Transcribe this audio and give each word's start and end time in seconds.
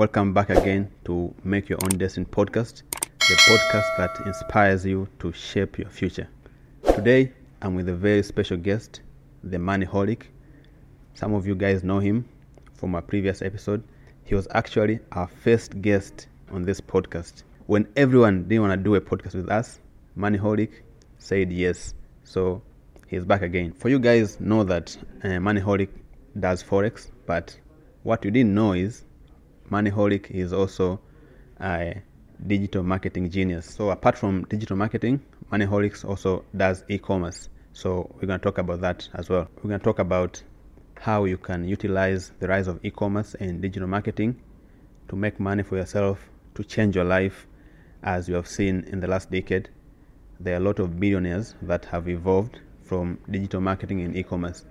Welcome 0.00 0.32
back 0.32 0.48
again 0.48 0.90
to 1.04 1.34
Make 1.44 1.68
Your 1.68 1.78
Own 1.82 1.98
Destiny 1.98 2.24
podcast, 2.24 2.84
the 2.90 3.34
podcast 3.34 3.96
that 3.98 4.26
inspires 4.26 4.86
you 4.86 5.06
to 5.18 5.30
shape 5.30 5.78
your 5.78 5.90
future. 5.90 6.26
Today, 6.94 7.34
I'm 7.60 7.74
with 7.74 7.86
a 7.90 7.94
very 7.94 8.22
special 8.22 8.56
guest, 8.56 9.02
the 9.44 9.58
Moneyholic. 9.58 10.22
Some 11.12 11.34
of 11.34 11.46
you 11.46 11.54
guys 11.54 11.84
know 11.84 11.98
him 11.98 12.26
from 12.72 12.94
a 12.94 13.02
previous 13.02 13.42
episode. 13.42 13.84
He 14.24 14.34
was 14.34 14.48
actually 14.52 15.00
our 15.12 15.28
first 15.28 15.82
guest 15.82 16.28
on 16.50 16.62
this 16.62 16.80
podcast. 16.80 17.42
When 17.66 17.86
everyone 17.94 18.48
didn't 18.48 18.62
want 18.62 18.80
to 18.80 18.82
do 18.82 18.94
a 18.94 19.02
podcast 19.02 19.34
with 19.34 19.50
us, 19.50 19.80
Moneyholic 20.16 20.70
said 21.18 21.52
yes. 21.52 21.92
So 22.24 22.62
he's 23.06 23.26
back 23.26 23.42
again. 23.42 23.72
For 23.72 23.90
you 23.90 23.98
guys 23.98 24.40
know 24.40 24.64
that 24.64 24.96
uh, 25.24 25.28
Moneyholic 25.44 25.90
does 26.38 26.62
forex, 26.62 27.10
but 27.26 27.54
what 28.02 28.24
you 28.24 28.30
didn't 28.30 28.54
know 28.54 28.72
is 28.72 29.04
Moneyholic 29.70 30.30
is 30.30 30.52
also 30.52 31.00
a 31.60 32.02
digital 32.46 32.82
marketing 32.82 33.30
genius. 33.30 33.66
So 33.66 33.90
apart 33.90 34.18
from 34.18 34.44
digital 34.44 34.76
marketing, 34.76 35.20
Moneyholic 35.52 36.04
also 36.04 36.44
does 36.56 36.84
e-commerce. 36.88 37.48
So 37.72 38.10
we're 38.14 38.26
going 38.26 38.40
to 38.40 38.44
talk 38.44 38.58
about 38.58 38.80
that 38.80 39.08
as 39.14 39.28
well. 39.28 39.48
We're 39.56 39.68
going 39.68 39.80
to 39.80 39.84
talk 39.84 39.98
about 39.98 40.42
how 40.98 41.24
you 41.24 41.38
can 41.38 41.66
utilize 41.66 42.32
the 42.40 42.48
rise 42.48 42.66
of 42.66 42.84
e-commerce 42.84 43.34
and 43.38 43.62
digital 43.62 43.88
marketing 43.88 44.40
to 45.08 45.16
make 45.16 45.38
money 45.38 45.62
for 45.62 45.76
yourself, 45.76 46.18
to 46.54 46.64
change 46.64 46.96
your 46.96 47.04
life, 47.04 47.46
as 48.02 48.28
you 48.28 48.34
have 48.34 48.48
seen 48.48 48.84
in 48.88 49.00
the 49.00 49.06
last 49.06 49.30
decade. 49.30 49.68
There 50.40 50.54
are 50.54 50.56
a 50.56 50.64
lot 50.64 50.78
of 50.78 50.98
billionaires 50.98 51.54
that 51.62 51.84
have 51.86 52.08
evolved 52.08 52.58
from 52.82 53.18
digital 53.30 53.60
marketing 53.60 54.00
and 54.00 54.16
e-commerce. 54.16 54.64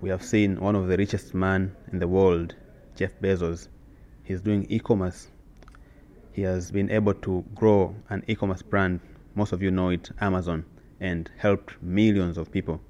We 0.00 0.08
have 0.10 0.24
seen 0.24 0.60
one 0.60 0.74
of 0.74 0.88
the 0.88 0.96
richest 0.96 1.34
man 1.34 1.76
in 1.92 1.98
the 1.98 2.08
world, 2.08 2.54
Jeff 2.96 3.12
Bezos. 3.20 3.68
He's 4.24 4.40
doing 4.40 4.66
e-commerce. 4.70 5.28
He 6.32 6.42
has 6.42 6.70
been 6.70 6.90
able 6.90 7.12
to 7.14 7.44
grow 7.54 7.94
an 8.08 8.24
e-commerce 8.26 8.62
brand. 8.62 9.00
Most 9.34 9.52
of 9.52 9.62
you 9.62 9.70
know 9.70 9.90
it, 9.90 10.10
Amazon, 10.18 10.64
and 10.98 11.30
helped 11.36 11.80
millions 11.82 12.38
of 12.38 12.50
people. 12.50 12.80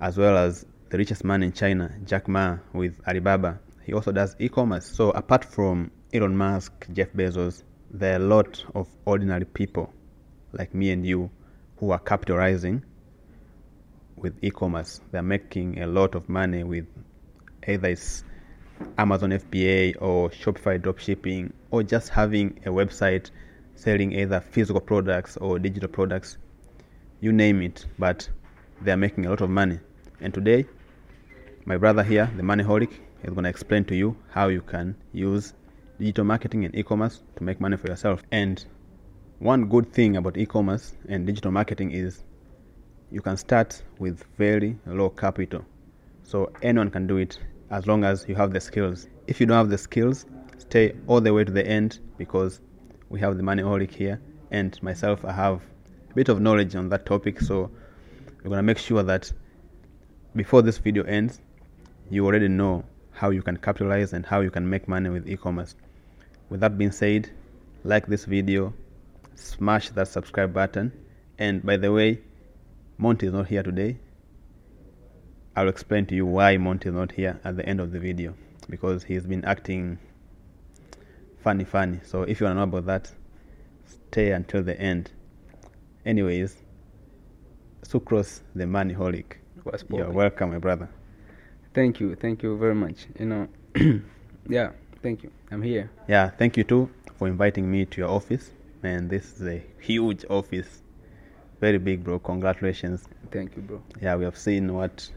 As 0.00 0.18
well 0.18 0.36
as 0.36 0.66
the 0.90 0.98
richest 0.98 1.24
man 1.24 1.44
in 1.44 1.52
China, 1.52 1.94
Jack 2.04 2.26
Ma, 2.26 2.58
with 2.72 3.00
Alibaba. 3.06 3.60
He 3.84 3.92
also 3.92 4.10
does 4.10 4.34
e-commerce. 4.40 4.86
So 4.86 5.10
apart 5.10 5.44
from 5.44 5.92
Elon 6.12 6.36
Musk, 6.36 6.72
Jeff 6.92 7.12
Bezos, 7.12 7.62
there 7.92 8.14
are 8.14 8.16
a 8.16 8.26
lot 8.26 8.64
of 8.74 8.88
ordinary 9.04 9.44
people 9.44 9.92
like 10.52 10.74
me 10.74 10.90
and 10.90 11.06
you 11.06 11.30
who 11.76 11.92
are 11.92 11.98
capitalizing 12.00 12.84
with 14.16 14.36
e-commerce. 14.42 15.00
They're 15.12 15.22
making 15.22 15.80
a 15.80 15.86
lot 15.86 16.16
of 16.16 16.28
money 16.28 16.64
with 16.64 16.86
either 17.68 17.88
it's 17.88 18.24
Amazon 18.98 19.30
FBA 19.30 19.96
or 20.00 20.30
Shopify 20.30 20.78
dropshipping 20.80 21.52
or 21.70 21.82
just 21.82 22.08
having 22.08 22.60
a 22.64 22.70
website 22.70 23.30
selling 23.74 24.12
either 24.12 24.40
physical 24.40 24.80
products 24.80 25.36
or 25.38 25.58
digital 25.58 25.88
products. 25.88 26.38
You 27.20 27.32
name 27.32 27.62
it, 27.62 27.86
but 27.98 28.28
they're 28.82 28.96
making 28.96 29.26
a 29.26 29.30
lot 29.30 29.40
of 29.40 29.50
money. 29.50 29.80
And 30.20 30.32
today, 30.32 30.66
my 31.64 31.76
brother 31.76 32.02
here, 32.02 32.30
the 32.36 32.42
Moneyholic, 32.42 32.92
is 33.22 33.30
going 33.30 33.44
to 33.44 33.50
explain 33.50 33.84
to 33.86 33.96
you 33.96 34.16
how 34.30 34.48
you 34.48 34.60
can 34.60 34.94
use 35.12 35.54
digital 35.98 36.24
marketing 36.24 36.64
and 36.64 36.74
e-commerce 36.74 37.22
to 37.36 37.44
make 37.44 37.60
money 37.60 37.76
for 37.76 37.88
yourself. 37.88 38.22
And 38.30 38.64
one 39.38 39.68
good 39.68 39.92
thing 39.92 40.16
about 40.16 40.36
e-commerce 40.36 40.94
and 41.08 41.26
digital 41.26 41.50
marketing 41.50 41.92
is 41.92 42.22
you 43.10 43.20
can 43.20 43.36
start 43.36 43.82
with 43.98 44.24
very 44.36 44.78
low 44.86 45.10
capital. 45.10 45.64
So 46.22 46.52
anyone 46.62 46.90
can 46.90 47.06
do 47.06 47.16
it 47.16 47.38
as 47.74 47.88
long 47.88 48.04
as 48.04 48.24
you 48.28 48.36
have 48.36 48.52
the 48.52 48.60
skills. 48.60 49.08
If 49.26 49.40
you 49.40 49.46
don't 49.46 49.56
have 49.56 49.68
the 49.68 49.78
skills, 49.78 50.26
stay 50.58 50.94
all 51.08 51.20
the 51.20 51.34
way 51.34 51.42
to 51.42 51.50
the 51.50 51.66
end 51.66 51.98
because 52.18 52.60
we 53.08 53.18
have 53.18 53.36
the 53.36 53.42
Moneyholic 53.42 53.90
here 53.90 54.20
and 54.52 54.80
myself 54.80 55.24
I 55.24 55.32
have 55.32 55.60
a 56.08 56.14
bit 56.14 56.28
of 56.28 56.40
knowledge 56.40 56.76
on 56.76 56.88
that 56.90 57.04
topic 57.04 57.40
so 57.40 57.72
we're 58.44 58.56
to 58.56 58.62
make 58.62 58.78
sure 58.78 59.02
that 59.02 59.32
before 60.36 60.62
this 60.62 60.78
video 60.78 61.02
ends 61.02 61.40
you 62.10 62.24
already 62.24 62.46
know 62.46 62.84
how 63.10 63.30
you 63.30 63.42
can 63.42 63.56
capitalize 63.56 64.12
and 64.12 64.24
how 64.24 64.40
you 64.40 64.52
can 64.52 64.70
make 64.70 64.86
money 64.86 65.10
with 65.10 65.28
e-commerce. 65.28 65.74
With 66.50 66.60
that 66.60 66.78
being 66.78 66.92
said, 66.92 67.28
like 67.82 68.06
this 68.06 68.24
video, 68.24 68.72
smash 69.34 69.88
that 69.90 70.06
subscribe 70.06 70.54
button 70.54 70.92
and 71.38 71.60
by 71.64 71.76
the 71.76 71.90
way, 71.90 72.20
Monty 72.98 73.26
is 73.26 73.32
not 73.32 73.48
here 73.48 73.64
today. 73.64 73.98
I'll 75.56 75.68
explain 75.68 76.06
to 76.06 76.14
you 76.14 76.26
why 76.26 76.56
Monty 76.56 76.88
is 76.88 76.94
not 76.94 77.12
here 77.12 77.38
at 77.44 77.56
the 77.56 77.64
end 77.66 77.80
of 77.80 77.92
the 77.92 78.00
video 78.00 78.34
because 78.68 79.04
he's 79.04 79.24
been 79.24 79.44
acting 79.44 79.98
funny 81.42 81.64
funny. 81.64 82.00
So 82.04 82.22
if 82.22 82.40
you 82.40 82.46
want 82.46 82.56
to 82.56 82.60
know 82.60 82.62
about 82.64 82.86
that, 82.86 83.12
stay 83.86 84.32
until 84.32 84.62
the 84.62 84.78
end. 84.80 85.12
Anyways, 86.04 86.56
Sucrose 87.82 88.40
the 88.54 88.64
Moneyholic. 88.64 89.36
You're 89.90 90.10
welcome, 90.10 90.50
my 90.50 90.58
brother. 90.58 90.88
Thank 91.72 92.00
you, 92.00 92.14
thank 92.16 92.42
you 92.42 92.56
very 92.58 92.74
much. 92.74 93.06
You 93.18 93.26
know, 93.26 93.48
yeah, 94.48 94.72
thank 95.02 95.22
you. 95.22 95.30
I'm 95.50 95.62
here. 95.62 95.90
Yeah, 96.08 96.30
thank 96.30 96.56
you 96.56 96.64
too 96.64 96.90
for 97.16 97.28
inviting 97.28 97.70
me 97.70 97.84
to 97.86 98.00
your 98.00 98.10
office. 98.10 98.50
Man, 98.82 99.08
this 99.08 99.40
is 99.40 99.46
a 99.46 99.62
huge 99.80 100.24
office. 100.28 100.82
Very 101.60 101.78
big, 101.78 102.04
bro. 102.04 102.18
Congratulations. 102.18 103.04
Thank 103.30 103.56
you, 103.56 103.62
bro. 103.62 103.82
Yeah, 104.02 104.16
we 104.16 104.24
have 104.24 104.36
seen 104.36 104.74
what 104.74 105.08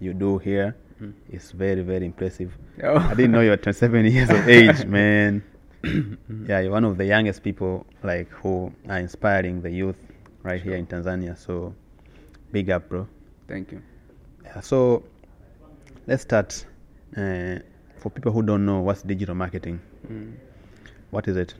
you 0.00 0.12
do 0.14 0.38
here. 0.38 0.76
Mm. 1.00 1.12
It's 1.30 1.50
very, 1.52 1.82
very 1.82 2.06
impressive. 2.06 2.56
Oh. 2.82 2.96
I 2.96 3.14
didn't 3.14 3.32
know 3.32 3.40
you 3.40 3.50
were 3.50 3.56
27 3.56 4.04
years 4.12 4.30
of 4.30 4.48
age, 4.48 4.84
man. 4.86 5.42
yeah, 6.48 6.60
you're 6.60 6.72
one 6.72 6.84
of 6.84 6.96
the 6.96 7.04
youngest 7.04 7.42
people 7.42 7.86
like 8.02 8.28
who 8.30 8.72
are 8.88 8.98
inspiring 8.98 9.60
the 9.62 9.70
youth 9.70 9.96
right 10.42 10.60
here 10.62 10.76
in 10.76 10.86
Tanzania. 10.86 11.36
So, 11.38 11.74
big 12.52 12.70
up, 12.70 12.88
bro. 12.88 13.06
Thank 13.46 13.72
you. 13.72 13.82
Yeah, 14.44 14.60
so 14.60 15.04
let's 16.06 16.22
start. 16.22 16.64
Uh, 17.16 17.58
for 17.98 18.10
people 18.10 18.32
who 18.32 18.42
don't 18.42 18.64
know 18.66 18.80
what's 18.80 19.02
digital 19.02 19.34
marketing, 19.34 19.80
Mm. 20.10 20.34
what 21.10 21.26
is 21.28 21.36
it? 21.36 21.54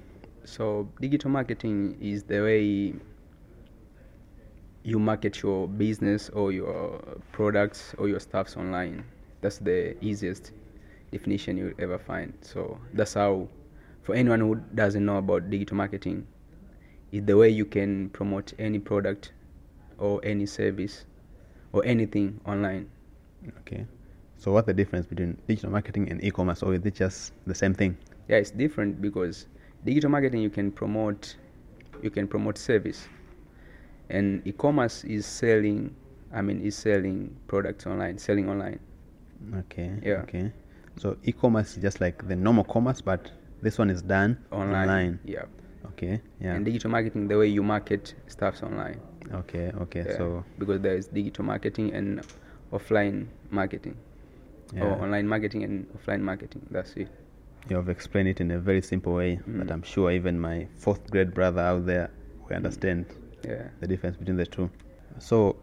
So, 0.45 0.89
digital 1.01 1.31
marketing 1.31 1.97
is 2.01 2.23
the 2.25 2.41
way 2.41 2.95
you 4.87 4.99
market 4.99 5.43
your 5.43 5.67
business 5.67 6.29
or 6.31 6.53
your 6.53 7.01
products 7.33 7.95
or 7.99 8.09
your 8.09 8.21
stuffs 8.21 8.57
online. 8.57 9.05
That's 9.41 9.59
the 9.59 9.97
easiest 10.03 10.53
definition 11.11 11.57
you'll 11.57 11.75
ever 11.79 11.99
find. 11.99 12.33
So, 12.41 12.79
that's 12.95 13.15
how, 13.15 13.49
for 14.03 14.15
anyone 14.15 14.41
who 14.41 14.55
doesn't 14.75 15.05
know 15.05 15.17
about 15.19 15.51
digital 15.51 15.77
marketing, 15.77 16.27
is 17.11 17.25
the 17.25 17.37
way 17.37 17.49
you 17.51 17.65
can 17.65 18.11
promote 18.11 18.53
any 18.59 18.79
product 18.79 19.33
or 19.99 20.21
any 20.25 20.47
service 20.47 21.05
or 21.73 21.85
anything 21.85 22.41
online. 22.47 22.89
Okay. 23.61 23.87
So, 24.39 24.53
what's 24.53 24.67
the 24.67 24.75
difference 24.75 25.07
between 25.07 25.37
digital 25.49 25.71
marketing 25.71 26.11
and 26.11 26.23
e-commerce, 26.23 26.63
or 26.63 26.75
is 26.75 26.87
it 26.87 26.95
just 26.95 27.33
the 27.47 27.55
same 27.55 27.75
thing? 27.75 27.97
yeah 28.29 28.37
it's 28.37 28.51
different 28.51 29.01
because 29.01 29.47
digital 29.85 30.11
marketing 30.11 30.41
you 30.41 30.51
can 30.51 30.71
promote 30.71 31.37
you 32.03 32.11
can 32.11 32.27
promote 32.27 32.59
service 32.59 33.09
and 34.11 34.47
e-commerce 34.47 35.05
is 35.05 35.27
selling 35.27 35.95
i 36.33 36.41
mean 36.41 36.61
is 36.61 36.75
selling 36.77 37.35
products 37.47 37.87
online 37.87 38.19
selling 38.19 38.49
online 38.49 38.79
Okay. 39.59 39.93
Yeah. 40.03 40.23
Okay. 40.23 40.51
So, 40.97 41.19
e-commerce 41.25 41.77
is 41.77 41.83
just 41.83 42.01
like 42.01 42.27
the 42.27 42.35
normal 42.35 42.65
commerce, 42.65 43.03
but 43.03 43.31
this 43.63 43.77
one 43.79 43.91
is 43.91 44.01
done 44.03 44.39
online, 44.51 44.89
online. 44.89 45.19
yeah 45.25 45.45
Okay. 45.85 46.21
Yeah. 46.41 46.55
and 46.55 46.65
digital 46.65 46.91
marketing 46.91 47.29
the 47.29 47.37
way 47.39 47.47
you 47.47 47.63
market 47.63 48.15
stuffs 48.29 48.63
online 48.63 48.99
okay. 49.35 49.73
Okay. 49.83 50.05
yeah. 50.09 50.17
So, 50.17 50.43
because 50.59 50.81
there 50.81 50.97
is 50.97 51.07
digital 51.09 51.45
marketing 51.45 51.93
and 51.93 52.23
offline 52.73 53.27
marketing 53.51 53.97
yeah. 54.75 54.85
or 54.85 55.03
online 55.03 55.29
marketing 55.29 55.65
and 55.65 55.87
offline 55.97 56.21
marketing 56.21 56.67
that's 56.71 56.95
it 56.97 57.09
You 57.69 57.77
have 57.77 57.89
explained 57.89 58.29
it 58.29 58.41
in 58.41 58.51
a 58.53 58.59
very 58.59 58.81
simple 58.83 59.13
way 59.15 59.37
that 59.47 59.67
Mm. 59.69 59.73
I'm 59.73 59.83
sure 59.83 60.11
even 60.11 60.39
my 60.41 60.67
fourth 60.79 61.11
grade 61.11 61.35
brother 61.35 61.61
out 61.61 61.85
there 61.87 62.11
will 62.49 62.57
understand 62.57 63.07
yeah 63.47 63.69
the 63.81 63.87
difference 63.87 64.17
between 64.17 64.37
the 64.37 64.47
two. 64.47 64.71
So, 65.19 65.57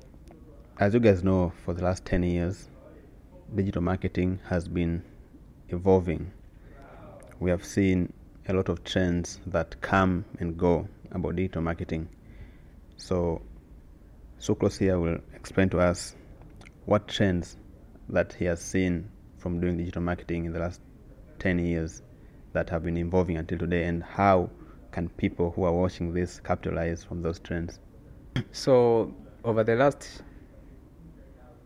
as 0.79 0.93
you 0.93 0.99
guys 0.99 1.23
know, 1.23 1.51
for 1.63 1.73
the 1.73 1.83
last 1.83 2.05
10 2.05 2.23
years, 2.23 2.69
digital 3.53 3.81
marketing 3.81 4.39
has 4.47 4.67
been 4.67 5.03
evolving. 5.69 6.31
We 7.39 7.49
have 7.49 7.65
seen 7.65 8.13
a 8.47 8.53
lot 8.53 8.69
of 8.69 8.83
trends 8.83 9.39
that 9.47 9.79
come 9.81 10.25
and 10.39 10.57
go 10.57 10.87
about 11.11 11.35
digital 11.35 11.61
marketing. 11.61 12.09
So, 12.97 13.41
Sucrose 14.39 14.79
here 14.79 14.99
will 14.99 15.19
explain 15.35 15.69
to 15.69 15.79
us 15.79 16.15
what 16.85 17.07
trends 17.07 17.57
that 18.09 18.33
he 18.33 18.45
has 18.45 18.61
seen 18.61 19.09
from 19.37 19.59
doing 19.59 19.77
digital 19.77 20.01
marketing 20.01 20.45
in 20.45 20.53
the 20.53 20.59
last 20.59 20.81
10 21.39 21.59
years 21.59 22.01
that 22.53 22.69
have 22.69 22.83
been 22.83 22.97
evolving 22.97 23.37
until 23.37 23.57
today 23.57 23.83
and 23.83 24.03
how 24.03 24.49
can 24.93 25.09
people 25.09 25.51
who 25.55 25.63
are 25.63 25.73
watching 25.73 26.13
this 26.13 26.39
capitalize 26.39 27.03
from 27.03 27.21
those 27.21 27.39
trends 27.39 27.79
So 28.51 29.13
over 29.43 29.63
the 29.63 29.75
last 29.75 30.23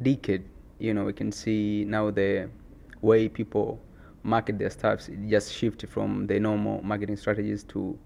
decade, 0.01 0.43
you 0.79 0.93
know, 0.93 1.05
we 1.05 1.13
can 1.13 1.31
see 1.31 1.85
now 1.87 2.11
the 2.11 2.49
way 3.01 3.29
people 3.29 3.79
market 4.23 4.59
their 4.59 4.69
stuffs, 4.69 5.07
it 5.07 5.29
just 5.29 5.53
shift 5.53 5.85
from 5.87 6.27
the 6.27 6.39
normal 6.39 6.81
marketing 6.83 7.15
strategies 7.15 7.63
to 7.65 7.97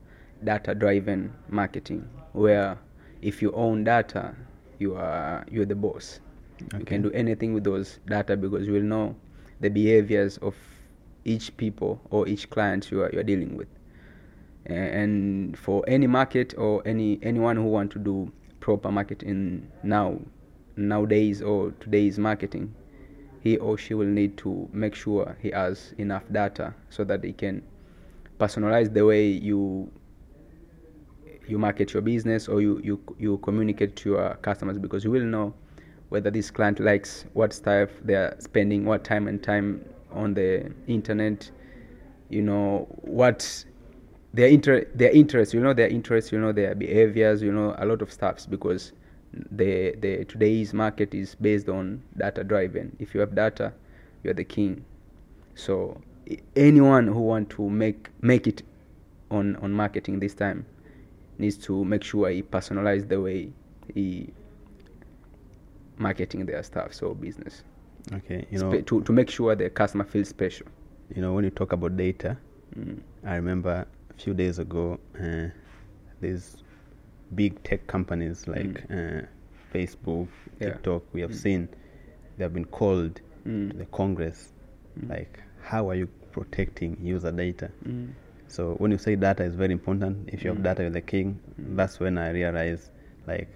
data-driven 0.44 1.34
marketing, 1.50 2.08
where 2.34 2.78
if 3.22 3.42
you 3.42 3.52
own 3.54 3.84
data, 3.84 4.36
you 4.80 4.96
are 4.96 5.46
you're 5.50 5.66
the 5.66 5.76
boss. 5.76 6.20
You 6.78 6.86
can 6.86 7.02
do 7.02 7.12
anything 7.12 7.54
with 7.54 7.64
those 7.64 8.00
data 8.08 8.38
because 8.38 8.68
you 8.68 8.74
will 8.74 8.82
know 8.84 9.16
the 9.62 9.70
behaviors 9.70 10.38
of 10.40 10.56
each 11.26 11.56
people 11.58 12.00
or 12.12 12.28
each 12.28 12.50
client 12.50 12.92
you 12.92 13.02
are, 13.02 13.10
you 13.12 13.20
are 13.20 13.24
dealing 13.24 13.58
with. 13.58 13.68
And 14.66 15.58
for 15.58 15.84
any 15.88 16.08
market 16.08 16.54
or 16.58 16.82
any 16.86 17.20
anyone 17.24 17.56
who 17.58 17.64
want 17.64 17.92
to 17.92 18.00
do 18.00 18.32
proper 18.60 18.92
marketing 18.92 19.72
now 19.84 20.20
nowadays 20.76 21.42
or 21.42 21.72
today's 21.80 22.20
marketing, 22.20 22.74
he 23.42 23.58
or 23.58 23.78
she 23.78 23.94
will 23.94 24.08
need 24.08 24.38
to 24.38 24.70
make 24.72 24.96
sure 24.96 25.36
he 25.42 25.52
has 25.52 25.94
enough 25.98 26.24
data 26.32 26.74
so 26.90 27.04
that 27.04 27.24
he 27.24 27.34
can 27.34 27.64
personalize 28.40 28.94
the 28.94 29.06
way 29.06 29.28
you 29.28 29.92
you 31.48 31.58
market 31.58 31.94
your 31.94 32.02
business 32.02 32.48
or 32.48 32.62
you, 32.62 32.80
you 32.84 33.00
you 33.20 33.38
communicate 33.40 33.96
to 33.96 34.12
your 34.12 34.36
customers 34.42 34.78
because 34.78 35.04
you 35.04 35.12
will 35.12 35.26
know 35.26 35.54
whether 36.10 36.30
this 36.30 36.52
client 36.52 36.80
likes 36.80 37.26
what 37.34 37.54
stuff 37.54 37.90
they 38.04 38.16
are 38.16 38.36
spending 38.40 38.86
what 38.86 39.04
time 39.04 39.28
and 39.28 39.42
time 39.44 39.84
on 40.12 40.34
the 40.34 40.72
internet 40.88 41.50
you 42.30 42.42
know 42.42 42.88
what 43.02 43.66
their 44.34 44.48
inter 44.48 44.86
their 44.96 45.12
interests 45.12 45.54
you 45.54 45.60
know 45.60 45.74
their 45.74 45.90
interests 45.90 46.32
you 46.32 46.40
know 46.40 46.52
their 46.52 46.74
behaviors 46.74 47.42
you 47.42 47.52
know 47.52 47.76
a 47.80 47.86
lot 47.86 48.02
of 48.02 48.12
stuffs 48.12 48.46
because 48.46 48.94
the 49.34 49.96
the 50.00 50.26
today's 50.26 50.74
market 50.74 51.14
is 51.14 51.36
based 51.36 51.70
on 51.70 52.02
data 52.18 52.44
driven 52.44 52.96
if 53.00 53.14
you 53.14 53.20
have 53.20 53.36
data 53.36 53.74
you're 54.24 54.34
the 54.34 54.44
king. 54.44 54.84
So 55.56 56.02
anyone 56.56 57.08
who 57.08 57.20
want 57.20 57.50
to 57.52 57.70
make 57.70 58.10
make 58.22 58.48
it 58.48 58.64
on 59.30 59.56
on 59.58 59.72
marketing 59.72 60.20
this 60.20 60.34
time 60.34 60.66
needs 61.38 61.58
to 61.58 61.84
make 61.86 62.04
sure 62.04 62.30
he 62.30 62.44
personalize 62.44 63.08
the 63.08 63.20
way 63.20 63.52
he 63.94 64.32
marketing 65.98 66.46
their 66.46 66.64
stuff 66.64 66.94
so 66.94 67.14
business. 67.14 67.64
Okay, 68.14 68.46
you 68.50 68.60
know, 68.60 68.72
Spe- 68.72 68.86
to, 68.88 69.02
to 69.04 69.12
make 69.12 69.30
sure 69.30 69.56
the 69.56 69.70
customer 69.70 70.04
feels 70.04 70.30
special. 70.30 70.68
You 71.16 71.22
know 71.22 71.34
when 71.34 71.44
you 71.44 71.52
talk 71.52 71.74
about 71.74 71.98
data, 71.98 72.38
mm. 72.78 73.00
I 73.26 73.36
remember 73.36 73.88
a 74.18 74.22
few 74.22 74.34
days 74.34 74.60
ago, 74.60 75.00
uh, 75.20 75.48
these 76.22 76.58
big 77.36 77.62
tech 77.64 77.88
companies 77.88 78.48
like 78.48 78.84
uh, 78.92 79.22
Facebook, 79.74 80.28
Yeah. 80.60 80.70
TikTok, 80.74 81.04
we 81.14 81.22
have 81.22 81.32
Mm. 81.32 81.36
seen 81.36 81.70
they 82.38 82.44
have 82.46 82.54
been 82.54 82.66
called 82.66 83.22
Mm. 83.46 83.72
to 83.72 83.78
the 83.78 83.86
Congress. 83.86 84.54
Mm. 85.00 85.10
Like, 85.10 85.40
how 85.62 85.90
are 85.90 85.96
you 85.96 86.08
protecting 86.32 86.98
user 87.02 87.32
data? 87.32 87.70
Mm. 87.88 88.10
So 88.48 88.76
when 88.80 88.92
you 88.92 88.98
say 88.98 89.16
data 89.16 89.44
is 89.44 89.56
very 89.56 89.72
important, 89.74 90.30
if 90.34 90.44
you 90.44 90.50
have 90.50 90.60
Mm. 90.60 90.64
data, 90.64 90.82
you're 90.84 90.92
the 90.92 91.02
king. 91.02 91.40
Mm. 91.60 91.76
That's 91.78 92.00
when 92.00 92.18
I 92.18 92.32
realize, 92.32 92.90
like, 93.28 93.48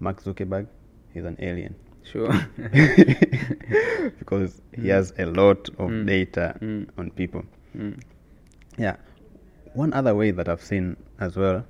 Mark 0.00 0.22
Zuckerberg, 0.22 0.66
is 1.14 1.24
an 1.24 1.36
alien 1.40 1.74
sure 2.02 2.28
because 4.18 4.60
he 4.72 4.82
Mm. 4.82 4.94
has 4.94 5.12
a 5.18 5.26
lot 5.26 5.68
of 5.78 5.90
Mm. 5.90 6.06
data 6.06 6.56
Mm. 6.60 6.86
on 6.98 7.10
people. 7.10 7.42
mm. 7.76 7.98
Yeah. 8.78 8.96
One 9.76 9.92
other 9.92 10.14
way 10.14 10.30
that 10.30 10.48
I've 10.48 10.62
seen 10.62 10.96
as 11.20 11.36
well 11.36 11.66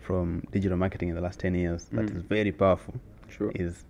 from 0.00 0.42
digital 0.50 0.76
marketing 0.76 1.08
in 1.10 1.14
the 1.14 1.20
last 1.20 1.38
10 1.38 1.54
years 1.54 1.84
that 1.92 2.06
Mm. 2.06 2.16
is 2.16 2.22
very 2.22 2.50
powerful 2.50 2.94
sure 3.28 3.52
is 3.54 3.84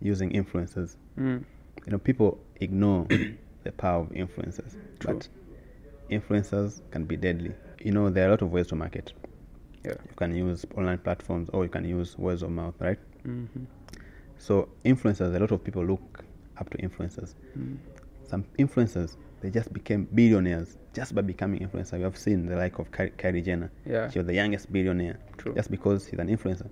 using 0.00 0.30
influencers. 0.30 0.96
mm. 1.18 1.44
You 1.86 1.90
know, 1.92 1.98
people 1.98 2.38
ignore 2.60 3.06
the 3.64 3.72
power 3.72 4.02
of 4.02 4.10
influencers, 4.10 4.76
True. 5.00 5.14
but 5.14 5.28
influencers 6.08 6.80
can 6.92 7.04
be 7.04 7.16
deadly. 7.16 7.52
You 7.80 7.90
know, 7.92 8.08
there 8.10 8.24
are 8.26 8.28
a 8.28 8.30
lot 8.30 8.42
of 8.42 8.52
ways 8.52 8.68
to 8.68 8.76
market. 8.76 9.12
yeah 9.84 9.94
You 10.08 10.14
can 10.16 10.32
use 10.34 10.64
online 10.76 10.98
platforms 10.98 11.50
or 11.52 11.64
you 11.64 11.70
can 11.70 11.84
use 11.84 12.16
words 12.16 12.42
of 12.42 12.50
mouth, 12.50 12.74
right? 12.80 12.98
hmm 13.24 13.46
So, 14.38 14.68
influencers, 14.84 15.34
a 15.34 15.38
lot 15.40 15.50
of 15.52 15.64
people 15.64 15.84
look 15.84 16.24
up 16.58 16.70
to 16.70 16.78
influencers. 16.78 17.34
mm. 17.58 17.76
Some 18.30 18.44
influencers, 18.58 19.16
they 19.42 19.50
just 19.50 19.72
became 19.72 20.08
billionaires 20.14 20.78
just 20.94 21.14
by 21.14 21.22
becoming 21.22 21.60
influencers. 21.60 21.98
We 21.98 22.02
have 22.04 22.16
seen 22.16 22.46
the 22.46 22.56
like 22.56 22.78
of 22.78 22.90
Kylie 22.92 23.44
Jenner. 23.44 23.70
yeah 23.86 24.10
She 24.10 24.18
was 24.18 24.26
the 24.26 24.34
youngest 24.34 24.72
billionaire 24.72 25.18
True. 25.38 25.54
just 25.54 25.70
because 25.70 26.08
she's 26.08 26.18
an 26.18 26.28
influencer. 26.28 26.68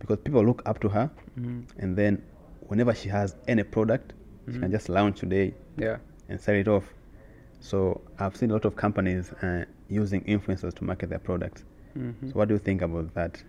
Because 0.00 0.18
people 0.18 0.44
look 0.44 0.62
up 0.66 0.80
to 0.80 0.88
her, 0.88 1.10
mm. 1.38 1.64
and 1.78 1.96
then 1.96 2.22
whenever 2.68 2.94
she 2.94 3.08
has 3.08 3.36
any 3.48 3.62
product, 3.64 4.14
she 4.46 4.52
Mhm. 4.56 4.60
can 4.60 4.70
just 4.70 4.88
launch 4.88 5.20
today 5.20 5.54
yeah 5.76 5.98
and 6.28 6.40
sell 6.40 6.54
it 6.54 6.68
off. 6.68 6.94
So 7.60 8.00
I've 8.18 8.36
seen 8.36 8.50
a 8.50 8.54
lot 8.54 8.64
of 8.64 8.76
companies 8.76 9.32
uh, 9.42 9.64
using 9.88 10.22
influencers 10.24 10.74
to 10.74 10.84
market 10.84 11.08
their 11.10 11.18
products. 11.18 11.64
hmm 11.94 12.10
So 12.28 12.32
what 12.34 12.48
do 12.48 12.54
you 12.54 12.60
think 12.60 12.82
about 12.82 13.14
that? 13.14 13.42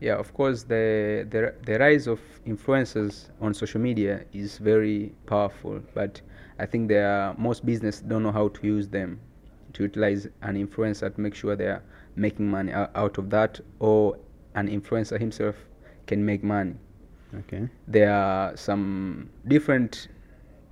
yeah 0.00 0.16
of 0.16 0.32
course 0.32 0.62
the, 0.64 1.26
the 1.30 1.54
the 1.64 1.78
rise 1.78 2.06
of 2.06 2.20
influencers 2.46 3.30
on 3.40 3.52
social 3.54 3.80
media 3.80 4.24
is 4.32 4.58
very 4.58 5.12
powerful 5.26 5.80
but 5.94 6.20
i 6.58 6.66
think 6.66 6.88
there 6.88 7.10
are, 7.10 7.34
most 7.38 7.64
business 7.64 8.00
don't 8.00 8.22
know 8.22 8.32
how 8.32 8.48
to 8.48 8.66
use 8.66 8.88
them 8.88 9.20
to 9.72 9.82
utilize 9.84 10.26
an 10.42 10.56
influencer 10.56 11.14
to 11.14 11.20
make 11.20 11.34
sure 11.34 11.54
they 11.56 11.66
are 11.66 11.82
making 12.16 12.48
money 12.48 12.72
out 12.72 13.18
of 13.18 13.30
that 13.30 13.60
or 13.78 14.16
an 14.54 14.68
influencer 14.68 15.18
himself 15.18 15.54
can 16.06 16.24
make 16.24 16.42
money. 16.42 16.74
Okay. 17.40 17.68
there 17.86 18.10
are 18.10 18.56
some 18.56 19.28
different 19.46 20.08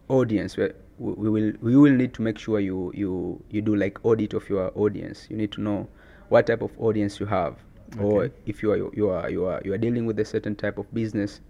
audience 0.08 0.56
where 0.56 0.74
we 0.98 1.12
we 1.12 1.28
will 1.28 1.52
we 1.60 1.76
will 1.76 1.92
need 1.92 2.14
to 2.14 2.22
make 2.22 2.38
sure 2.38 2.58
you 2.60 2.90
you 2.94 3.42
you 3.50 3.60
do 3.60 3.76
like 3.76 4.02
audit 4.04 4.32
of 4.32 4.48
your 4.48 4.72
audience. 4.74 5.26
You 5.28 5.36
need 5.36 5.52
to 5.52 5.60
know 5.60 5.86
what 6.30 6.46
type 6.46 6.62
of 6.62 6.70
audience 6.80 7.20
you 7.20 7.26
have. 7.26 7.58
Or 8.00 8.30
if 8.46 8.62
you 8.62 8.72
are 8.72 8.76
you 8.78 9.10
are 9.10 9.28
you 9.30 9.44
are 9.44 9.60
you 9.64 9.74
are 9.74 9.78
dealing 9.78 10.06
with 10.06 10.18
a 10.18 10.24
certain 10.24 10.56
type 10.56 10.78
of 10.78 10.92
business 10.94 11.40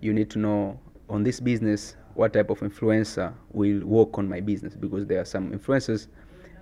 you 0.00 0.12
need 0.12 0.30
to 0.30 0.38
know 0.38 0.78
on 1.08 1.22
this 1.22 1.40
business 1.40 1.96
what 2.16 2.32
type 2.32 2.50
of 2.50 2.60
influencer 2.60 3.32
will 3.52 3.80
work 3.86 4.18
on 4.18 4.28
my 4.28 4.40
business 4.40 4.74
because 4.74 5.06
there 5.06 5.20
are 5.20 5.24
some 5.24 5.52
influencers 5.52 6.08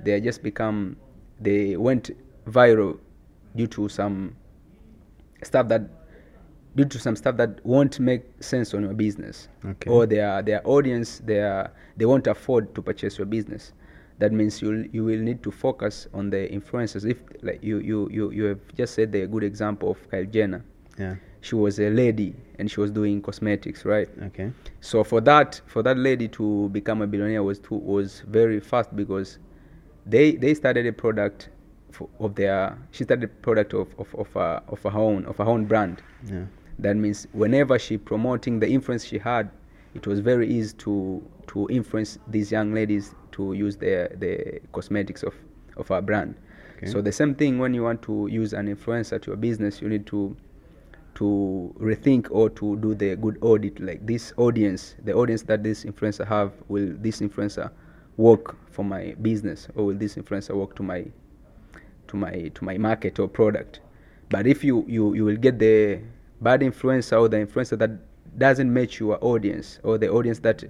they 0.02 0.20
just 0.20 0.42
become 0.42 0.96
they 1.40 1.76
went 1.76 2.10
viral 2.46 2.98
due 3.56 3.66
to 3.66 3.88
some 3.88 4.34
stuff 5.42 5.68
that 5.68 5.82
due 6.76 6.84
to 6.84 6.98
some 6.98 7.14
stuff 7.16 7.36
that 7.36 7.64
won't 7.64 8.00
make 8.00 8.22
sense 8.40 8.74
on 8.74 8.82
your 8.82 8.94
business 8.94 9.48
Okay. 9.64 9.90
or 9.90 10.06
their 10.06 10.42
their 10.42 10.60
audience 10.66 11.20
they 11.24 11.40
are 11.40 11.70
they 11.96 12.04
won't 12.04 12.26
afford 12.26 12.74
to 12.74 12.82
purchase 12.82 13.16
your 13.18 13.26
business 13.26 13.72
that 14.18 14.32
means 14.32 14.60
you 14.62 14.88
you 14.92 15.04
will 15.04 15.18
need 15.20 15.42
to 15.42 15.50
focus 15.50 16.08
on 16.12 16.30
the 16.30 16.48
influencers 16.48 17.08
if 17.08 17.18
like 17.42 17.62
you 17.62 17.78
you 17.78 18.08
you, 18.11 18.30
you 18.30 18.44
have 18.44 18.61
just 18.76 18.94
said 18.94 19.12
the 19.12 19.26
good 19.26 19.44
example 19.44 19.90
of 19.92 20.11
Kylie 20.11 20.30
Jenner 20.30 20.64
Yeah. 20.99 21.14
She 21.44 21.54
was 21.54 21.78
a 21.78 21.90
lady 21.90 22.34
and 22.58 22.70
she 22.70 22.80
was 22.80 22.90
doing 22.90 23.20
cosmetics 23.20 23.84
right 23.84 24.08
Okay. 24.22 24.50
so 24.80 25.04
for 25.04 25.20
that 25.20 25.60
for 25.66 25.82
that 25.82 25.98
lady 25.98 26.26
to 26.28 26.68
become 26.70 27.02
a 27.02 27.06
billionaire 27.06 27.42
was 27.42 27.58
too 27.58 27.74
was 27.76 28.22
very 28.26 28.60
fast 28.60 28.94
because 28.96 29.38
they 30.06 30.32
they 30.32 30.54
started 30.54 30.86
a 30.86 30.92
product 30.92 31.50
for, 31.92 32.08
of 32.18 32.34
their 32.34 32.78
she 32.92 33.04
started 33.04 33.24
a 33.24 33.28
product 33.42 33.74
of 33.74 33.88
of 33.98 34.14
of, 34.14 34.36
uh, 34.36 34.60
of 34.68 34.82
her 34.82 34.98
own 34.98 35.24
of 35.26 35.36
her 35.36 35.44
own 35.44 35.66
brand 35.66 36.02
Yeah. 36.26 36.44
that 36.78 36.96
means 36.96 37.26
whenever 37.32 37.78
she 37.78 37.98
promoting 37.98 38.60
the 38.60 38.68
influence 38.68 39.04
she 39.04 39.18
had 39.18 39.50
it 39.94 40.06
was 40.06 40.20
very 40.20 40.48
easy 40.48 40.74
to 40.78 41.22
to 41.48 41.68
influence 41.68 42.18
these 42.26 42.50
young 42.50 42.72
ladies 42.72 43.14
to 43.32 43.52
use 43.52 43.76
the 43.76 44.08
the 44.18 44.60
cosmetics 44.72 45.22
of 45.22 45.34
of 45.76 45.90
our 45.90 46.00
brand 46.02 46.34
Okay. 46.78 46.86
so 46.86 47.00
the 47.02 47.12
same 47.12 47.34
thing 47.34 47.58
when 47.58 47.74
you 47.74 47.82
want 47.82 48.00
to 48.02 48.26
use 48.28 48.52
an 48.54 48.66
influencer 48.74 49.20
to 49.22 49.30
your 49.30 49.36
business 49.36 49.80
you 49.82 49.88
need 49.88 50.06
to 50.06 50.34
to 51.14 51.75
rethink 51.78 52.28
or 52.30 52.50
to 52.50 52.76
do 52.76 52.94
the 52.94 53.16
good 53.16 53.38
audit 53.40 53.78
like 53.80 54.04
this 54.06 54.33
audience 54.37 54.97
the 55.04 55.12
audience 55.12 55.42
that 55.42 55.62
this 55.62 55.85
influencer 55.85 56.26
have 56.26 56.52
will 56.68 56.94
this 56.99 57.21
influencer 57.21 57.71
work 58.16 58.56
for 58.71 58.85
my 58.85 59.14
business 59.23 59.68
or 59.75 59.87
will 59.87 59.94
this 59.94 60.16
influencer 60.16 60.54
work 60.54 60.75
to 60.76 60.83
my 60.83 61.04
to 62.09 62.16
my 62.16 62.49
to 62.54 62.64
my 62.64 62.78
market 62.78 63.18
or 63.18 63.28
product? 63.28 63.80
But 64.30 64.47
if 64.47 64.64
you 64.64 64.85
you 64.88 65.14
you 65.14 65.25
will 65.25 65.37
get 65.37 65.59
the 65.59 66.00
bad 66.40 66.61
influencer 66.61 67.21
or 67.21 67.28
the 67.28 67.38
influencer 67.38 67.78
that 67.78 67.90
doesn't 68.38 68.73
match 68.73 69.00
your 69.00 69.18
audience 69.25 69.78
or 69.83 69.99
the 69.99 70.09
audience 70.09 70.40
that 70.40 70.64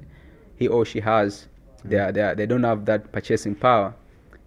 he 0.57 0.69
or 0.69 0.85
she 0.85 1.01
has 1.01 1.49
hmm. 1.83 1.89
they 1.89 1.99
are, 1.99 2.13
they 2.13 2.21
are, 2.23 2.35
they 2.35 2.47
don't 2.47 2.65
have 2.65 2.85
that 2.85 3.11
purchasing 3.13 3.55
power 3.55 3.95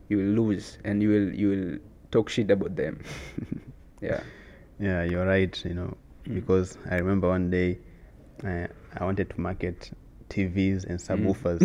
you 0.10 0.18
will 0.18 0.46
lose 0.46 0.78
and 0.84 1.02
you 1.02 1.10
will 1.10 1.34
you 1.34 1.50
will 1.50 1.80
talk 2.12 2.30
shit 2.30 2.52
about 2.52 2.76
them. 2.76 3.00
Yeah 4.00 4.22
Yeah, 4.80 5.04
you're 5.04 5.26
right. 5.26 5.64
You 5.66 5.74
know, 5.74 5.98
Mm. 6.28 6.36
because 6.36 6.78
I 6.90 6.96
remember 6.98 7.30
one 7.30 7.50
day 7.50 7.80
uh, 8.44 8.68
I 9.00 9.04
wanted 9.06 9.30
to 9.32 9.42
market 9.42 9.92
TVs 10.30 10.84
and 10.86 11.00
Mm. 11.00 11.08
subwoofers. 11.08 11.60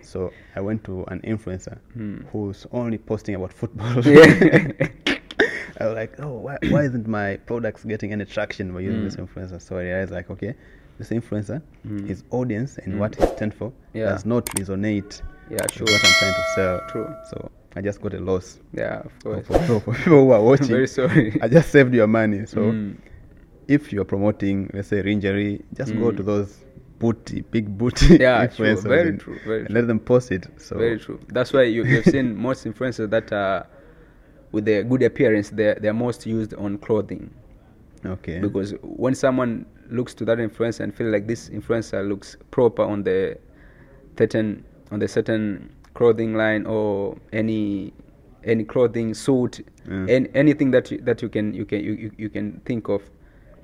so 0.04 0.32
I 0.54 0.60
went 0.60 0.84
to 0.84 1.04
an 1.04 1.20
influencer 1.20 1.78
Hmm. 1.94 2.18
who's 2.32 2.66
only 2.70 2.98
posting 2.98 3.34
about 3.34 3.52
football. 3.52 4.00
Yeah. 4.04 4.70
I 5.80 5.86
was 5.86 5.94
like, 5.96 6.20
oh, 6.20 6.34
why, 6.38 6.58
why 6.68 6.82
isn't 6.84 7.08
my 7.08 7.36
products 7.46 7.82
getting 7.84 8.12
any 8.12 8.24
traction 8.26 8.72
by 8.72 8.80
using 8.80 9.02
this 9.04 9.16
Mm. 9.16 9.26
influencer? 9.28 9.60
So 9.60 9.76
I 9.78 9.82
realized, 9.84 10.12
like, 10.12 10.30
okay, 10.30 10.54
this 10.98 11.10
influencer, 11.10 11.60
Mm. 11.86 12.06
his 12.06 12.22
audience 12.30 12.78
and 12.78 12.94
Mm. 12.94 12.98
what 12.98 13.16
he 13.16 13.26
stands 13.26 13.56
for 13.56 13.72
Yeah. 13.92 14.10
does 14.10 14.24
not 14.24 14.44
resonate 14.56 15.20
Yeah, 15.50 15.58
That's 15.58 15.74
sure. 15.74 15.86
what 15.86 16.04
I'm 16.04 16.12
trying 16.20 16.34
to 16.34 16.44
sell. 16.54 16.80
True. 16.88 17.14
So 17.30 17.50
I 17.76 17.80
just 17.80 18.00
got 18.00 18.14
a 18.14 18.20
loss. 18.20 18.60
Yeah, 18.72 19.00
of 19.00 19.12
So 19.22 19.32
course. 19.34 19.46
for, 19.46 19.66
so 19.66 19.80
for 19.80 19.94
people 19.94 20.24
who 20.24 20.30
are 20.30 20.42
watching, 20.50 20.68
Very 20.68 20.86
sorry. 20.86 21.38
I 21.42 21.48
just 21.48 21.70
saved 21.70 21.92
your 21.94 22.06
money. 22.06 22.46
So 22.46 22.60
Mm. 22.60 22.96
if 23.68 23.92
you're 23.92 24.04
promoting, 24.04 24.70
let's 24.72 24.88
say, 24.88 25.02
Ringery, 25.02 25.62
just 25.74 25.92
go 25.94 26.10
Mm. 26.12 26.16
to 26.18 26.22
those 26.22 26.58
booty, 27.00 27.40
big 27.50 27.76
booty 27.76 28.16
Yeah, 28.18 28.46
true. 28.46 28.66
influencers 28.66 28.82
Very 28.88 29.08
and, 29.10 29.20
true. 29.20 29.38
Very 29.44 29.58
and 29.60 29.66
true. 29.68 29.74
let 29.74 29.86
them 29.88 29.98
post 29.98 30.30
it. 30.32 30.46
So 30.56 30.78
Very 30.78 30.98
true. 30.98 31.18
That's 31.28 31.52
why 31.52 31.62
you, 31.64 31.84
you've 31.84 32.04
seen 32.04 32.36
most 32.48 32.64
influencers 32.64 33.10
that 33.10 33.32
are 33.32 33.66
with 34.52 34.68
a 34.68 34.84
good 34.84 35.02
appearance. 35.02 35.50
They're 35.50 35.74
they're 35.74 35.92
most 35.92 36.26
used 36.26 36.54
on 36.54 36.78
clothing 36.78 37.30
Okay. 38.06 38.38
because 38.38 38.72
when 38.82 39.14
someone 39.14 39.66
looks 39.90 40.14
to 40.14 40.24
that 40.26 40.38
influencer 40.38 40.80
and 40.80 40.94
feel 40.94 41.08
like 41.10 41.26
this 41.26 41.48
influencer 41.50 42.06
looks 42.08 42.36
proper 42.52 42.82
on 42.82 43.02
the 43.02 43.36
certain 44.16 44.64
on 44.92 45.00
the 45.00 45.08
certain 45.08 45.73
clothing 45.94 46.34
line 46.34 46.66
or 46.66 47.16
any 47.32 47.92
any 48.44 48.64
clothing 48.64 49.14
suit 49.14 49.66
Yeah. 49.88 50.06
any, 50.08 50.28
anything 50.34 50.70
that 50.72 50.90
you, 50.90 50.98
that 50.98 51.22
you 51.22 51.28
can 51.28 51.54
you 51.54 51.64
can 51.64 51.80
you, 51.82 52.10
you, 52.16 52.28
can 52.28 52.60
think 52.64 52.88
of 52.88 53.02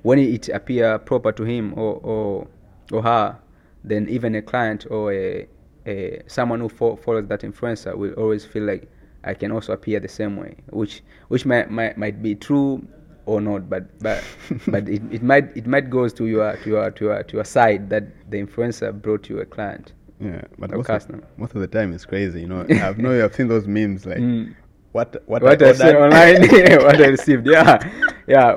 when 0.03 0.17
it 0.19 0.49
appear 0.49 0.97
proper 0.99 1.31
to 1.31 1.43
him 1.43 1.73
or 1.77 1.95
or, 2.03 2.47
or 2.91 3.03
her 3.03 3.37
then 3.83 4.07
even 4.09 4.35
a 4.35 4.41
client 4.41 4.85
or 4.89 5.11
a, 5.13 5.47
a 5.87 6.21
someone 6.27 6.59
who 6.59 6.69
fo- 6.69 6.95
follows 6.95 7.27
that 7.27 7.41
influencer 7.41 7.95
will 7.95 8.13
always 8.13 8.45
feel 8.45 8.63
like 8.63 8.87
I 9.23 9.33
can 9.33 9.51
also 9.51 9.73
appear 9.73 9.99
the 9.99 10.07
same 10.07 10.37
way 10.37 10.55
which 10.69 11.03
which 11.27 11.45
might 11.45 11.69
might, 11.69 11.97
might 11.97 12.21
be 12.21 12.35
true 12.35 12.85
or 13.25 13.41
not 13.41 13.69
but 13.69 13.83
but 13.99 14.23
but 14.67 14.87
it, 14.89 15.01
it 15.11 15.23
might 15.23 15.55
it 15.55 15.67
might 15.67 15.89
goes 15.89 16.13
to 16.13 16.25
your 16.27 16.55
to 16.57 16.69
your 16.69 16.91
to 16.91 17.05
your 17.05 17.23
to 17.23 17.37
your 17.37 17.45
side 17.45 17.89
that 17.89 18.03
the 18.31 18.41
influencer 18.43 18.91
brought 18.99 19.29
you 19.29 19.39
a 19.39 19.45
client 19.45 19.93
yeah, 20.21 20.41
but 20.59 20.71
most 20.71 20.89
of, 20.89 21.23
most 21.37 21.55
of 21.55 21.61
the 21.61 21.67
time 21.67 21.93
it's 21.93 22.05
crazy. 22.05 22.41
You 22.41 22.47
know, 22.47 22.65
I've 22.69 22.97
know 22.97 23.13
you 23.13 23.21
have 23.21 23.33
seen 23.35 23.47
those 23.47 23.67
memes 23.67 24.05
like 24.05 24.17
Mm. 24.19 24.53
what 24.91 25.21
what, 25.27 25.41
what 25.41 25.61
I 25.61 25.65
I 25.65 25.69
ordered. 25.69 25.95
online, 25.95 26.41
what 26.85 27.01
I 27.01 27.07
received. 27.07 27.47
Yeah, 27.47 27.79
yeah. 28.27 28.55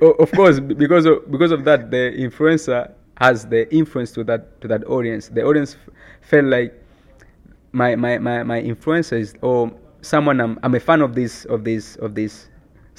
Of 0.00 0.30
course, 0.32 0.60
because 0.60 1.06
of 1.06 1.30
because 1.30 1.50
of 1.52 1.64
that, 1.64 1.90
the 1.90 2.12
influencer 2.16 2.92
has 3.18 3.46
the 3.46 3.72
influence 3.74 4.12
to 4.12 4.24
that 4.24 4.60
to 4.60 4.68
that 4.68 4.84
audience. 4.86 5.28
The 5.28 5.42
audience 5.42 5.74
f- 5.86 5.94
felt 6.22 6.44
like 6.46 6.72
my 7.72 7.94
my 7.96 8.18
my 8.18 8.42
my 8.42 8.60
influencer 8.62 9.18
is 9.18 9.34
or 9.42 9.72
someone 10.02 10.40
I'm 10.40 10.58
I'm 10.62 10.74
a 10.74 10.80
fan 10.80 11.00
of 11.00 11.14
this 11.14 11.44
of 11.46 11.64
this 11.64 11.96
of 11.96 12.14
this 12.14 12.48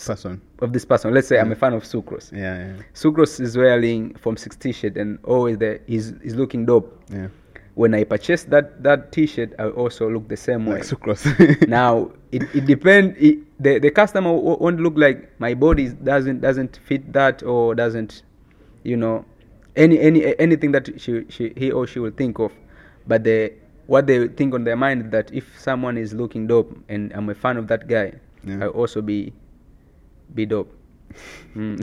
person. 0.06 0.42
of 0.60 0.74
this 0.74 0.86
person. 0.86 1.14
Let's 1.14 1.28
say 1.28 1.40
I'm 1.40 1.52
a 1.52 1.56
fan 1.56 1.74
of 1.74 1.84
Sucrose. 1.84 2.32
Yeah, 2.32 2.68
yeah, 2.68 2.74
Sucrose 2.94 3.40
is 3.40 3.56
wearing 3.58 4.16
from 4.16 4.36
six 4.38 4.56
t-shirt 4.56 4.98
and 4.98 5.20
always 5.24 5.58
there 5.58 5.80
he's 5.88 6.14
he's 6.24 6.36
looking 6.36 6.66
dope. 6.66 7.02
yeah. 7.12 7.28
When 7.76 7.94
I 7.96 8.04
purchase 8.04 8.44
that 8.46 8.84
that 8.84 9.12
t-shirt, 9.12 9.54
I 9.58 9.70
also 9.70 10.10
look 10.10 10.28
the 10.30 10.38
same 10.38 10.66
way 10.68 10.82
now 11.68 12.12
it, 12.32 12.44
it 12.54 12.66
depends 12.66 13.18
the 13.60 13.80
the 13.80 13.90
customer 13.90 14.32
wo- 14.32 14.58
won't 14.60 14.80
look 14.80 14.94
like 14.96 15.32
my 15.40 15.54
body 15.56 15.90
doesn't 15.90 16.42
doesn't 16.42 16.78
fit 16.86 17.12
that 17.14 17.42
or 17.44 17.74
doesn't 17.74 18.22
you 18.84 18.96
know 18.98 19.26
any 19.76 20.00
any 20.00 20.38
anything 20.38 20.72
that 20.72 20.90
she, 21.02 21.26
she 21.30 21.52
he 21.58 21.72
or 21.72 21.88
she 21.88 21.98
will 22.00 22.12
think 22.12 22.38
of 22.40 22.52
but 23.08 23.24
the 23.24 23.52
what 23.88 24.06
they 24.08 24.28
think 24.28 24.54
on 24.54 24.64
their 24.66 24.76
mind 24.76 25.12
that 25.12 25.32
if 25.34 25.46
someone 25.60 25.98
is 25.98 26.14
looking 26.14 26.46
dope 26.48 26.78
and 26.90 27.12
i'm 27.14 27.30
a 27.30 27.36
fan 27.36 27.58
of 27.58 27.68
that 27.68 27.88
guy 27.88 28.14
Yeah. 28.46 28.66
i'll 28.66 28.70
also 28.70 29.02
be 29.02 29.34
be 30.36 30.46
dope 30.46 30.70
Mm. 31.56 31.78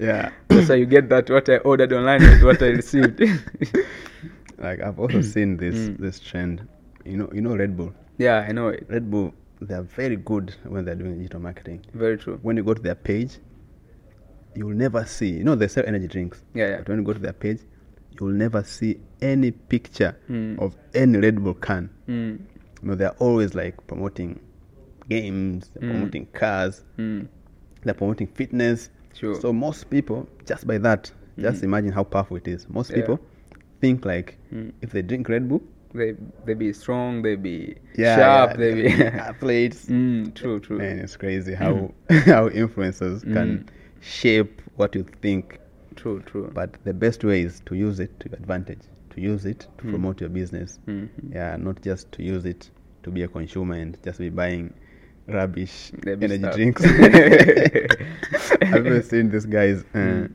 yeah. 0.00 0.30
so 0.66 0.74
you 0.74 0.84
get 0.86 1.08
that 1.08 1.28
what 1.30 1.48
i 1.48 1.56
ordered 1.58 1.92
online 1.92 2.22
is 2.22 2.42
what 2.44 2.62
i 2.62 2.66
received 2.68 3.20
like 4.58 4.80
I've 4.80 4.98
also 4.98 5.20
seen 5.34 5.56
this 5.56 5.74
Mm. 5.88 5.98
this 5.98 6.20
trend. 6.20 6.66
You 7.04 7.16
know, 7.18 7.30
you 7.32 7.40
know 7.40 7.56
Red 7.56 7.76
Bull. 7.76 7.92
yeah 8.18 8.46
i 8.48 8.52
know 8.52 8.68
it 8.68 8.86
Red 8.88 9.10
Bull, 9.10 9.32
they 9.60 9.74
are 9.74 9.82
very 9.82 10.16
good 10.16 10.54
when 10.64 10.84
they're 10.84 10.94
doing 10.96 11.16
digital 11.18 11.40
marketing. 11.40 11.82
very 11.94 12.16
true 12.18 12.38
When 12.42 12.56
you 12.56 12.64
go 12.64 12.74
to 12.74 12.82
their 12.82 12.94
page, 12.96 13.38
you'll 14.54 14.74
never 14.74 15.04
see. 15.04 15.28
You 15.30 15.44
know, 15.44 15.54
they 15.54 15.68
sell 15.68 15.84
energy 15.86 16.08
drinks. 16.08 16.42
Yeah, 16.54 16.68
yeah. 16.68 16.76
But 16.78 16.88
when 16.88 16.98
you 16.98 17.04
go 17.04 17.12
to 17.12 17.18
their 17.18 17.32
page, 17.32 17.60
you'll 18.18 18.30
never 18.44 18.62
see 18.64 18.98
any 19.20 19.50
picture 19.52 20.16
Mm. 20.28 20.58
of 20.58 20.76
any 20.94 21.18
Red 21.18 21.42
Bull 21.44 21.54
can. 21.54 21.90
mm. 22.08 22.38
You 22.82 22.88
know, 22.88 22.94
they're 22.94 23.16
always 23.18 23.54
like 23.54 23.74
promoting 23.86 24.40
games, 25.08 25.70
they're 25.74 25.82
Mm. 25.88 25.90
promoting 25.92 26.26
cars, 26.32 26.84
Mm. 26.98 27.28
they're 27.84 27.94
promoting 27.94 28.26
fitness. 28.26 28.90
Sure. 29.14 29.40
So 29.40 29.52
most 29.52 29.88
people, 29.90 30.28
just 30.44 30.66
by 30.66 30.78
that, 30.78 31.10
just 31.38 31.60
Mm. 31.60 31.64
imagine 31.64 31.92
how 31.92 32.04
powerful 32.04 32.36
it 32.36 32.48
is. 32.48 32.68
Most 32.68 32.90
Yeah. 32.90 32.96
people 32.96 33.20
think 33.80 34.04
like 34.04 34.38
Mm. 34.52 34.72
if 34.82 34.90
they 34.92 35.02
drink 35.02 35.28
Red 35.28 35.48
Bull, 35.48 35.62
they 35.94 36.14
they 36.44 36.54
be 36.54 36.72
strong, 36.72 37.22
they 37.22 37.36
be 37.36 37.76
yeah, 37.96 38.16
sharp, 38.16 38.50
yeah, 38.50 38.56
they 38.56 38.74
be 38.82 38.86
athletes. 39.30 39.86
mm, 39.86 40.34
true, 40.34 40.60
true. 40.60 40.78
Man, 40.78 40.98
it's 41.00 41.16
crazy 41.16 41.54
how 41.54 41.92
how 42.10 42.48
influencers 42.48 43.22
can 43.32 43.58
Mm. 43.58 43.66
shape 44.00 44.62
what 44.76 44.94
you 44.94 45.04
think. 45.22 45.58
True, 45.96 46.20
true. 46.26 46.50
But 46.54 46.76
the 46.84 46.92
best 46.92 47.24
way 47.24 47.40
is 47.42 47.60
to 47.66 47.74
use 47.74 48.00
it 48.00 48.18
to 48.20 48.28
your 48.28 48.38
advantage, 48.38 48.82
to 49.10 49.20
use 49.20 49.46
it 49.46 49.66
to 49.78 49.84
Mm. 49.84 49.90
promote 49.90 50.20
your 50.20 50.30
business. 50.30 50.78
Mhm. 50.86 51.08
Yeah, 51.32 51.56
not 51.56 51.80
just 51.82 52.12
to 52.12 52.22
use 52.22 52.44
it 52.44 52.70
to 53.02 53.10
be 53.10 53.22
a 53.22 53.28
consumer 53.28 53.76
and 53.76 53.96
just 54.04 54.18
be 54.18 54.28
buying 54.30 54.72
rubbish 55.28 55.92
Rubbish 56.04 56.30
energy 56.32 56.54
drinks. 56.56 56.82
I've 58.62 58.84
never 58.84 59.02
seen 59.02 59.30
these 59.30 59.46
guys, 59.46 59.84
uh, 59.94 59.98
Mm. 59.98 60.30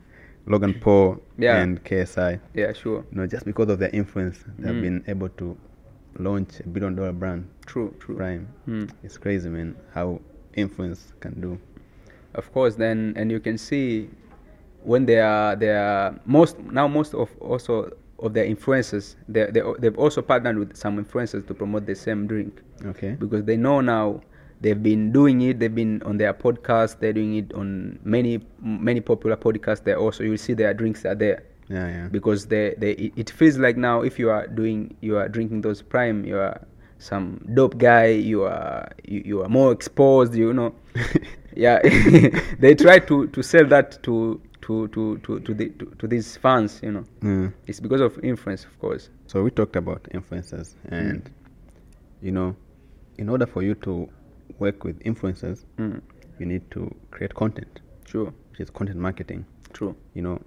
Logan 0.46 0.74
Paul 0.74 1.20
Yeah. 1.38 1.62
and 1.62 1.82
KSI. 1.84 2.40
yeah, 2.54 2.72
sure. 2.72 3.04
You 3.10 3.18
know, 3.18 3.26
just 3.26 3.44
because 3.44 3.68
of 3.70 3.78
their 3.78 3.90
influence, 3.92 4.44
they've 4.58 4.74
Mm. 4.74 4.80
been 4.82 5.04
able 5.06 5.28
to 5.30 5.56
launch 6.18 6.60
a 6.60 6.68
billion 6.68 6.94
dollar 6.94 7.12
brand, 7.12 7.46
True, 7.66 7.94
true. 8.00 8.16
Prime. 8.16 8.48
Mm. 8.68 8.90
It's 9.02 9.16
crazy, 9.18 9.48
man, 9.48 9.76
how 9.94 10.20
influence 10.54 11.12
can 11.20 11.40
do. 11.40 11.58
Of 12.34 12.52
course, 12.52 12.74
then 12.76 13.12
and 13.16 13.30
you 13.30 13.40
can 13.40 13.56
see 13.58 14.10
when 14.82 15.06
they 15.06 15.20
are 15.20 15.54
they 15.56 15.70
are 15.70 16.18
most 16.26 16.58
now 16.58 16.88
most 16.88 17.14
of 17.14 17.30
also 17.40 17.90
of 18.18 18.34
their 18.34 18.44
influencers 18.46 19.14
they 19.28 19.46
they 19.50 19.62
they've 19.78 19.96
also 19.98 20.20
partnered 20.22 20.58
with 20.58 20.76
some 20.76 21.02
influencers 21.02 21.46
to 21.46 21.54
promote 21.54 21.86
the 21.86 21.94
same 21.94 22.26
drink 22.26 22.62
Okay. 22.84 23.16
because 23.18 23.44
they 23.44 23.56
know 23.56 23.80
now 23.80 24.20
they've 24.62 24.82
been 24.82 25.12
doing 25.12 25.40
it. 25.42 25.58
They've 25.60 25.74
been 25.74 26.02
on 26.04 26.16
their 26.16 26.32
podcast 26.32 27.00
they're 27.00 27.12
doing 27.12 27.36
it 27.36 27.52
on 27.54 27.98
many 28.04 28.40
many 28.60 29.00
popular 29.00 29.36
podcasts. 29.36 29.84
They 29.84 29.94
also 29.94 30.24
you 30.24 30.30
will 30.30 30.38
see 30.38 30.54
their 30.54 30.72
drinks 30.74 31.04
are 31.04 31.14
there. 31.14 31.42
Yeah, 31.68 31.88
yeah. 31.88 32.08
because 32.08 32.46
they, 32.46 32.74
they 32.78 32.92
it- 33.16 33.30
feels 33.30 33.56
like 33.58 33.76
now 33.76 34.02
if 34.02 34.18
you 34.18 34.30
are 34.30 34.46
doing 34.46 34.96
you 35.00 35.16
are 35.16 35.28
drinking 35.28 35.60
those 35.62 35.80
prime 35.80 36.24
you 36.24 36.36
are 36.38 36.60
some 36.98 37.40
dope 37.54 37.78
guy. 37.78 38.06
You 38.06 38.44
are 38.44 38.90
you, 39.04 39.22
you 39.24 39.42
are 39.42 39.48
more 39.48 39.72
exposed 39.72 40.34
you 40.34 40.52
know. 40.52 40.74
Yeah. 41.54 41.80
They 42.60 42.74
try 42.74 42.98
to 43.00 43.26
to 43.28 43.42
sell 43.42 43.66
that 43.66 44.02
to 44.04 44.40
to 44.62 44.88
to 44.88 45.18
to 45.18 45.40
to, 45.40 45.54
the, 45.54 45.68
to, 45.70 45.86
to 45.98 46.06
these 46.08 46.36
fans 46.36 46.80
you 46.82 46.92
know. 46.92 47.04
Mm. 47.20 47.52
it's 47.66 47.80
because 47.80 48.00
of 48.00 48.18
influence 48.22 48.64
of 48.64 48.78
course. 48.78 49.10
So 49.26 49.42
we 49.42 49.50
talked 49.50 49.76
about 49.76 50.02
influencers, 50.14 50.76
and 50.88 51.28
you 52.22 52.32
know, 52.32 52.54
in 53.18 53.28
order 53.28 53.46
for 53.46 53.62
you 53.62 53.74
to 53.86 54.08
work 54.62 54.84
with 54.84 54.98
influencers, 55.10 55.64
mm. 55.76 56.00
you 56.38 56.46
need 56.46 56.62
to 56.70 56.80
create 57.10 57.34
content, 57.34 57.80
true 58.04 58.32
which 58.50 58.60
is 58.60 58.70
content 58.70 58.98
marketing. 58.98 59.44
true 59.72 59.94
You 60.14 60.22
know, 60.22 60.40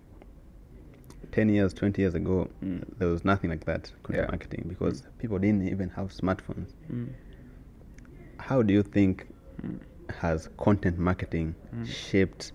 ten 1.32 1.50
years, 1.50 1.74
twenty 1.74 2.02
years 2.04 2.16
ago, 2.16 2.50
Mm. 2.64 2.84
there 3.00 3.10
was 3.10 3.24
nothing 3.26 3.50
like 3.50 3.66
that 3.66 3.92
content 4.04 4.26
Yeah. 4.26 4.32
marketing 4.32 4.66
because 4.68 5.04
people 5.22 5.40
didn't 5.40 5.68
even 5.68 5.90
have 5.90 6.08
smartphones. 6.22 6.70
mm. 6.92 7.10
How 8.38 8.62
do 8.62 8.74
you 8.74 8.84
think 8.84 9.28
Mm. 9.62 9.80
has 10.22 10.50
content 10.58 10.98
marketing 11.00 11.56
Mm. 11.74 11.86
shaped 11.86 12.52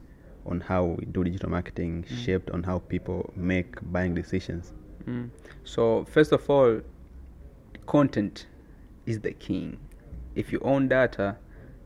on 0.46 0.60
how 0.60 0.84
we 0.98 1.04
do 1.06 1.24
digital 1.24 1.50
marketing, 1.50 2.04
shaped 2.24 2.50
on 2.50 2.62
how 2.62 2.78
people 2.78 3.32
make 3.36 3.76
buying 3.92 4.14
decisions? 4.14 4.72
Mm. 5.06 5.30
So 5.64 6.04
first 6.04 6.32
of 6.32 6.48
all, 6.50 6.80
content 7.86 8.46
is 9.06 9.20
the 9.20 9.32
king. 9.32 9.78
If 10.34 10.52
you 10.52 10.60
own 10.62 10.88
data, 10.88 11.36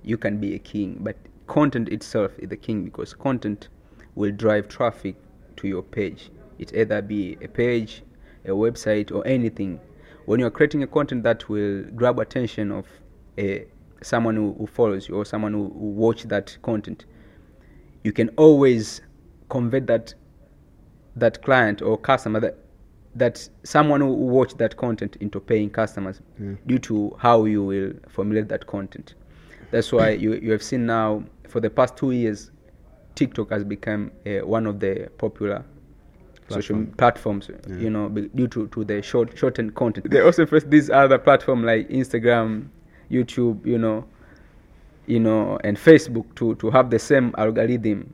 you 0.05 0.17
can 0.17 0.39
be 0.39 0.55
a 0.55 0.59
king. 0.59 0.99
But 1.01 1.17
content 1.47 1.89
itself 1.89 2.33
is 2.39 2.49
the 2.49 2.57
king 2.57 2.85
because 2.85 3.15
content 3.15 3.69
will 4.15 4.33
drive 4.33 4.69
traffic 4.69 5.17
to 5.57 5.69
your 5.69 5.83
page. 5.83 6.31
It 6.59 6.73
either 6.75 7.03
be 7.03 7.37
a 7.43 7.49
page, 7.49 8.03
a 8.45 8.51
website, 8.51 9.11
or 9.13 9.27
anything. 9.27 9.81
When 10.27 10.41
you 10.41 10.47
are 10.47 10.51
creating 10.51 10.83
a 10.83 10.87
content 10.87 11.23
that 11.25 11.49
will 11.49 11.83
grab 11.95 12.19
attention 12.19 12.71
of 12.71 12.87
a 13.39 13.67
someone 14.03 14.37
who, 14.37 14.55
who 14.59 14.67
follows 14.67 15.09
you 15.09 15.17
or 15.17 15.25
someone 15.25 15.53
who, 15.53 15.65
who 15.71 15.91
watch 15.91 16.25
that 16.25 16.57
content, 16.63 17.07
you 18.05 18.13
can 18.13 18.29
always 18.37 19.01
convert 19.49 19.87
that 19.87 20.15
that 21.17 21.43
client 21.43 21.81
or 21.81 21.97
customer 21.97 22.41
that 22.41 22.59
that 23.15 23.49
someone 23.63 24.01
who 24.01 24.13
watch 24.13 24.55
that 24.57 24.77
content 24.77 25.17
into 25.21 25.39
paying 25.41 25.71
customers 25.71 26.21
Mm. 26.41 26.59
due 26.67 26.79
to 26.81 27.17
how 27.19 27.45
you 27.45 27.63
will 27.65 27.93
formulate 28.09 28.49
that 28.49 28.67
content. 28.67 29.15
That's 29.75 29.93
why 29.93 30.11
you 30.11 30.35
you 30.35 30.53
have 30.53 30.63
seen 30.63 30.87
now 30.87 31.25
for 31.49 31.61
the 31.61 31.69
past 31.69 31.97
two 31.97 32.13
years, 32.13 32.53
TikTok 33.17 33.51
has 33.51 33.65
become 33.65 34.13
uh, 34.25 34.47
one 34.47 34.67
of 34.69 34.79
the 34.79 35.11
popular 35.19 35.65
social 36.49 36.85
platforms 36.99 37.49
Yeah. 37.51 37.77
you 37.85 37.91
know 37.91 38.09
due 38.09 38.47
to, 38.49 38.69
to 38.69 38.85
the 38.85 39.03
short 39.03 39.37
shortened 39.37 39.75
content 39.75 40.11
they 40.11 40.21
also 40.21 40.45
face 40.47 40.63
these 40.65 40.91
other 40.91 41.17
platform 41.19 41.65
like 41.65 41.89
instagram 41.89 42.69
youtube 43.11 43.65
you 43.65 43.79
know 43.79 44.05
you 45.07 45.19
know 45.21 45.59
and 45.65 45.79
facebook 45.79 46.27
to 46.37 46.55
to 46.57 46.71
have 46.71 46.91
the 46.91 46.99
same 46.99 47.35
algorithm 47.39 48.13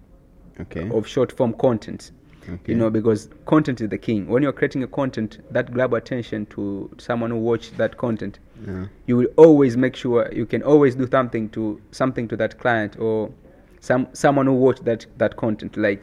Okay. 0.60 0.88
of 0.90 1.06
short 1.08 1.32
form 1.32 1.52
content 1.54 2.12
okay. 2.48 2.72
you 2.72 2.74
know 2.74 2.90
because 2.90 3.28
content 3.46 3.80
is 3.80 3.88
the 3.88 3.98
king 3.98 4.26
when 4.28 4.42
you're 4.42 4.52
creating 4.52 4.82
a 4.82 4.86
content 4.86 5.38
that 5.50 5.72
grab 5.72 5.92
attention 5.94 6.46
to 6.46 6.90
someone 6.98 7.30
who 7.30 7.36
watch 7.36 7.70
that 7.72 7.96
content 7.96 8.38
Yeah. 8.66 8.86
you 9.06 9.16
will 9.16 9.28
always 9.36 9.76
make 9.76 9.96
sure 9.96 10.30
you 10.32 10.46
can 10.46 10.62
always 10.62 10.94
do 10.94 11.06
something 11.10 11.48
to 11.50 11.80
something 11.92 12.28
to 12.28 12.36
that 12.36 12.58
client 12.58 12.98
or 12.98 13.30
some 13.80 14.08
someone 14.12 14.46
who 14.46 14.52
watch 14.54 14.80
that 14.80 15.06
that 15.18 15.36
content 15.36 15.76
like 15.76 16.02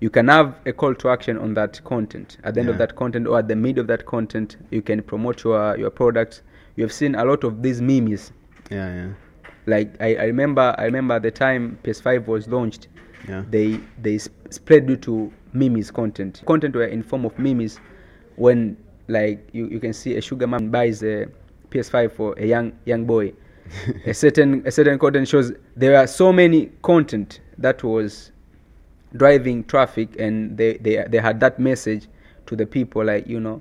you 0.00 0.10
can 0.10 0.28
have 0.28 0.54
a 0.66 0.72
call 0.72 0.94
to 0.94 1.08
action 1.08 1.36
on 1.38 1.54
that 1.54 1.82
content 1.84 2.36
at 2.44 2.54
the 2.54 2.60
end 2.60 2.68
of 2.68 2.78
that 2.78 2.94
content 2.94 3.26
or 3.26 3.38
at 3.38 3.48
the 3.48 3.56
mid 3.56 3.78
of 3.78 3.86
that 3.86 4.06
content 4.06 4.56
you 4.70 4.80
can 4.82 5.02
promote 5.02 5.42
your 5.44 5.76
your 5.78 5.90
product 5.90 6.42
you 6.76 6.84
have 6.84 6.92
seen 6.92 7.14
a 7.14 7.24
lot 7.24 7.42
of 7.44 7.62
these 7.62 7.80
memes 7.80 8.32
Yeah. 8.70 8.94
Yeah. 8.94 9.08
like 9.66 9.90
I, 10.00 10.14
I 10.16 10.24
remember 10.24 10.74
i 10.78 10.84
remember 10.84 11.18
the 11.18 11.30
time 11.30 11.78
ps5 11.82 12.26
was 12.26 12.46
launched 12.48 12.88
Yeah. 13.28 13.42
they 13.50 13.80
they 14.00 14.18
sp- 14.22 14.36
spread 14.50 14.86
due 14.86 14.96
to 14.98 15.32
memes 15.58 15.90
content. 15.90 16.42
Content 16.46 16.74
were 16.74 16.84
in 16.86 17.02
form 17.02 17.24
of 17.24 17.38
memes 17.38 17.78
when 18.36 18.76
like 19.08 19.48
you, 19.52 19.66
you 19.68 19.80
can 19.80 19.92
see 19.92 20.16
a 20.16 20.20
sugar 20.20 20.46
man 20.46 20.70
buys 20.70 21.02
a 21.02 21.26
ps5 21.70 22.12
for 22.12 22.34
a 22.38 22.46
young 22.46 22.72
young 22.84 23.04
boy. 23.04 23.32
A 24.06 24.14
certain 24.22 24.62
a 24.66 24.70
certain 24.70 24.98
content 24.98 25.28
shows 25.28 25.52
there 25.76 25.96
are 25.96 26.06
so 26.06 26.32
many 26.32 26.66
content 26.82 27.40
that 27.58 27.82
was 27.82 28.32
driving 29.16 29.64
traffic 29.64 30.08
and 30.18 30.56
they, 30.56 30.76
they 30.78 31.04
they 31.08 31.18
had 31.18 31.40
that 31.40 31.58
message 31.58 32.06
to 32.46 32.56
the 32.56 32.66
people 32.66 33.04
like 33.04 33.26
you 33.26 33.40
know 33.40 33.60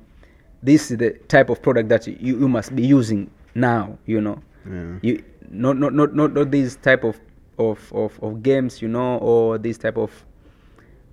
this 0.64 0.92
is 0.92 0.98
the 0.98 1.12
type 1.28 1.50
of 1.50 1.62
product 1.62 1.90
that 1.90 2.08
you, 2.08 2.40
you 2.40 2.48
must 2.48 2.76
be 2.76 2.86
using 2.86 3.30
now 3.56 3.98
you 4.06 4.22
know. 4.22 4.42
Yeah. 4.70 5.00
you 5.02 5.24
not 5.50 5.78
not 5.78 5.94
not 5.94 6.14
not, 6.14 6.34
not 6.34 6.52
these 6.52 6.76
type 6.76 7.04
of, 7.04 7.20
of 7.58 7.92
of 7.94 8.20
of 8.22 8.44
games 8.44 8.82
you 8.82 8.88
know 8.88 9.18
or 9.20 9.58
this 9.58 9.78
type 9.78 9.98
of 9.98 10.12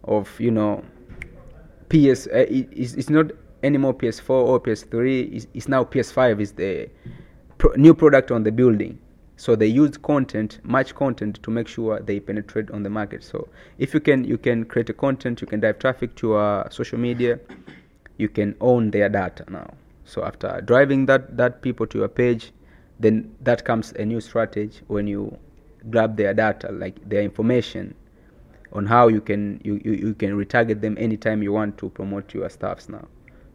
of 0.07 0.39
you 0.41 0.51
know 0.51 0.83
ps 1.89 2.27
uh, 2.27 2.47
it, 2.49 2.69
it's, 2.73 2.95
it's 2.95 3.11
not 3.11 3.31
anymore 3.63 3.95
ps4 3.95 4.31
or 4.31 4.61
ps3 4.61 5.35
it's, 5.35 5.47
it's 5.55 5.69
now 5.69 5.85
ps5 5.85 6.41
is 6.41 6.53
the 6.53 6.89
pro- 7.59 7.73
new 7.77 7.95
product 7.95 8.31
on 8.31 8.43
the 8.43 8.53
building. 8.53 8.99
So 9.37 9.57
they 9.57 9.67
use 9.67 9.97
content 9.97 10.61
much 10.63 10.95
content 10.95 11.43
to 11.43 11.51
make 11.51 11.67
sure 11.67 12.01
they 12.01 12.21
penetrate 12.21 12.71
on 12.71 12.83
the 12.83 12.91
market. 12.91 13.25
So 13.25 13.49
if 13.79 13.93
you 13.93 14.01
can 14.01 14.25
you 14.25 14.39
can 14.39 14.65
create 14.65 14.91
a 14.91 14.93
content 14.93 15.41
you 15.41 15.47
can 15.47 15.61
drive 15.61 15.79
traffic 15.79 16.15
to 16.17 16.37
uh, 16.37 16.69
social 16.71 16.99
media 16.99 17.41
you 18.17 18.29
can 18.29 18.55
own 18.61 18.91
their 18.91 19.09
data 19.09 19.45
now. 19.49 19.69
So 20.05 20.25
after 20.25 20.61
driving 20.65 21.07
that 21.07 21.37
that 21.37 21.63
people 21.63 21.87
to 21.89 21.99
your 21.99 22.09
page 22.09 22.53
then 23.01 23.35
that 23.41 23.65
comes 23.65 23.93
a 23.93 24.05
new 24.05 24.21
strategy 24.21 24.81
when 24.87 25.07
you 25.09 25.37
grab 25.91 26.17
their 26.17 26.33
data 26.33 26.71
like 26.71 26.97
their 27.09 27.23
information 27.23 27.95
on 28.75 28.87
how 28.87 29.09
you 29.09 29.21
can 29.21 29.61
you, 29.65 29.81
you, 29.85 29.93
you 29.93 30.15
can 30.15 30.33
retarget 30.37 30.81
them 30.81 30.97
anytime 30.99 31.43
you 31.43 31.53
want 31.53 31.77
to 31.79 31.89
promote 31.91 32.35
your 32.35 32.49
stuffs 32.51 32.89
now 32.89 33.07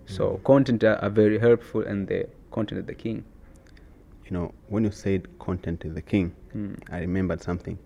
so 0.06 0.38
content 0.44 0.84
are, 0.84 0.96
are 1.04 1.10
very 1.10 1.38
helpful 1.38 1.82
and 1.82 2.08
the 2.08 2.28
content 2.52 2.80
is 2.80 2.86
the 2.88 2.94
king 2.96 3.24
you 4.26 4.38
know, 4.38 4.54
when 4.68 4.84
you 4.84 4.92
said 4.92 5.28
content 5.40 5.86
is 5.86 5.94
the 5.96 6.02
king, 6.04 6.36
Mm. 6.56 6.78
I 6.92 7.00
remembered 7.00 7.42
something. 7.42 7.78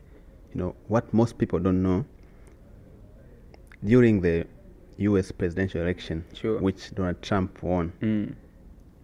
You 0.54 0.60
know, 0.62 0.76
what 0.90 1.14
most 1.14 1.38
people 1.38 1.58
don't 1.60 1.82
know 1.82 2.04
during 3.84 4.22
the 4.22 4.46
US 4.98 5.32
presidential 5.32 5.82
election, 5.82 6.24
Sure. 6.34 6.60
which 6.60 6.94
Donald 6.96 7.22
Trump 7.22 7.64
won, 7.64 7.94
mm. 8.02 8.34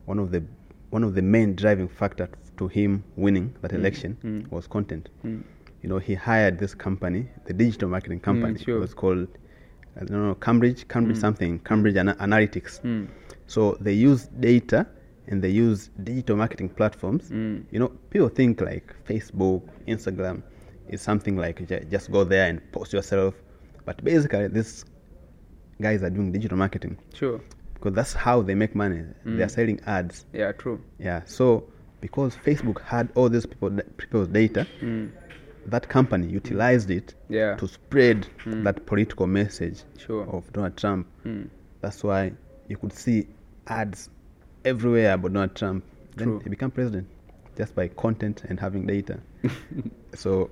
one 0.06 0.20
of 0.20 0.32
the 0.32 0.44
one 0.90 1.04
of 1.04 1.14
the 1.16 1.22
main 1.22 1.56
driving 1.56 1.88
factor 1.88 2.28
to 2.58 2.68
him 2.68 3.04
winning 3.16 3.54
that 3.62 3.72
Mm, 3.72 3.76
election 3.80 4.18
mm. 4.24 4.52
was 4.52 4.68
content. 4.68 5.10
Mm. 5.80 5.84
You 5.84 5.90
know, 5.90 5.98
he 6.00 6.14
hired 6.16 6.60
this 6.60 6.76
company, 6.76 7.28
the 7.46 7.54
digital 7.54 7.90
marketing 7.90 8.20
company. 8.20 8.60
sure. 8.60 8.78
It 8.78 8.82
was 8.82 8.94
called 8.94 9.28
I 9.96 10.06
don't 10.06 10.28
know, 10.28 10.36
Cambridge, 10.36 10.88
Cambridge 10.88 11.18
Mm. 11.18 11.22
something, 11.22 11.60
Cambridge 11.60 11.98
Ana- 11.98 12.16
Analytics. 12.20 12.82
Mm. 12.82 13.08
So 13.48 13.78
they 13.82 13.94
use 13.94 14.28
data 14.40 14.88
and 15.28 15.42
they 15.42 15.50
use 15.50 15.90
digital 16.04 16.38
marketing 16.38 16.70
platforms. 16.70 17.30
Mm. 17.32 17.64
You 17.72 17.80
know, 17.80 17.90
people 18.10 18.30
think 18.30 18.62
like 18.62 18.94
Facebook, 19.08 19.62
Instagram 19.88 20.42
is 20.88 21.02
something 21.02 21.36
like 21.36 21.68
ju- 21.68 21.86
just 21.92 22.12
go 22.12 22.24
there 22.24 22.48
and 22.50 22.62
post 22.72 22.94
yourself. 22.94 23.34
But 23.86 24.04
basically, 24.04 24.48
these 24.48 24.86
guys 25.82 26.04
are 26.04 26.10
doing 26.10 26.32
digital 26.32 26.58
marketing 26.58 26.98
sure 27.14 27.42
because 27.74 27.94
that's 27.94 28.14
how 28.14 28.42
they 28.42 28.56
make 28.56 28.76
money. 28.76 29.04
Mm. 29.26 29.50
selling 29.50 29.80
ads. 29.86 30.26
yeah 30.34 30.52
true 30.52 30.80
Yeah. 31.00 31.22
So 31.26 31.64
because 32.02 32.36
Facebook 32.36 32.82
had 32.82 33.10
all 33.16 33.30
these 33.30 33.46
people 33.46 33.70
people's 33.98 34.28
data, 34.28 34.66
mm. 34.82 35.10
That 35.70 35.88
company 35.90 36.28
utilized 36.28 36.90
it 36.92 37.16
yeah 37.30 37.56
to 37.56 37.68
spread 37.68 38.28
Mm. 38.46 38.64
that 38.64 38.86
political 38.86 39.28
message 39.28 39.84
sure 39.98 40.26
of 40.30 40.52
Donald 40.54 40.76
Trump. 40.78 41.08
mm. 41.26 41.48
That's 41.82 42.04
why 42.04 42.34
you 42.68 42.78
could 42.78 42.92
see 42.94 43.28
ads 43.68 44.10
everywhere 44.66 45.14
about 45.14 45.34
Donald 45.34 45.56
Trump. 45.56 45.84
Then 46.16 46.28
True. 46.28 46.40
he 46.44 46.50
became 46.50 46.72
president 46.72 47.08
just 47.58 47.74
by 47.76 47.88
content 47.90 48.44
and 48.50 48.60
having 48.60 48.86
data. 48.86 49.20
so 50.14 50.50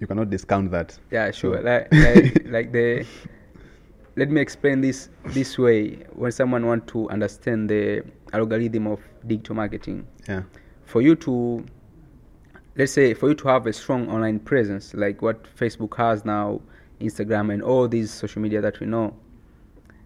you 0.00 0.06
cannot 0.06 0.30
discount 0.30 0.70
that. 0.70 0.98
Yeah, 1.10 1.30
sure. 1.32 1.58
So- 1.58 1.62
Like, 1.62 1.92
like, 1.92 2.46
like 2.46 2.72
the. 2.72 3.04
Let 4.16 4.30
me 4.30 4.40
explain 4.40 4.80
this 4.80 5.10
this 5.26 5.58
way. 5.58 6.04
When 6.14 6.32
someone 6.32 6.66
want 6.66 6.86
to 6.88 7.08
understand 7.10 7.68
the 7.70 8.02
algorithm 8.32 8.86
of 8.86 9.00
digital 9.26 9.54
marketing, 9.56 10.06
Yeah. 10.28 10.42
for 10.84 11.02
you 11.02 11.14
to, 11.16 11.64
let's 12.78 12.92
say, 12.92 13.12
for 13.12 13.28
you 13.28 13.34
to 13.34 13.48
have 13.48 13.66
a 13.66 13.72
strong 13.72 14.08
online 14.08 14.38
presence, 14.38 14.94
like 14.94 15.20
what 15.20 15.44
Facebook 15.56 15.96
has 15.96 16.24
now, 16.24 16.60
Instagram, 17.00 17.52
and 17.52 17.62
all 17.62 17.88
these 17.88 18.10
social 18.10 18.40
media 18.40 18.60
that 18.60 18.78
we 18.80 18.86
know, 18.86 19.14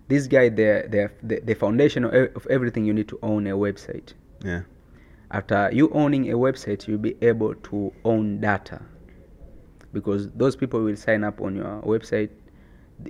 this 0.08 0.26
guy, 0.26 0.48
they're, 0.48 0.88
they're, 0.88 1.12
the, 1.22 1.40
the 1.40 1.54
foundation 1.54 2.04
of, 2.04 2.46
everything. 2.50 2.84
You 2.84 2.94
need 2.94 3.08
to 3.08 3.18
own 3.22 3.46
a 3.46 3.56
website. 3.56 4.14
Yeah. 4.42 4.62
After 5.30 5.70
you 5.72 5.90
owning 5.90 6.30
a 6.30 6.34
website, 6.36 6.88
you'll 6.88 6.98
be 6.98 7.16
able 7.22 7.54
to 7.54 7.92
own 8.04 8.40
data 8.40 8.82
because 9.92 10.30
those 10.32 10.56
people 10.56 10.82
will 10.82 10.96
sign 10.96 11.24
up 11.24 11.40
on 11.40 11.54
your 11.54 11.80
website. 11.82 12.30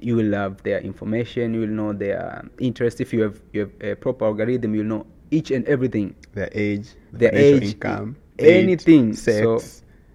You 0.00 0.16
will 0.16 0.32
have 0.32 0.62
their 0.62 0.80
information. 0.80 1.54
You 1.54 1.60
will 1.60 1.68
know 1.68 1.92
their 1.92 2.48
interest. 2.58 3.00
If 3.00 3.12
you 3.12 3.22
have 3.22 3.40
you 3.52 3.60
have 3.60 3.72
a 3.80 3.94
proper 3.96 4.26
algorithm, 4.26 4.74
you'll 4.74 4.86
know 4.86 5.06
each 5.30 5.50
and 5.50 5.66
everything. 5.66 6.14
Their 6.32 6.48
age, 6.52 6.88
Their 7.12 7.30
financial 7.30 7.56
age, 7.56 7.74
income, 7.74 8.16
anything. 8.38 9.14
sex, 9.14 9.38
So- 9.42 9.60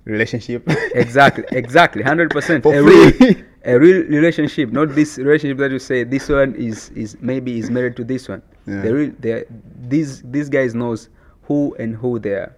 relationship. 0.06 0.64
Exactly, 0.96 1.44
exactly, 1.52 2.02
hundred 2.04 2.32
percent. 2.32 2.64
For 2.64 2.74
A 2.74 2.82
free. 2.84 3.12
real, 3.28 3.36
a 3.66 3.78
real 3.80 4.04
relationship, 4.08 4.72
not 4.72 4.96
this 4.96 5.18
relationship 5.18 5.58
that 5.60 5.72
you 5.72 5.80
say 5.80 6.04
this 6.04 6.30
one 6.30 6.56
is 6.56 6.90
is 6.96 7.18
maybe 7.22 7.60
is 7.60 7.70
married 7.70 7.96
to 7.98 8.04
this 8.04 8.28
one. 8.30 8.42
Yeah. 8.66 8.82
The 8.82 8.94
real, 8.94 9.12
the 9.20 9.46
these 9.88 10.22
these 10.24 10.50
guys 10.50 10.74
knows 10.76 11.10
who 11.44 11.76
and 11.80 11.96
who 11.96 12.20
they 12.20 12.34
are. 12.34 12.56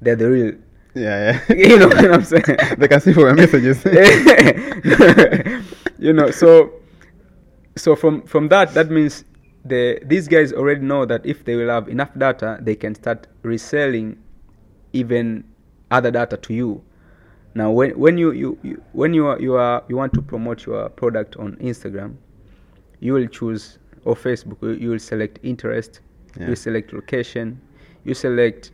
They're 0.00 0.16
the 0.16 0.30
real. 0.30 0.52
yeah, 0.94 1.40
yeah. 1.48 1.54
You 1.68 1.78
know 1.78 1.88
what 1.88 2.10
I'm 2.12 2.24
saying? 2.24 2.56
they 2.78 2.88
can 2.88 3.00
see 3.00 3.12
from 3.12 3.22
your 3.24 3.34
messages. 3.34 3.82
you 5.98 6.12
know, 6.12 6.30
so 6.30 6.72
so 7.76 7.96
from 7.96 8.22
from 8.22 8.48
that, 8.48 8.74
that 8.74 8.90
means 8.90 9.24
the 9.64 9.98
these 10.04 10.28
guys 10.28 10.52
already 10.52 10.80
know 10.80 11.04
that 11.06 11.24
if 11.26 11.44
they 11.44 11.56
will 11.56 11.68
have 11.68 11.88
enough 11.88 12.10
data, 12.16 12.58
they 12.62 12.74
can 12.76 12.94
start 12.94 13.26
reselling 13.42 14.18
even 14.96 15.44
other 15.90 16.10
data 16.10 16.36
to 16.36 16.54
you. 16.54 16.82
Now, 17.54 17.70
when 17.70 17.98
when 17.98 18.18
you, 18.18 18.32
you, 18.32 18.58
you 18.62 18.82
when 18.92 19.14
you 19.14 19.26
are, 19.26 19.40
you 19.40 19.54
are 19.56 19.82
you 19.88 19.96
want 19.96 20.12
to 20.14 20.22
promote 20.22 20.66
your 20.66 20.88
product 20.90 21.36
on 21.36 21.56
Instagram, 21.56 22.16
you 23.00 23.12
will 23.14 23.26
choose 23.26 23.78
or 24.04 24.14
Facebook. 24.14 24.58
You, 24.80 24.90
will 24.90 24.98
select 24.98 25.38
interest. 25.42 26.00
Yeah. 26.38 26.48
You 26.50 26.56
select 26.56 26.92
location. 26.92 27.60
You 28.04 28.14
select 28.14 28.72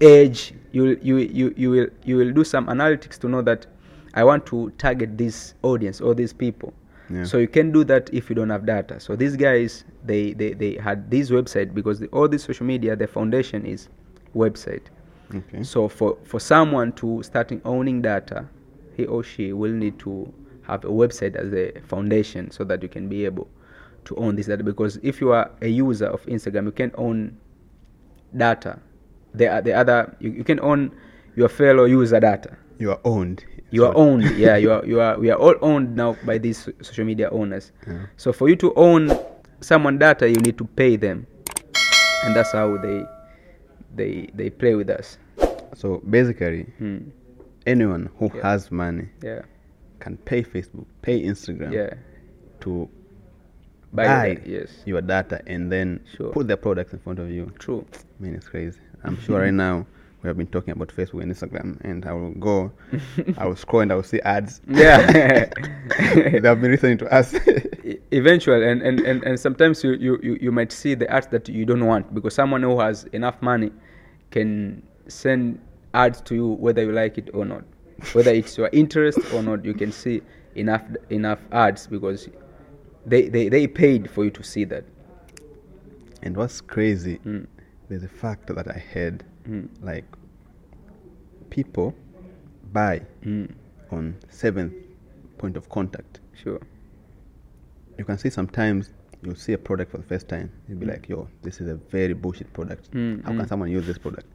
age. 0.00 0.54
You 0.72 0.82
will- 0.82 0.98
you 1.02 1.16
you 1.18 1.54
you 1.56 1.70
will 1.70 1.86
you 2.04 2.16
will 2.16 2.32
do 2.32 2.44
some 2.44 2.66
analytics 2.68 3.18
to 3.20 3.28
know 3.28 3.42
that 3.42 3.66
I 4.14 4.24
want 4.24 4.46
to 4.46 4.70
target 4.78 5.18
this 5.18 5.54
audience 5.62 6.00
or 6.00 6.14
these 6.14 6.32
people. 6.32 6.72
Yeah. 7.10 7.24
So 7.24 7.36
you 7.38 7.48
can 7.48 7.70
do 7.72 7.84
that 7.84 8.08
if 8.14 8.30
you 8.30 8.34
don't 8.36 8.50
have 8.50 8.64
data. 8.64 8.98
So 8.98 9.14
these 9.16 9.36
guys 9.36 9.84
they 10.06 10.32
they, 10.32 10.54
they 10.54 10.74
had 10.76 11.10
this 11.10 11.30
website 11.30 11.74
because 11.74 12.00
the, 12.00 12.06
all 12.08 12.28
this 12.28 12.44
social 12.44 12.64
media 12.66 12.96
the 12.96 13.06
foundation 13.06 13.66
is 13.66 13.88
website. 14.34 14.88
Okay. 15.34 15.62
So 15.62 15.88
for, 15.88 16.18
for 16.24 16.40
someone 16.40 16.92
to 16.94 17.22
starting 17.22 17.60
owning 17.64 18.02
data, 18.02 18.46
he 18.96 19.06
or 19.06 19.22
she 19.22 19.52
will 19.52 19.72
need 19.72 19.98
to 20.00 20.32
have 20.66 20.84
a 20.84 20.88
website 20.88 21.34
as 21.36 21.52
a 21.52 21.80
foundation 21.86 22.50
so 22.50 22.64
that 22.64 22.82
you 22.82 22.88
can 22.88 23.08
be 23.08 23.24
able 23.24 23.48
to 24.04 24.16
own 24.16 24.36
this 24.36 24.46
data. 24.46 24.62
Because 24.62 24.98
if 25.02 25.20
you 25.20 25.32
are 25.32 25.50
a 25.60 25.68
user 25.68 26.06
of 26.06 26.24
Instagram, 26.26 26.66
you 26.66 26.72
can 26.72 26.92
own 26.96 27.36
data. 28.36 28.78
The, 29.34 29.60
the 29.64 29.72
other 29.72 30.14
you, 30.20 30.30
you 30.30 30.44
can 30.44 30.60
own 30.60 30.92
your 31.36 31.48
fellow 31.48 31.84
user 31.86 32.20
data. 32.20 32.56
You 32.78 32.90
are 32.92 33.00
owned. 33.04 33.44
you 33.70 33.86
are 33.86 33.94
owned 33.96 34.24
yeah 34.36 34.56
you 34.56 34.70
are 34.70 34.84
you 34.90 35.00
are 35.00 35.18
we 35.18 35.30
are 35.30 35.38
all 35.38 35.54
owned 35.62 35.96
now 35.96 36.14
by 36.26 36.36
these 36.36 36.68
social 36.82 37.04
media 37.06 37.30
owners 37.30 37.72
Yeah. 37.86 38.06
so 38.18 38.32
for 38.32 38.48
you 38.50 38.56
to 38.56 38.74
own 38.74 39.08
someone 39.60 39.96
data 39.98 40.28
you 40.28 40.36
need 40.36 40.58
to 40.58 40.64
pay 40.64 40.96
them 40.96 41.26
and 42.24 42.36
that's 42.36 42.52
how 42.52 42.76
they 42.76 43.04
they 43.96 44.28
they 44.34 44.50
play 44.50 44.74
with 44.74 44.90
us 44.90 45.18
So 45.74 46.02
basically, 46.08 46.64
Hmm. 46.78 46.98
anyone 47.66 48.10
who 48.18 48.30
Yeah. 48.34 48.42
has 48.50 48.70
money 48.70 49.08
yeah 49.22 49.42
can 50.00 50.16
pay 50.18 50.42
Facebook, 50.42 50.86
pay 51.02 51.22
Instagram 51.22 51.72
yeah 51.72 51.94
to 52.60 52.88
Buy 53.94 54.04
buy, 54.06 54.26
your 54.26 54.34
data, 54.36 54.50
yes. 54.50 54.82
your 54.86 55.02
data 55.02 55.40
and 55.46 55.70
then 55.70 56.00
Sure. 56.16 56.32
put 56.32 56.46
their 56.48 56.56
products 56.56 56.92
in 56.94 56.98
front 56.98 57.18
of 57.18 57.30
you. 57.30 57.52
true 57.58 57.84
I 58.18 58.22
mean, 58.22 58.34
it's 58.34 58.48
crazy. 58.48 58.80
I'm 59.04 59.16
sure 59.18 59.40
right 59.40 59.52
now 59.66 59.86
we 60.22 60.28
have 60.28 60.36
been 60.36 60.46
talking 60.46 60.72
about 60.72 60.88
Facebook 60.88 61.22
and 61.22 61.32
Instagram, 61.32 61.80
and 61.82 62.04
I 62.06 62.12
will 62.12 62.32
go, 62.32 62.72
I 63.36 63.46
will 63.46 63.56
scroll 63.56 63.82
and 63.82 63.92
I 63.92 63.96
will 63.96 64.02
see 64.02 64.20
ads. 64.20 64.60
yeah 64.68 65.06
they 65.98 66.40
have 66.42 66.60
been 66.60 66.70
listening 66.70 66.98
to 66.98 67.12
us. 67.12 67.34
Eventually, 68.12 68.68
and, 68.68 68.82
and, 68.82 69.00
and, 69.00 69.22
and 69.24 69.40
sometimes 69.40 69.82
you, 69.82 69.92
you, 69.92 70.38
you, 70.40 70.52
might 70.52 70.70
see 70.70 70.94
the 70.94 71.10
ads 71.10 71.26
that 71.28 71.48
you 71.48 71.64
don't 71.64 71.84
want 71.84 72.14
because 72.14 72.34
someone 72.34 72.62
who 72.62 72.78
has 72.78 73.04
enough 73.12 73.40
money 73.42 73.70
can 74.30 74.82
send 75.08 75.60
ads 75.94 76.20
to 76.22 76.34
you 76.34 76.48
whether 76.48 76.82
you 76.82 76.92
like 76.92 77.18
it 77.18 77.28
or 77.34 77.44
not 77.44 77.64
whether 78.12 78.30
it's 78.30 78.56
your 78.56 78.70
interest 78.72 79.18
or 79.34 79.42
not 79.42 79.64
you 79.64 79.74
can 79.74 79.92
see 79.92 80.22
enough 80.54 80.82
enough 81.10 81.38
ads 81.52 81.86
because 81.86 82.28
they, 83.04 83.28
they, 83.28 83.48
they 83.48 83.66
paid 83.66 84.10
for 84.10 84.24
you 84.24 84.30
to 84.30 84.42
see 84.42 84.64
that 84.64 84.84
and 86.22 86.36
what's 86.36 86.60
crazy, 86.60 87.18
Mm. 87.26 87.46
there's 87.88 88.04
a 88.04 88.08
fact 88.08 88.46
that 88.54 88.68
I 88.68 88.78
heard, 88.78 89.24
Mm. 89.48 89.68
like 89.82 90.04
people 91.50 91.94
buy 92.72 93.02
Mm. 93.24 93.50
on 93.90 94.14
seventh 94.30 94.72
point 95.38 95.56
of 95.56 95.68
contact. 95.68 96.20
sure 96.34 96.60
You 97.98 98.04
can 98.04 98.16
see 98.18 98.30
sometimes 98.30 98.90
you'll 99.22 99.34
see 99.36 99.52
a 99.52 99.58
product 99.58 99.90
for 99.90 99.98
the 99.98 100.04
first 100.04 100.26
time. 100.28 100.50
You'll 100.68 100.78
be 100.78 100.86
Mm. 100.86 100.90
like, 100.90 101.08
yo, 101.08 101.28
this 101.42 101.60
is 101.60 101.68
a 101.68 101.74
very 101.74 102.14
bullshit 102.14 102.52
product. 102.52 102.90
Mm, 102.92 103.22
How 103.22 103.30
can 103.30 103.40
mm. 103.40 103.48
someone 103.48 103.70
use 103.70 103.86
this 103.86 103.98
product? 103.98 104.26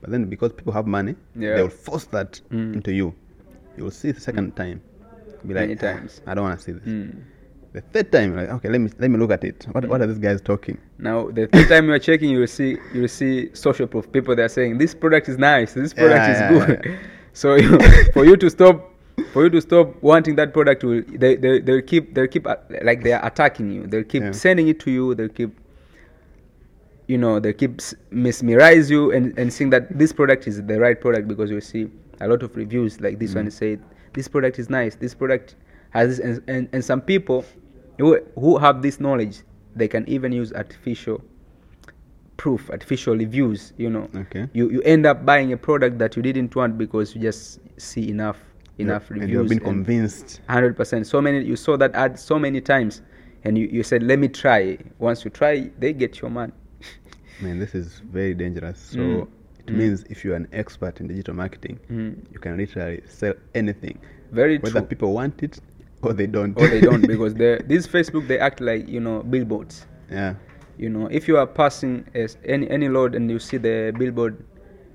But 0.00 0.10
then 0.10 0.26
because 0.26 0.52
people 0.52 0.72
have 0.74 0.86
money, 0.86 1.14
Yeah. 1.34 1.56
they 1.56 1.62
will 1.62 1.70
force 1.70 2.04
that 2.06 2.40
Mm. 2.50 2.74
into 2.74 2.92
you. 2.92 3.14
You 3.76 3.84
will 3.84 3.90
see 3.90 4.12
the 4.12 4.20
second 4.20 4.54
time. 4.56 4.80
Be 5.46 5.54
like, 5.54 5.68
Many 5.68 5.74
"Ah, 5.78 5.80
times. 5.98 6.20
I 6.26 6.34
don't 6.34 6.44
want 6.44 6.58
to 6.58 6.64
see 6.64 6.72
this. 6.72 6.86
Mm. 7.72 7.74
The 7.74 7.80
third 7.80 8.12
time, 8.12 8.36
like, 8.36 8.48
okay, 8.50 8.68
let 8.68 8.80
me 8.80 8.90
let 8.98 9.10
me 9.10 9.18
look 9.18 9.30
at 9.30 9.44
it. 9.44 9.66
What 9.72 9.86
what 9.88 10.00
are 10.02 10.06
these 10.06 10.18
guys 10.18 10.40
talking? 10.40 10.78
Now, 10.98 11.30
the 11.30 11.46
third 11.46 11.68
time 11.68 11.86
you 11.86 11.92
are 11.92 11.98
checking, 11.98 12.30
you 12.30 12.40
will 12.40 12.46
see 12.46 12.76
you 12.92 13.02
will 13.02 13.08
see 13.08 13.54
social 13.54 13.86
proof. 13.86 14.10
People 14.12 14.36
they 14.36 14.42
are 14.42 14.48
saying 14.48 14.78
this 14.78 14.94
product 14.94 15.28
is 15.28 15.38
nice, 15.38 15.72
this 15.74 15.94
product 15.94 16.16
Yeah, 16.16 16.32
is 16.32 16.40
yeah, 16.40 16.66
good. 16.66 16.82
yeah. 16.86 16.96
So 17.34 17.54
you, 17.54 17.78
for 18.12 18.26
you 18.26 18.36
to 18.36 18.50
stop, 18.50 18.90
for 19.32 19.44
you 19.44 19.48
to 19.50 19.60
stop 19.62 20.02
wanting 20.02 20.36
that 20.36 20.52
product, 20.52 20.84
will 20.84 21.02
they 21.08 21.36
they 21.36 21.60
they'll 21.60 21.80
keep 21.80 22.14
they'll 22.14 22.28
keep 22.28 22.46
uh, 22.46 22.56
like 22.82 23.02
they 23.02 23.14
are 23.14 23.24
attacking 23.24 23.70
you. 23.70 23.86
They'll 23.86 24.04
keep 24.04 24.34
sending 24.34 24.68
it 24.68 24.78
to 24.80 24.90
you. 24.90 25.14
They'll 25.14 25.30
keep 25.30 25.58
you 27.08 27.16
know 27.16 27.40
they 27.40 27.54
keep 27.54 27.80
mesmerize 28.10 28.90
you 28.90 29.12
and 29.12 29.36
and 29.38 29.50
saying 29.50 29.70
that 29.70 29.98
this 29.98 30.12
product 30.12 30.46
is 30.46 30.62
the 30.62 30.78
right 30.78 31.00
product 31.00 31.26
because 31.26 31.50
you 31.50 31.60
see 31.62 31.88
a 32.20 32.28
lot 32.28 32.42
of 32.42 32.54
reviews 32.54 33.00
like 33.00 33.18
this 33.18 33.34
one 33.34 33.50
say 33.50 33.78
this 34.12 34.28
product 34.28 34.58
is 34.58 34.68
nice. 34.68 34.94
This 34.94 35.14
product 35.14 35.56
has 35.90 36.18
this, 36.18 36.18
and, 36.18 36.42
and, 36.48 36.68
and 36.72 36.84
some 36.84 37.00
people 37.00 37.44
who 37.98 38.18
who 38.38 38.58
have 38.58 38.82
this 38.82 39.00
knowledge 39.00 39.38
they 39.76 39.88
can 39.88 40.08
even 40.08 40.32
use 40.32 40.52
artificial 40.52 41.22
proof 42.36 42.70
artificial 42.70 43.16
reviews 43.16 43.72
you 43.76 43.88
know 43.90 44.08
Okay. 44.16 44.48
you 44.52 44.70
you 44.70 44.82
end 44.82 45.06
up 45.06 45.24
buying 45.24 45.52
a 45.52 45.56
product 45.56 45.98
that 45.98 46.16
you 46.16 46.22
didn't 46.22 46.54
want 46.56 46.76
because 46.78 47.14
you 47.14 47.20
just 47.20 47.60
see 47.76 48.08
enough 48.10 48.38
enough 48.78 49.10
and 49.10 49.20
reviews 49.20 49.30
you 49.32 49.38
have 49.38 49.48
been 49.48 49.58
and- 49.58 49.66
convinced. 49.86 50.40
100% 50.48 51.06
so 51.06 51.20
many 51.20 51.44
you 51.44 51.56
saw 51.56 51.76
that 51.76 51.94
ad 51.94 52.18
so 52.18 52.38
many 52.38 52.60
times 52.60 53.02
and 53.44 53.56
you, 53.58 53.66
you 53.68 53.82
said 53.82 54.02
let 54.02 54.18
me 54.18 54.28
try 54.28 54.76
once 54.98 55.24
you 55.24 55.30
try 55.30 55.70
they 55.78 55.92
get 55.92 56.20
your 56.20 56.30
money 56.30 56.52
Man, 57.40 57.58
this 57.58 57.74
is 57.74 58.00
very 58.12 58.34
dangerous. 58.34 58.78
So 58.78 58.98
Mm. 58.98 59.28
it 59.58 59.66
Mm. 59.66 59.74
means 59.76 60.04
if 60.10 60.24
you're 60.24 60.36
an 60.36 60.48
expert 60.52 61.00
in 61.00 61.06
digital 61.08 61.34
marketing, 61.34 61.78
Mm. 61.90 62.16
you 62.32 62.38
can 62.38 62.56
literally 62.56 63.02
sell 63.06 63.34
anything, 63.54 63.98
very 64.32 64.58
whether 64.58 64.80
true 64.80 64.88
people 64.88 65.12
want 65.12 65.42
it 65.42 65.58
or 66.08 66.12
they 66.12 66.26
don't. 66.26 66.56
or 66.60 66.68
they 66.68 66.80
don't 66.80 67.06
because 67.06 67.34
this 67.34 67.86
facebook 67.86 68.26
they 68.28 68.38
act 68.38 68.60
like 68.60 68.88
you 68.88 69.00
know 69.00 69.22
billboards. 69.22 69.86
Yeah, 70.10 70.34
you 70.76 70.88
know 70.88 71.06
if 71.10 71.28
you 71.28 71.36
are 71.38 71.46
passing 71.46 72.04
as 72.14 72.36
any 72.44 72.68
any 72.70 72.88
load 72.88 73.14
and 73.14 73.30
you 73.30 73.38
see 73.38 73.56
the 73.56 73.94
billboard 73.98 74.44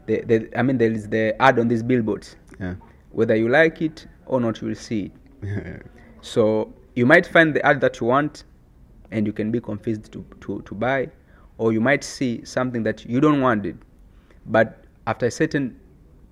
the, 0.05 0.21
the 0.21 0.49
i 0.57 0.61
mean 0.61 0.77
there 0.77 0.91
is 0.91 1.09
the 1.09 1.39
ad 1.41 1.59
on 1.59 1.67
these 1.67 1.83
billboards. 1.83 2.35
Yeah, 2.59 2.75
whether 3.11 3.35
you 3.35 3.49
like 3.49 3.81
it 3.81 4.07
or 4.25 4.39
not 4.41 4.61
you 4.61 4.67
will 4.69 4.75
see 4.75 5.11
it. 5.41 5.83
So 6.21 6.73
you 6.95 7.05
might 7.05 7.25
find 7.25 7.55
the 7.55 7.65
ad 7.65 7.79
that 7.81 8.01
you 8.01 8.07
want 8.07 8.43
and 9.11 9.25
you 9.25 9.31
can 9.31 9.51
be 9.51 9.61
confused 9.61 10.11
to, 10.11 10.25
to, 10.41 10.61
to 10.63 10.75
buy, 10.75 11.09
or 11.57 11.71
you 11.71 11.79
might 11.79 12.03
see 12.03 12.43
something 12.43 12.83
that 12.83 13.05
you 13.05 13.21
don't 13.21 13.39
want 13.39 13.65
it. 13.65 13.75
But 14.45 14.83
after 15.05 15.27
a 15.27 15.31
certain 15.31 15.79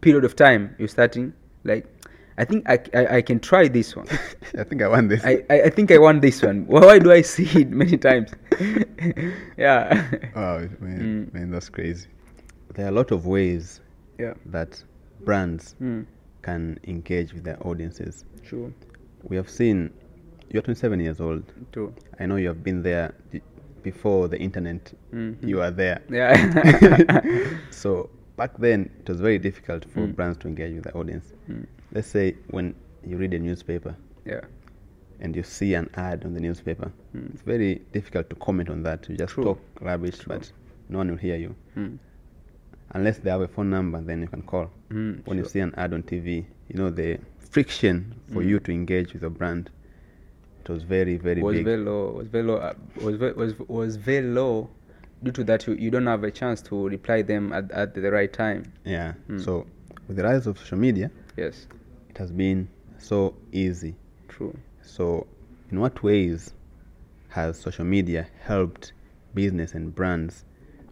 period 0.02 0.26
of 0.26 0.36
time, 0.36 0.76
you're 0.78 0.88
starting 0.88 1.34
like, 1.64 1.86
I 2.38 2.44
think 2.46 2.70
I, 2.70 2.80
I, 2.94 3.08
I 3.18 3.22
can 3.22 3.40
try 3.40 3.68
this 3.70 3.96
one. 3.96 4.08
I 4.58 4.64
think 4.64 4.82
I 4.82 4.88
want 4.90 5.08
this. 5.10 5.24
I, 5.24 5.44
I, 5.50 5.62
I 5.64 5.70
think 5.70 5.90
I 5.92 5.98
want 5.98 6.22
this 6.22 6.42
one. 6.42 6.66
Why, 6.68 6.82
why 6.86 7.00
do 7.00 7.12
I 7.12 7.22
see 7.22 7.62
it 7.62 7.70
many 7.70 7.98
times? 7.98 8.32
yeah. 9.58 10.04
oh 10.36 10.60
man, 10.80 11.30
Mm. 11.30 11.34
man, 11.34 11.52
that's 11.52 11.70
crazy. 11.70 12.08
There 12.74 12.86
are 12.86 12.90
a 12.90 12.92
lot 12.92 13.12
of 13.12 13.26
ways 13.26 13.80
Yeah. 14.20 14.34
that 14.48 14.84
brands 15.24 15.76
Mm. 15.82 16.06
can 16.42 16.78
engage 16.86 17.34
with 17.34 17.44
their 17.44 17.58
audiences. 17.66 18.26
True. 18.44 18.74
We 19.24 19.36
have 19.38 19.50
seen 19.50 19.92
you're 20.52 20.62
27 20.62 21.00
years 21.00 21.20
old. 21.20 21.44
True. 21.72 21.94
I 22.20 22.26
know 22.28 22.36
you 22.36 22.48
have 22.48 22.64
been 22.64 22.84
there 22.84 23.14
before 23.82 24.28
the 24.28 24.38
internet. 24.38 24.94
Mhm. 25.14 25.38
You 25.48 25.62
are 25.62 25.72
there. 25.72 26.02
Yeah. 26.10 27.22
so 27.72 28.10
back 28.38 28.58
then, 28.58 28.90
it 29.00 29.10
was 29.10 29.20
very 29.22 29.38
difficult 29.40 29.86
for 29.86 30.02
Mm. 30.02 30.16
brands 30.16 30.38
to 30.40 30.48
engage 30.48 30.74
with 30.76 30.84
the 30.84 30.94
audience. 30.94 31.34
Mm. 31.50 31.66
Let's 31.94 32.08
say 32.08 32.36
when 32.50 32.76
you 33.06 33.18
read 33.18 33.34
a 33.34 33.40
newspaper 33.40 33.96
yeah. 34.26 34.42
and 35.20 35.36
you 35.36 35.44
see 35.44 35.74
an 35.76 35.90
ad 35.96 36.26
on 36.26 36.34
the 36.34 36.40
newspaper, 36.40 36.92
Mm. 37.16 37.34
it's 37.34 37.42
very 37.44 37.82
difficult 37.94 38.30
to 38.30 38.36
comment 38.38 38.70
on 38.70 38.84
that. 38.84 39.08
You 39.10 39.16
just 39.18 39.34
True. 39.34 39.44
talk 39.44 39.60
rubbish, 39.82 40.18
True. 40.20 40.36
but 40.38 40.52
no 40.90 40.98
one 41.00 41.10
will 41.10 41.18
hear 41.18 41.36
you. 41.38 41.56
Mm. 41.78 41.98
Unless 42.92 43.20
they 43.20 43.30
have 43.30 43.42
a 43.42 43.48
phone 43.48 43.70
number, 43.70 44.02
then 44.02 44.22
you 44.22 44.28
can 44.28 44.42
call. 44.42 44.70
Mm, 44.90 45.26
when 45.26 45.38
you 45.38 45.46
see 45.46 45.60
an 45.60 45.74
ad 45.76 45.94
on 45.94 46.04
TV, 46.04 46.46
you 46.70 46.76
know 46.78 46.90
the 46.90 47.20
friction 47.40 48.14
for 48.34 48.42
Mm. 48.42 48.48
you 48.50 48.60
to 48.60 48.72
engage 48.72 49.14
with 49.14 49.24
a 49.24 49.30
brand. 49.30 49.70
It 50.64 50.70
was 50.70 50.84
very, 50.84 51.18
very 51.18 51.42
was 51.42 51.56
big. 51.58 51.66
very 51.66 51.78
low 51.78 52.12
was 52.12 52.28
very 52.28 52.44
low 52.44 52.56
uh, 52.58 52.74
was 53.04 53.16
very, 53.18 53.34
was 53.34 53.54
was 53.68 53.96
very 53.98 54.26
low 54.28 54.70
due 55.24 55.32
to 55.32 55.44
that 55.44 55.66
you, 55.68 55.74
you 55.74 55.90
don't 55.92 56.06
have 56.08 56.24
a 56.24 56.32
chance 56.32 56.62
to 56.62 56.88
reply 56.88 57.22
them 57.22 57.52
at, 57.54 57.72
at 57.72 57.94
the 57.94 58.12
right 58.12 58.32
time 58.34 58.72
yeah. 58.84 59.14
Mm. 59.30 59.44
So 59.44 59.66
with 60.08 60.18
the 60.18 60.24
rise 60.24 60.46
of 60.48 60.58
social 60.60 60.78
media, 60.78 61.10
yes 61.38 61.68
it 62.10 62.18
has 62.18 62.32
been 62.32 62.68
so 62.98 63.36
easy. 63.52 63.96
true 64.28 64.58
So, 64.82 65.28
in 65.72 65.80
what 65.80 66.02
ways 66.04 66.54
has 67.30 67.60
social 67.60 67.86
media 67.86 68.28
helped 68.44 68.94
business 69.34 69.74
and 69.74 69.94
brands 69.94 70.46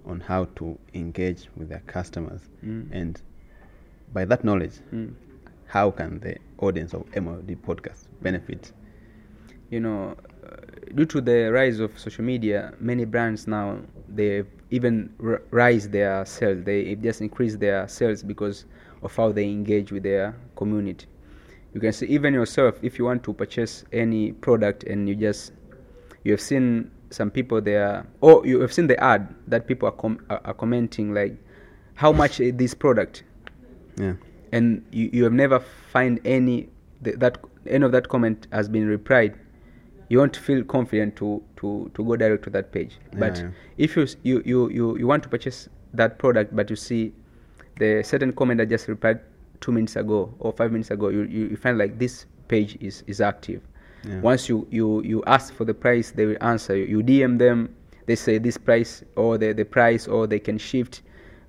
on 0.05 0.19
how 0.19 0.45
to 0.55 0.77
engage 0.93 1.47
with 1.55 1.69
their 1.69 1.81
customers? 1.88 2.41
Mm. 2.65 2.89
And 2.91 3.21
by 4.12 4.25
that 4.25 4.43
knowledge, 4.43 4.73
Mm. 4.91 5.13
how 5.67 5.91
can 5.91 6.19
the 6.19 6.38
audience 6.57 6.93
of 6.93 7.03
MLD 7.12 7.55
podcast 7.57 8.07
benefit? 8.21 8.71
you 9.69 9.79
know 9.79 10.15
due 10.95 11.06
to 11.06 11.21
the 11.21 11.51
rise 11.51 11.79
of 11.79 11.97
social 11.97 12.23
media 12.23 12.73
many 12.79 13.06
brands 13.06 13.47
now 13.47 13.77
they 14.08 14.43
even 14.73 15.13
r- 15.23 15.41
rise 15.51 15.88
their 15.88 16.25
sales. 16.25 16.63
They 16.63 16.95
just 16.95 17.21
increase 17.21 17.56
their 17.56 17.88
sales 17.88 18.23
because 18.23 18.65
of 19.03 19.15
how 19.15 19.32
they 19.32 19.45
engage 19.45 19.91
with 19.91 20.01
their 20.01 20.36
community. 20.56 21.06
You 21.73 21.79
can 21.79 21.93
see 21.93 22.08
even 22.08 22.34
yourself 22.34 22.79
if 22.82 22.97
you 22.97 23.06
want 23.06 23.23
to 23.23 23.34
purchase 23.34 23.84
any 23.93 24.32
product 24.32 24.84
and 24.84 25.08
you 25.08 25.15
just 25.15 25.53
you 26.23 26.32
have 26.32 26.41
seen 26.41 26.89
some 27.12 27.29
people 27.29 27.62
there 27.62 28.08
or 28.21 28.45
you 28.45 28.60
have 28.62 28.73
seen 28.73 28.88
the 28.88 29.01
ad 29.03 29.34
that 29.47 29.67
people 29.67 29.89
are, 29.89 29.91
com- 29.91 30.25
are, 30.29 30.53
commenting 30.56 31.13
like 31.13 31.36
how 31.93 32.12
much 32.12 32.39
is 32.39 32.53
this 32.56 32.73
product? 32.73 33.23
Yeah. 33.95 34.13
and 34.51 34.84
you, 34.91 35.12
you 35.13 35.23
have 35.23 35.34
never 35.34 35.60
find 35.60 36.19
any 36.25 36.69
th- 37.03 37.17
that 37.17 37.38
any 37.67 37.86
of 37.86 37.91
that 37.91 38.10
comment 38.10 38.47
has 38.51 38.67
been 38.67 38.88
replied 38.88 39.38
you 40.13 40.19
won't 40.19 40.38
feel 40.38 40.63
confident 40.63 41.15
to 41.15 41.41
to 41.58 41.89
to 41.95 42.04
go 42.06 42.15
direct 42.15 42.43
to 42.43 42.52
that 42.52 42.71
page. 42.71 42.99
But 43.13 43.39
yeah. 43.39 43.49
if 43.78 43.95
you, 43.97 44.06
you 44.21 44.43
you 44.45 44.69
you 44.69 44.97
you 44.99 45.08
want 45.08 45.23
to 45.23 45.30
purchase 45.30 45.69
that 45.95 46.19
product 46.19 46.56
but 46.56 46.69
you 46.69 46.76
see 46.76 47.13
the 47.80 48.04
certain 48.04 48.32
comment 48.32 48.62
I 48.62 48.65
just 48.65 48.88
replied 48.88 49.21
two 49.60 49.71
minutes 49.71 49.95
ago 49.95 50.32
or 50.38 50.54
five 50.54 50.71
minutes 50.71 50.91
ago 50.91 51.10
you 51.10 51.23
you, 51.23 51.47
you 51.47 51.58
find 51.58 51.80
like 51.80 51.97
this 51.97 52.28
page 52.47 52.78
is 52.80 53.04
is 53.08 53.21
active. 53.21 53.62
Yeah. 54.08 54.19
once 54.19 54.47
you 54.49 54.67
you 54.69 55.02
you 55.02 55.23
ask 55.26 55.52
for 55.56 55.65
the 55.65 55.73
price 55.73 56.12
they 56.12 56.28
will 56.28 56.41
answer 56.41 56.76
you. 56.78 56.86
You 56.86 57.04
dm 57.04 57.39
them 57.39 57.76
they 58.06 58.15
say 58.15 58.38
this 58.38 58.58
price 58.58 59.04
or 59.15 59.39
the 59.39 59.52
the 59.54 59.65
price 59.65 60.08
or 60.08 60.28
they 60.28 60.39
can 60.39 60.60
shift. 60.60 61.02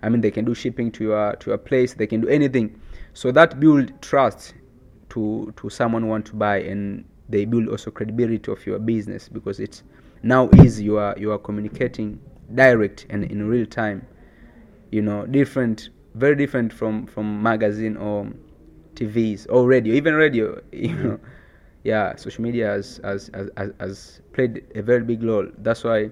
I 0.02 0.08
mean 0.08 0.22
they 0.22 0.30
can 0.30 0.46
do 0.46 0.54
shipping 0.54 0.90
to 0.92 1.04
your 1.04 1.36
to 1.36 1.50
your 1.50 1.58
place 1.58 1.92
they 1.92 2.06
can 2.06 2.22
do 2.22 2.28
anything. 2.28 2.80
So 3.12 3.30
that 3.32 3.60
build 3.60 3.92
trust 4.00 4.54
to 5.10 5.52
to 5.56 5.68
someone 5.68 6.02
who 6.04 6.08
want 6.08 6.24
to 6.32 6.34
buy 6.34 6.60
and 6.62 7.04
they 7.28 7.44
build 7.44 7.68
also 7.68 7.90
credibility 7.90 8.50
of 8.52 8.64
your 8.66 8.78
business 8.78 9.28
because 9.28 9.60
it's 9.60 9.82
now 10.22 10.48
is 10.54 10.80
you 10.80 10.98
are 10.98 11.14
you 11.18 11.30
are 11.32 11.38
communicating 11.38 12.18
direct 12.54 13.06
and 13.10 13.24
in 13.24 13.48
real 13.48 13.66
time 13.66 14.06
you 14.90 15.02
know 15.02 15.26
different 15.26 15.88
very 16.14 16.36
different 16.36 16.72
from 16.72 17.06
from 17.06 17.42
magazine 17.42 17.96
or 17.96 18.28
tvs 18.94 19.46
or 19.50 19.66
radio 19.66 19.94
even 19.94 20.14
radio 20.14 20.60
you 20.72 20.94
know. 20.94 21.20
Yeah 21.82 22.16
social 22.16 22.42
media 22.42 22.68
has 22.68 23.00
has, 23.04 23.30
has 23.34 23.50
has 23.56 23.72
has 23.80 24.20
played 24.32 24.64
a 24.74 24.80
very 24.82 25.02
big 25.04 25.22
role. 25.22 25.46
That's 25.58 25.84
why 25.84 26.10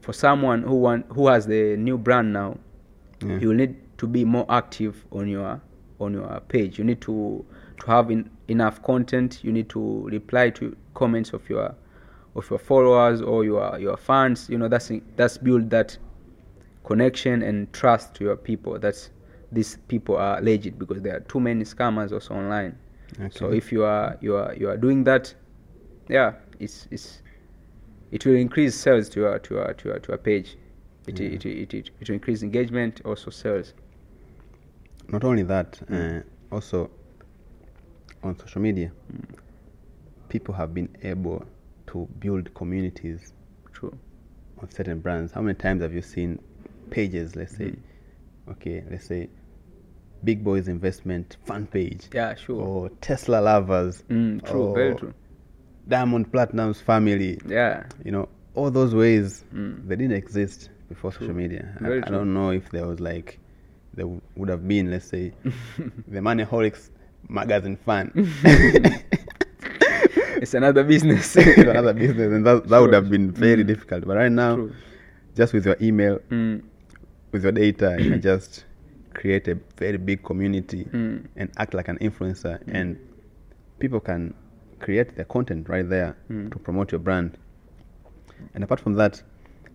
for 0.00 0.12
someone 0.12 0.62
who 0.62 0.74
want 0.76 1.06
who 1.12 1.28
has 1.28 1.46
the 1.46 1.76
new 1.76 1.96
brand 1.98 2.32
now 2.32 2.58
Yeah. 3.24 3.38
you 3.38 3.54
need 3.54 3.76
to 3.98 4.06
be 4.08 4.24
more 4.24 4.46
active 4.48 5.04
on 5.12 5.28
your 5.28 5.60
on 6.00 6.14
your 6.14 6.40
page. 6.48 6.78
You 6.78 6.84
need 6.84 7.00
to 7.02 7.44
to 7.80 7.86
have 7.86 8.10
in, 8.10 8.30
enough 8.48 8.82
content 8.82 9.40
you 9.42 9.52
need 9.52 9.68
to 9.70 10.02
reply 10.08 10.50
to 10.50 10.76
comments 10.94 11.32
of 11.32 11.48
your 11.50 11.74
of 12.36 12.48
your 12.50 12.58
followers 12.58 13.20
or 13.22 13.44
your 13.44 13.78
your 13.78 13.96
fans. 13.96 14.48
You 14.48 14.58
know 14.58 14.68
that's 14.68 14.90
that's 15.16 15.38
build 15.38 15.70
that 15.70 15.96
connection 16.84 17.42
and 17.42 17.72
trust 17.72 18.14
to 18.14 18.24
your 18.24 18.36
people. 18.36 18.78
That's 18.78 19.10
these 19.52 19.78
people 19.88 20.16
are 20.16 20.40
legit 20.40 20.78
because 20.78 21.02
there 21.02 21.16
are 21.16 21.20
too 21.20 21.40
many 21.40 21.64
scammers 21.64 22.12
also 22.12 22.34
online. 22.34 22.78
So 23.30 23.50
if 23.52 23.72
you 23.72 23.84
are 23.84 24.16
you 24.20 24.36
are 24.36 24.54
you 24.54 24.68
are 24.70 24.76
doing 24.76 25.02
that 25.04 25.34
yeah 26.08 26.34
it's 26.60 26.86
it's 26.92 27.22
it 28.12 28.24
will 28.24 28.36
increase 28.36 28.74
sales 28.76 29.08
to 29.10 29.20
your 29.20 29.38
to 29.40 29.54
your 29.54 29.74
to 29.74 29.88
your, 29.88 29.98
to 29.98 30.08
your 30.12 30.18
page. 30.18 30.56
It, 31.06 31.18
Yeah. 31.18 31.28
it, 31.30 31.46
it, 31.46 31.74
it, 31.74 31.90
it 32.00 32.08
will 32.08 32.14
increase 32.14 32.42
engagement 32.42 33.00
also 33.04 33.30
sales. 33.30 33.72
Not 35.08 35.24
only 35.24 35.42
that, 35.44 35.80
Mm. 35.88 36.20
uh, 36.20 36.22
also 36.54 36.90
on 38.22 38.38
social 38.38 38.60
media, 38.62 38.92
Mm. 39.12 39.24
people 40.28 40.54
have 40.54 40.74
been 40.74 40.88
able 41.02 41.44
to 41.88 42.08
build 42.20 42.52
communities 42.54 43.32
true 43.72 43.96
on 44.58 44.70
certain 44.70 45.00
brands. 45.00 45.32
How 45.32 45.40
many 45.42 45.54
times 45.54 45.82
have 45.82 45.92
you 45.92 46.02
seen 46.02 46.38
pages? 46.90 47.34
Let's 47.36 47.56
say, 47.56 47.70
Mm. 47.70 48.52
okay, 48.52 48.84
let's 48.90 49.06
say, 49.06 49.28
Big 50.22 50.44
Boys 50.44 50.68
Investment 50.68 51.36
fan 51.44 51.66
page, 51.66 52.08
yeah 52.12 52.34
sure 52.34 52.60
or 52.62 52.88
Tesla 53.00 53.40
lovers, 53.40 54.02
mm, 54.10 54.44
true 54.44 54.74
very 54.74 54.94
true 54.94 55.14
Diamond 55.88 56.30
Platnumz 56.30 56.80
family. 56.82 57.38
yeah 57.48 57.84
You 58.04 58.12
know, 58.12 58.28
all 58.54 58.70
those 58.70 58.94
ways 58.94 59.44
Mm. 59.54 59.88
they 59.88 59.96
didn't 59.96 60.16
exist 60.16 60.68
before 60.88 61.10
True. 61.10 61.26
social 61.28 61.34
media. 61.36 61.74
I, 61.80 61.96
I 62.06 62.10
don't 62.10 62.34
know 62.34 62.50
if 62.50 62.68
there 62.70 62.86
was 62.86 63.00
like 63.00 63.38
there 63.94 64.04
w- 64.04 64.20
would 64.36 64.48
have 64.50 64.68
been, 64.68 64.90
let's 64.90 65.06
say, 65.06 65.32
the 66.06 66.20
Moneyholics 66.20 66.90
magazine 67.30 67.76
fan. 67.76 68.10
it's 70.42 70.54
another 70.54 70.82
business 70.84 71.36
it's 71.36 71.58
another 71.58 71.92
business, 71.92 72.32
and 72.32 72.46
that, 72.46 72.68
that 72.68 72.78
would 72.78 72.92
have 72.92 73.10
been 73.10 73.30
very 73.30 73.62
Mm. 73.64 73.66
difficult. 73.66 74.06
But 74.06 74.16
right 74.16 74.32
now, 74.32 74.56
True. 74.56 74.72
just 75.36 75.52
with 75.52 75.66
your 75.66 75.76
email, 75.80 76.18
Mm, 76.30 76.62
with 77.32 77.42
your 77.42 77.52
data, 77.52 77.96
you 77.98 78.10
can 78.10 78.20
just 78.32 78.64
create 79.14 79.48
a 79.48 79.58
very 79.76 79.98
big 79.98 80.22
community 80.22 80.84
mm, 80.84 81.26
and 81.36 81.50
act 81.58 81.74
like 81.74 81.88
an 81.88 81.98
influencer, 81.98 82.60
and 82.68 82.96
people 83.78 84.00
can 84.00 84.34
create 84.80 85.14
their 85.16 85.26
content 85.26 85.68
right 85.68 85.88
there 85.88 86.16
Mm. 86.30 86.50
to 86.52 86.58
promote 86.58 86.92
your 86.92 87.00
brand. 87.00 87.36
And 88.54 88.64
apart 88.64 88.80
from 88.80 88.94
that, 88.94 89.22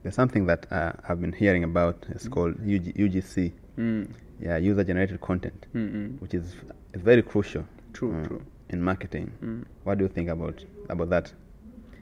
there's 0.02 0.15
something 0.15 0.46
that 0.48 0.65
uh, 0.72 0.94
I've 1.08 1.22
been 1.22 1.34
hearing 1.34 1.63
about. 1.63 2.06
It's 2.10 2.28
called 2.28 2.56
UG, 2.62 2.94
UGC, 2.98 3.52
mm, 3.78 4.08
yeah, 4.39 4.58
user-generated 4.58 5.22
content, 5.22 5.65
mm, 5.76 5.94
mm. 5.96 6.22
which 6.22 6.34
is 6.34 6.56
is 6.96 7.02
very 7.02 7.22
crucial. 7.22 7.66
True, 7.94 8.14
uh, 8.22 8.26
true. 8.28 8.42
In 8.70 8.82
marketing, 8.82 9.32
Mm. 9.44 9.64
what 9.84 9.98
do 10.00 10.06
you 10.06 10.10
think 10.10 10.30
about 10.30 10.64
about 10.90 11.10
that? 11.10 11.32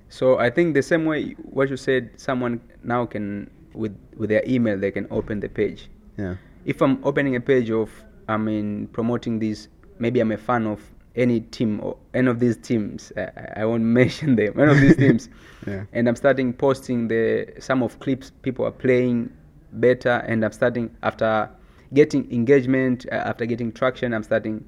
So 0.09 0.37
I 0.39 0.49
think 0.49 0.73
the 0.75 0.81
same 0.81 1.05
way 1.05 1.35
what 1.51 1.69
you 1.69 1.77
said, 1.77 2.11
someone 2.17 2.61
now 2.83 3.05
can 3.05 3.49
with 3.73 3.95
with 4.17 4.29
their 4.29 4.43
email 4.47 4.77
they 4.77 4.91
can 4.91 5.07
open 5.11 5.39
the 5.39 5.49
page. 5.49 5.89
Yeah, 6.17 6.35
If 6.65 6.81
I'm 6.81 6.99
opening 7.03 7.35
a 7.35 7.41
page 7.41 7.69
of 7.71 7.89
I 8.29 8.37
mean 8.37 8.87
promoting 8.93 9.39
this, 9.39 9.67
maybe 9.99 10.19
I'm 10.21 10.31
a 10.31 10.37
fan 10.37 10.65
of 10.67 10.79
any 11.15 11.41
team 11.41 11.79
or 11.83 11.97
any 12.13 12.27
of 12.29 12.39
these 12.39 12.57
teams. 12.57 13.11
I, 13.17 13.21
I- 13.21 13.53
I 13.61 13.65
won't 13.65 13.83
mention 14.01 14.35
them. 14.35 14.59
Any 14.59 14.71
of 14.71 14.79
these 14.79 14.95
teams, 14.95 15.29
yeah, 15.67 15.83
and 15.91 16.07
I'm 16.07 16.15
starting 16.15 16.53
posting 16.53 17.07
the 17.09 17.47
some 17.59 17.83
of 17.83 17.99
clips 17.99 18.31
people 18.41 18.65
are 18.65 18.71
playing 18.85 19.29
better, 19.73 20.23
and 20.27 20.45
I'm 20.45 20.51
starting 20.53 20.89
after 21.01 21.49
getting 21.93 22.31
engagement, 22.31 23.05
uh, 23.11 23.15
after 23.15 23.45
getting 23.45 23.71
traction, 23.71 24.13
I'm 24.13 24.23
starting 24.23 24.63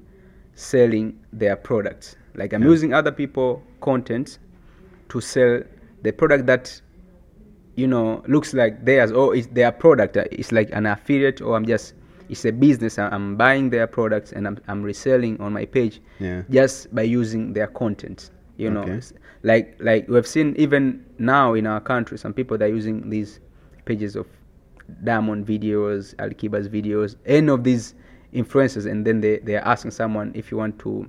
selling 0.56 1.16
their 1.32 1.54
products. 1.54 2.16
Like 2.34 2.52
I'm 2.52 2.62
Yeah. 2.62 2.70
using 2.70 2.92
other 2.92 3.12
people 3.12 3.62
content 3.80 4.38
to 5.10 5.20
sell 5.20 5.62
the 6.02 6.12
product 6.12 6.46
that 6.46 6.80
you 7.76 7.86
know 7.86 8.22
looks 8.26 8.52
like 8.54 8.84
theirs 8.84 9.12
or 9.12 9.36
it's 9.36 9.46
their 9.48 9.70
product. 9.70 10.16
It's 10.16 10.50
like 10.50 10.70
an 10.72 10.86
affiliate 10.86 11.40
or 11.40 11.56
I'm 11.56 11.66
just 11.66 11.94
it's 12.28 12.44
a 12.44 12.50
business. 12.50 12.98
I'm 12.98 13.36
buying 13.36 13.70
their 13.70 13.86
products 13.86 14.32
and 14.32 14.46
I'm, 14.48 14.58
I'm 14.66 14.82
reselling 14.82 15.40
on 15.40 15.52
my 15.52 15.64
page 15.64 16.00
yeah, 16.18 16.42
just 16.50 16.92
by 16.92 17.02
using 17.02 17.52
their 17.52 17.68
content 17.68 18.30
you 18.56 18.70
know 18.70 18.80
Okay. 18.82 19.00
Like 19.42 19.76
like 19.78 20.08
we've 20.08 20.26
seen 20.26 20.54
even 20.56 21.04
now 21.18 21.54
in 21.54 21.66
our 21.66 21.80
country 21.80 22.18
some 22.18 22.32
people 22.32 22.56
that 22.58 22.64
are 22.64 22.74
using 22.74 23.10
these 23.10 23.38
pages 23.84 24.16
of 24.16 24.26
diamond 25.04 25.46
videos 25.46 26.14
Alikiba's 26.16 26.68
videos 26.68 27.16
any 27.26 27.48
of 27.48 27.62
these 27.62 27.94
influencers 28.36 28.90
and 28.90 29.06
then 29.06 29.20
they, 29.20 29.38
they 29.38 29.56
are 29.56 29.66
asking 29.66 29.90
someone 29.90 30.32
if 30.34 30.50
you 30.50 30.56
want 30.56 30.78
to 30.78 31.08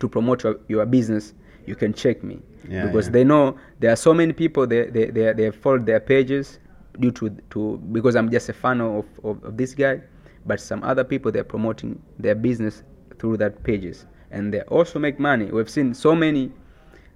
to 0.00 0.08
promote 0.08 0.42
your, 0.42 0.58
your 0.68 0.84
business 0.86 1.34
you 1.66 1.74
can 1.74 1.94
check 1.94 2.22
me. 2.22 2.40
Yeah, 2.68 2.86
because 2.86 3.06
yeah. 3.06 3.12
they 3.12 3.24
know 3.24 3.56
there 3.80 3.90
are 3.92 3.96
so 3.96 4.12
many 4.12 4.32
people 4.32 4.66
they 4.66 4.86
they 4.90 5.06
they, 5.06 5.32
they 5.32 5.44
have 5.44 5.56
followed 5.56 5.86
their 5.86 6.00
pages 6.00 6.58
due 7.00 7.10
to 7.10 7.30
to 7.50 7.78
because 7.92 8.14
i'm 8.14 8.30
just 8.30 8.48
a 8.48 8.52
fan 8.52 8.80
of, 8.80 9.04
of, 9.24 9.42
of 9.42 9.56
this 9.56 9.74
guy 9.74 10.00
but 10.46 10.60
some 10.60 10.82
other 10.82 11.04
people 11.04 11.32
they're 11.32 11.44
promoting 11.44 12.00
their 12.18 12.34
business 12.34 12.82
through 13.18 13.36
that 13.38 13.62
pages. 13.62 14.06
And 14.30 14.52
they 14.52 14.60
also 14.62 14.98
make 14.98 15.18
money. 15.18 15.46
We've 15.46 15.70
seen 15.70 15.94
so 15.94 16.14
many 16.14 16.52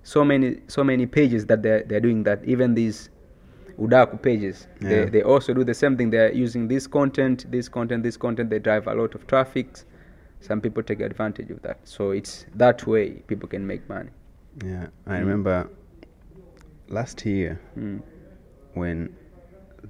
so 0.05 0.25
many 0.25 0.61
so 0.69 0.83
many 0.85 1.05
pages 1.07 1.45
that 1.47 1.63
they're, 1.63 1.83
they're 1.83 2.01
doing 2.01 2.23
that. 2.25 2.45
Even 2.45 2.75
these 2.75 3.11
udaku 3.79 4.17
pages 4.23 4.67
Yeah. 4.81 4.89
they, 4.89 5.05
they 5.11 5.23
also 5.23 5.55
do 5.55 5.65
the 5.65 5.75
same 5.75 5.97
thing 5.97 6.11
they're 6.11 6.33
using 6.33 6.69
this 6.69 6.87
content 6.87 7.47
this 7.51 7.69
content 7.69 8.03
this 8.03 8.17
content 8.17 8.51
they 8.51 8.59
drive 8.59 8.87
a 8.87 8.95
lot 8.95 9.15
of 9.15 9.27
traffic 9.27 9.67
some 10.41 10.61
people 10.61 10.83
take 10.83 11.01
advantage 11.01 11.51
of 11.51 11.63
that 11.63 11.79
so 11.85 12.11
it's 12.13 12.47
that 12.55 12.87
way 12.87 13.11
people 13.27 13.49
can 13.49 13.67
make 13.67 13.89
money 13.89 14.11
yeah. 14.65 14.87
I 15.07 15.17
Mm. 15.17 15.21
remember 15.21 15.69
last 16.89 17.25
year 17.27 17.61
mm. 17.79 18.01
when 18.75 19.15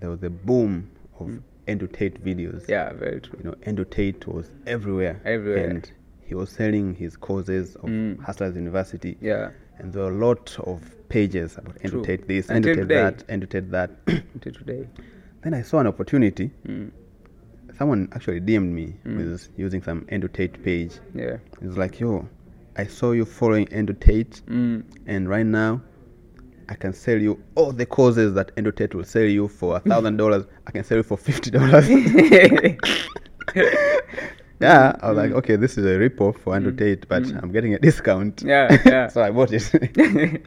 there 0.00 0.10
was 0.10 0.22
a 0.22 0.30
boom 0.30 0.90
of 1.18 1.26
Mm. 1.28 1.42
Andrew 1.66 1.88
Tate 1.88 2.22
videos. 2.24 2.68
yeah 2.68 2.92
very 2.94 3.20
true 3.20 3.38
you 3.42 3.50
know, 3.50 3.56
Andrew 3.62 3.84
Tate 3.84 4.26
was 4.26 4.50
everywhere. 4.66 5.20
Everywhere. 5.24 5.68
And 5.68 5.92
he 6.24 6.34
was 6.34 6.50
selling 6.50 6.94
his 6.94 7.16
courses 7.16 7.76
of 7.76 7.84
Mm. 7.90 8.18
Hustlers 8.20 8.54
University. 8.56 9.16
yeah 9.20 9.50
And 9.78 9.92
there 9.92 10.02
were 10.04 10.10
a 10.10 10.14
lot 10.28 10.56
of 10.60 10.82
pages 11.08 11.56
about 11.56 11.76
Andrew 11.82 12.02
True. 12.02 12.16
Tate 12.16 12.28
this, 12.28 12.48
Until 12.50 12.56
Andrew 12.56 12.74
Tate 12.74 12.82
today. 12.82 12.94
that, 12.94 13.24
Andrew 13.28 13.48
Tate 13.48 13.70
that. 13.70 13.90
until 14.06 14.52
today 14.52 14.88
then 15.42 15.54
I 15.54 15.62
saw 15.62 15.78
an 15.78 15.86
opportunity. 15.86 16.50
mm. 16.66 16.90
Someone 17.76 18.08
actually 18.12 18.40
DM'd 18.40 18.72
me 18.72 18.94
Mm. 19.06 19.16
with 19.18 19.48
using 19.56 19.82
some 19.82 20.04
Andrew 20.08 20.28
Tate 20.28 20.62
page. 20.64 20.92
yeah 21.14 21.36
It 21.60 21.62
was 21.62 21.76
like, 21.78 22.00
yo, 22.00 22.28
I 22.76 22.86
saw 22.86 23.12
you 23.12 23.24
following 23.24 23.68
Andrew 23.72 23.94
Tate, 23.98 24.42
mm. 24.46 24.82
and 25.06 25.28
right 25.28 25.46
now 25.46 25.80
I 26.68 26.74
can 26.74 26.92
sell 26.92 27.16
you 27.16 27.42
all 27.54 27.72
the 27.72 27.86
courses 27.86 28.34
that 28.34 28.50
Andrew 28.56 28.72
Tate 28.72 28.94
will 28.94 29.04
sell 29.04 29.22
you 29.24 29.48
for 29.48 29.76
a 29.76 29.80
thousand 29.80 30.16
dollars. 30.18 30.44
I 30.66 30.70
can 30.72 30.82
sell 30.84 30.96
you 30.98 31.02
for 31.04 31.16
fifty 31.16 31.50
dollars. 31.50 31.88
Yeah, 34.60 34.96
I 35.00 35.08
was 35.10 35.16
like, 35.16 35.30
okay, 35.32 35.56
this 35.56 35.78
is 35.78 35.84
a 35.84 35.90
ripoff 35.98 36.38
for 36.40 36.54
Andrew 36.56 36.72
Mm. 36.72 36.78
Tate, 36.78 37.08
but 37.08 37.22
Mm. 37.22 37.42
I'm 37.42 37.52
getting 37.52 37.74
a 37.74 37.78
discount. 37.88 38.42
Yeah, 38.44 38.76
yeah. 38.84 39.06
so 39.14 39.22
I 39.22 39.30
bought 39.30 39.50
it. 39.52 39.62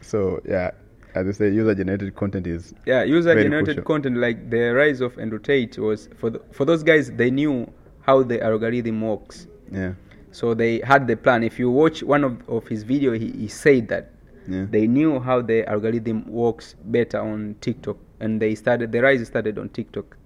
so 0.00 0.40
yeah, 0.44 0.72
as 1.14 1.26
I 1.28 1.32
say, 1.32 1.50
user-generated 1.50 2.14
content 2.14 2.46
is 2.46 2.74
yeah 2.86 3.02
user-generated 3.02 3.84
content 3.84 4.16
like 4.18 4.50
the 4.50 4.72
rise 4.74 5.00
of 5.00 5.18
Andrew 5.18 5.38
Tate 5.38 5.78
was 5.78 6.08
for 6.18 6.30
the, 6.30 6.40
for 6.52 6.64
those 6.64 6.82
guys 6.82 7.10
they 7.12 7.30
knew 7.30 7.70
how 8.00 8.22
the 8.22 8.42
algorithm 8.42 9.00
works 9.00 9.46
yeah, 9.70 9.92
so 10.32 10.54
they 10.54 10.80
had 10.84 11.06
the 11.06 11.16
plan 11.16 11.42
if 11.42 11.58
you 11.58 11.70
watch 11.70 12.02
one 12.02 12.24
of, 12.24 12.46
of 12.48 12.66
his 12.68 12.82
video 12.82 13.12
he, 13.12 13.30
he 13.32 13.48
said 13.48 13.88
that 13.88 14.10
yeah, 14.48 14.66
they 14.70 14.86
knew 14.86 15.20
how 15.20 15.40
the 15.40 15.66
algorithm 15.68 16.26
works 16.26 16.74
better 16.84 17.20
on 17.20 17.54
TikTok 17.60 17.96
and 18.20 18.40
they 18.42 18.54
started 18.54 18.90
the 18.92 19.00
rise 19.00 19.24
started 19.26 19.56
on 19.58 19.68
TikTok 19.70 20.16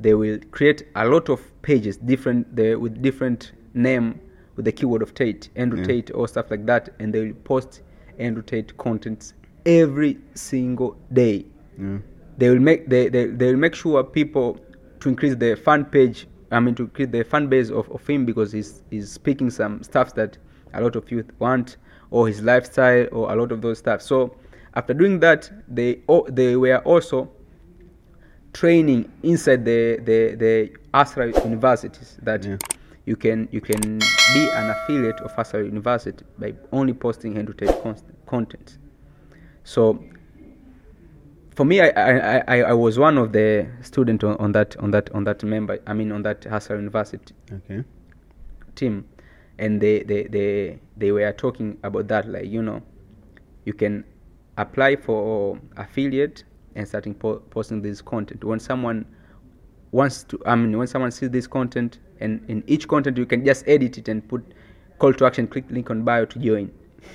they 0.00 0.14
will 0.14 0.38
create 0.50 0.84
a 0.96 1.06
lot 1.06 1.28
of 1.28 1.40
pages 1.62 1.96
different 1.96 2.54
they, 2.56 2.74
with 2.76 3.00
different 3.02 3.52
name 3.74 4.20
with 4.56 4.64
the 4.64 4.72
keyword 4.72 5.02
of 5.02 5.14
Tate 5.14 5.48
Andrew 5.56 5.80
Yeah. 5.80 5.86
Tate 5.86 6.10
or 6.14 6.28
stuff 6.28 6.50
like 6.50 6.66
that 6.66 6.90
and 6.98 7.12
they 7.14 7.26
will 7.26 7.34
post 7.44 7.82
Andrew 8.18 8.42
Tate 8.42 8.76
contents 8.76 9.34
every 9.64 10.18
single 10.34 10.96
day 11.12 11.46
yeah, 11.78 11.98
they 12.38 12.50
will 12.50 12.60
make 12.60 12.88
they, 12.88 13.08
they, 13.08 13.26
they 13.26 13.46
will 13.52 13.58
make 13.60 13.74
sure 13.74 14.02
people 14.04 14.58
to 15.00 15.08
increase 15.08 15.34
the 15.36 15.56
fan 15.56 15.84
page 15.84 16.26
I 16.52 16.60
mean, 16.60 16.74
to 16.74 16.86
create 16.86 17.12
the 17.12 17.24
fan 17.24 17.48
base 17.48 17.70
of, 17.70 17.90
of 17.90 18.06
him 18.06 18.26
because 18.26 18.52
he's 18.52 18.82
he's 18.90 19.10
speaking 19.10 19.48
some 19.50 19.82
stuff 19.82 20.14
that 20.16 20.36
a 20.74 20.82
lot 20.82 20.96
of 20.96 21.10
youth 21.10 21.30
want, 21.38 21.78
or 22.10 22.28
his 22.28 22.42
lifestyle, 22.42 23.06
or 23.10 23.32
a 23.32 23.36
lot 23.36 23.52
of 23.52 23.62
those 23.62 23.78
stuff. 23.78 24.02
So 24.02 24.36
after 24.74 24.92
doing 24.92 25.18
that, 25.20 25.50
they 25.66 26.02
they 26.28 26.56
were 26.56 26.76
also 26.80 27.30
training 28.52 29.10
inside 29.22 29.64
the 29.64 29.98
the 30.04 30.34
the 30.36 30.72
Asra 30.94 31.26
universities 31.44 32.18
that 32.22 32.44
Yeah. 32.44 32.58
you 33.06 33.16
can 33.16 33.48
you 33.50 33.60
can 33.60 33.98
be 33.98 34.48
an 34.54 34.70
affiliate 34.70 35.20
of 35.20 35.32
Asra 35.38 35.64
University 35.64 36.24
by 36.38 36.54
only 36.72 36.92
posting 36.92 37.34
con- 37.34 37.96
content. 38.26 38.78
So 39.64 40.04
for 41.54 41.64
me, 41.64 41.80
I, 41.80 41.88
I, 41.88 42.42
I, 42.48 42.62
I 42.62 42.72
was 42.72 42.98
one 42.98 43.18
of 43.18 43.32
the 43.32 43.66
student 43.82 44.24
on, 44.24 44.36
on 44.36 44.52
that 44.52 44.76
on 44.78 44.90
that 44.92 45.10
on 45.14 45.24
that 45.24 45.42
member. 45.44 45.78
I 45.86 45.92
mean, 45.92 46.12
on 46.12 46.22
that 46.22 46.44
Hustle 46.44 46.76
University 46.76 47.34
Okay. 47.52 47.84
team, 48.74 49.04
and 49.58 49.80
they, 49.80 50.02
they 50.02 50.24
they 50.24 50.78
they 50.96 51.12
were 51.12 51.30
talking 51.32 51.78
about 51.82 52.08
that. 52.08 52.26
Like 52.28 52.46
you 52.46 52.62
know, 52.62 52.82
you 53.64 53.74
can 53.74 54.04
apply 54.56 54.96
for 54.96 55.58
affiliate 55.76 56.44
and 56.74 56.86
starting 56.86 57.14
po- 57.14 57.42
posting 57.50 57.82
this 57.82 58.00
content. 58.00 58.44
When 58.44 58.60
someone 58.60 59.04
wants 59.90 60.24
to, 60.24 60.40
I 60.46 60.54
mean, 60.56 60.76
when 60.76 60.86
someone 60.86 61.10
sees 61.10 61.30
this 61.30 61.46
content, 61.46 61.98
and 62.20 62.44
in 62.48 62.62
each 62.66 62.88
content 62.88 63.18
you 63.18 63.26
can 63.26 63.44
just 63.44 63.66
edit 63.66 63.98
it 63.98 64.08
and 64.08 64.26
put 64.26 64.42
call 64.98 65.12
to 65.14 65.26
action, 65.26 65.46
click 65.46 65.64
link 65.70 65.90
on 65.90 66.02
bio 66.02 66.24
to 66.24 66.38
join. 66.38 66.70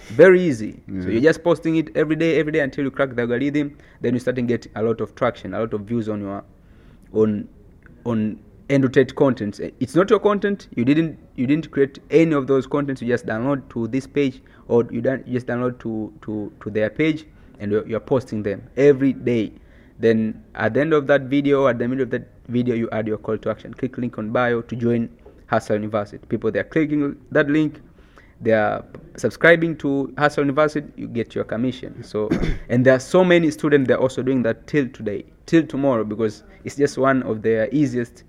Very 0.09 0.41
easy. 0.41 0.81
So 1.01 1.09
you're 1.09 1.21
just 1.21 1.43
posting 1.43 1.77
it 1.77 1.95
every 1.95 2.17
day, 2.17 2.37
every 2.39 2.51
day 2.51 2.59
until 2.59 2.83
you 2.83 2.91
crack 2.91 3.15
the 3.15 3.21
algorithm. 3.21 3.77
Then 4.01 4.13
you 4.13 4.19
start 4.19 4.35
to 4.35 4.41
get 4.41 4.67
a 4.75 4.83
lot 4.83 4.99
of 4.99 5.15
traction, 5.15 5.53
a 5.53 5.59
lot 5.59 5.73
of 5.73 5.81
views 5.81 6.09
on 6.09 6.19
your 6.21 6.43
on 7.13 7.47
on 8.05 8.39
annotated 8.69 9.15
content. 9.15 9.59
Eh, 9.61 9.71
it's 9.79 9.95
not 9.95 10.09
your 10.09 10.19
content. 10.19 10.67
You 10.75 10.83
didn't 10.83 11.17
you 11.35 11.47
didn't 11.47 11.71
create 11.71 11.99
any 12.11 12.33
of 12.33 12.47
those 12.47 12.67
contents. 12.67 13.01
You 13.01 13.07
just 13.07 13.25
download 13.25 13.69
to 13.69 13.87
this 13.87 14.05
page 14.05 14.41
or 14.67 14.85
you 14.91 15.01
don't 15.01 15.25
you 15.25 15.33
just 15.33 15.47
download 15.47 15.79
to 15.79 16.13
to 16.23 16.51
to 16.61 16.69
their 16.69 16.89
page 16.89 17.25
and 17.59 17.71
you're, 17.71 17.99
posting 17.99 18.43
them 18.43 18.69
every 18.77 19.13
day. 19.13 19.53
Then 19.99 20.43
at 20.55 20.73
the 20.73 20.81
end 20.81 20.93
of 20.93 21.07
that 21.07 21.23
video, 21.23 21.67
at 21.67 21.79
the 21.79 21.87
middle 21.87 22.03
of 22.03 22.11
that 22.11 22.27
video, 22.47 22.75
you 22.75 22.89
add 22.91 23.07
your 23.07 23.17
call 23.17 23.37
to 23.39 23.49
action. 23.49 23.73
Click 23.73 23.97
link 23.97 24.17
on 24.17 24.31
bio 24.31 24.61
to 24.61 24.75
join 24.75 25.09
Hustle 25.47 25.77
University. 25.77 26.25
People 26.27 26.51
they 26.51 26.59
are 26.59 26.63
clicking 26.63 27.17
that 27.31 27.49
link, 27.49 27.81
they 28.41 28.51
are 28.51 28.85
subscribing 29.15 29.75
to 29.77 30.13
Hustle 30.17 30.43
University, 30.43 30.91
you 30.95 31.07
get 31.07 31.33
your 31.33 31.43
commission. 31.43 32.03
So, 32.03 32.29
and 32.69 32.85
there 32.85 32.95
are 32.95 32.99
so 32.99 33.23
many 33.23 33.49
students 33.51 33.87
they're 33.87 33.99
also 33.99 34.21
doing 34.21 34.43
that 34.43 34.67
till 34.67 34.87
today, 34.89 35.25
till 35.45 35.65
tomorrow, 35.65 36.03
because 36.03 36.43
it's 36.63 36.75
just 36.75 36.97
one 36.97 37.23
of 37.23 37.41
their 37.41 37.69
easiest 37.71 38.23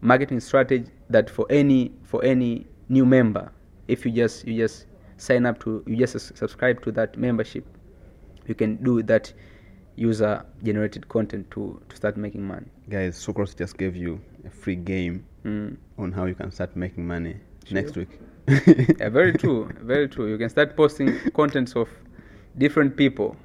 marketing 0.00 0.40
strategy 0.40 0.90
that 1.10 1.28
for 1.30 1.46
any 1.50 1.92
for 2.04 2.24
any 2.24 2.66
new 2.88 3.04
member, 3.04 3.50
if 3.88 4.04
you 4.04 4.12
just 4.12 4.46
you 4.46 4.56
just 4.56 4.86
sign 5.16 5.46
up 5.46 5.58
to 5.60 5.82
you 5.86 5.96
just 5.96 6.36
subscribe 6.36 6.82
to 6.82 6.92
that 6.92 7.16
membership, 7.16 7.66
you 8.48 8.54
can 8.54 8.76
do 8.82 9.02
that 9.04 9.32
user 9.96 10.44
generated 10.62 11.08
content 11.08 11.50
to 11.52 11.80
to 11.88 11.96
start 11.96 12.16
making 12.16 12.42
money. 12.46 12.66
Guys, 12.88 13.16
Sucrose 13.16 13.56
just 13.56 13.76
gave 13.78 13.96
you 13.96 14.20
a 14.46 14.50
free 14.50 14.76
game 14.76 15.24
Mm. 15.44 15.76
on 15.98 16.12
how 16.12 16.24
you 16.26 16.34
can 16.34 16.50
start 16.50 16.74
making 16.76 17.06
money 17.06 17.36
next 17.70 17.96
week. 17.96 18.08
Yeah, 19.00 19.08
very 19.08 19.32
true, 19.32 19.68
very 19.80 20.08
true. 20.08 20.26
You 20.28 20.38
can 20.38 20.48
start 20.48 20.76
posting 20.76 21.18
contents 21.32 21.74
of 21.76 21.88
different 22.58 22.96
people. 22.96 23.36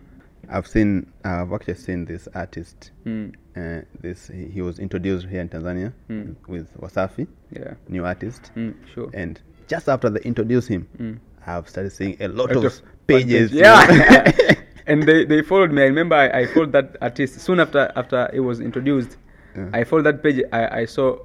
I've 0.50 0.68
seen, 0.68 1.12
I've 1.24 1.54
actually 1.54 1.76
seen 1.76 2.06
this 2.06 2.28
artist. 2.36 2.92
Mm. 3.06 3.34
Uh, 3.56 3.82
this 4.02 4.28
he, 4.28 4.46
he 4.48 4.62
was 4.62 4.80
introduced 4.80 5.28
here 5.28 5.42
in 5.42 5.50
Tanzania 5.50 5.94
Mm. 6.10 6.36
with 6.48 6.68
Wasafi, 6.80 7.28
Yeah. 7.52 7.74
new 7.88 8.04
artist, 8.06 8.52
Mm, 8.56 8.74
sure. 8.94 9.10
and 9.14 9.40
just 9.68 9.88
after 9.90 10.10
they 10.10 10.20
introduced 10.22 10.68
him, 10.68 10.88
Mm. 10.98 11.18
I've 11.48 11.70
started 11.70 11.92
seeing 11.92 12.18
a 12.20 12.28
lot, 12.28 12.50
Lot 12.50 12.58
of, 12.58 12.66
of 12.66 12.82
pages. 13.08 13.52
Yeah. 13.52 14.32
and 14.88 15.04
they, 15.04 15.26
they 15.26 15.42
followed 15.42 15.72
me. 15.72 15.82
I 15.82 15.86
remember 15.86 16.16
I, 16.16 16.42
I 16.42 16.46
followed 16.48 16.72
that 16.74 16.98
artist 17.02 17.40
soon 17.40 17.60
after 17.60 17.92
after 17.96 18.30
it 18.34 18.40
was 18.40 18.60
introduced. 18.60 19.18
Yeah. 19.56 19.70
I 19.74 19.84
followed 19.84 20.06
that 20.06 20.24
page. 20.24 20.44
I, 20.52 20.82
I 20.82 20.86
saw 20.86 21.18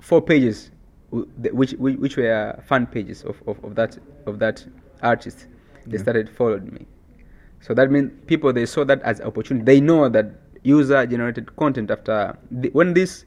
four 0.00 0.20
pages, 0.20 0.70
which 1.10 1.72
which, 1.72 1.96
which 1.98 2.16
were 2.16 2.58
fan 2.66 2.86
pages 2.86 3.22
of, 3.24 3.40
of, 3.46 3.62
of 3.64 3.74
that 3.74 3.98
of 4.26 4.38
that 4.38 4.64
artist. 5.02 5.46
They 5.86 5.96
Yeah. 5.96 6.02
started 6.02 6.30
followed 6.30 6.70
me. 6.72 6.86
So 7.60 7.74
that 7.74 7.90
means 7.90 8.10
people 8.26 8.52
they 8.52 8.66
saw 8.66 8.84
that 8.84 9.02
as 9.02 9.20
opportunity. 9.20 9.64
They 9.64 9.80
know 9.80 10.08
that 10.08 10.26
user 10.64 11.06
generated 11.06 11.54
content 11.56 11.90
after 11.90 12.36
the, 12.50 12.68
when 12.70 12.94
this 12.94 13.24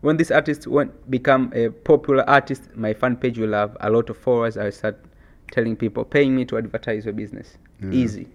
when 0.00 0.16
this 0.16 0.30
artist 0.30 0.66
went 0.66 0.90
become 1.10 1.52
a 1.54 1.68
popular 1.70 2.28
artist, 2.28 2.74
my 2.74 2.92
fan 2.92 3.16
page 3.16 3.38
will 3.38 3.52
have 3.52 3.76
a 3.80 3.88
lot 3.90 4.10
of 4.10 4.16
followers. 4.18 4.56
I 4.56 4.70
start 4.70 4.98
telling 5.52 5.76
people, 5.76 6.04
paying 6.04 6.34
me 6.34 6.44
to 6.46 6.56
advertise 6.58 7.04
your 7.04 7.14
business. 7.14 7.56
Yeah. 7.80 7.90
Easy. 7.92 8.26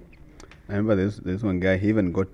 I 0.69 0.73
remember 0.73 0.95
there's 0.95 1.17
there's 1.17 1.43
one 1.43 1.59
guy. 1.59 1.77
He 1.77 1.87
even 1.89 2.11
got 2.11 2.27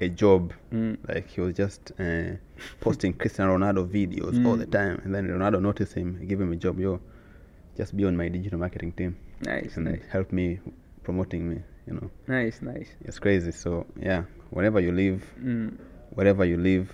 a 0.00 0.08
job. 0.08 0.52
Mm. 0.72 0.98
Like 1.08 1.28
he 1.28 1.40
was 1.40 1.54
just 1.54 1.92
uh, 1.98 2.36
posting 2.80 3.12
Cristiano 3.14 3.56
Ronaldo 3.56 3.86
videos 3.88 4.44
all 4.46 4.56
Mm. 4.56 4.60
the 4.60 4.66
time, 4.66 5.00
and 5.04 5.14
then 5.14 5.28
Ronaldo 5.28 5.60
noticed 5.60 5.94
him, 5.94 6.24
gave 6.26 6.40
him 6.40 6.52
a 6.52 6.56
job. 6.56 6.78
Yo, 6.78 7.00
just 7.76 7.96
be 7.96 8.04
on 8.04 8.16
my 8.16 8.28
digital 8.28 8.58
marketing 8.58 8.92
team 8.92 9.16
Nice, 9.40 9.76
and 9.76 9.86
nice, 9.86 10.02
help 10.10 10.32
me 10.32 10.60
promoting 11.02 11.48
me. 11.50 11.62
You 11.86 11.94
know, 11.94 12.10
nice, 12.26 12.62
nice. 12.62 12.88
it's 13.04 13.18
crazy. 13.18 13.52
So 13.52 13.86
yeah, 14.00 14.24
whenever 14.50 14.80
you 14.80 14.92
live, 14.92 15.24
Mm. 15.40 15.76
wherever 16.10 16.44
you 16.44 16.56
live, 16.56 16.92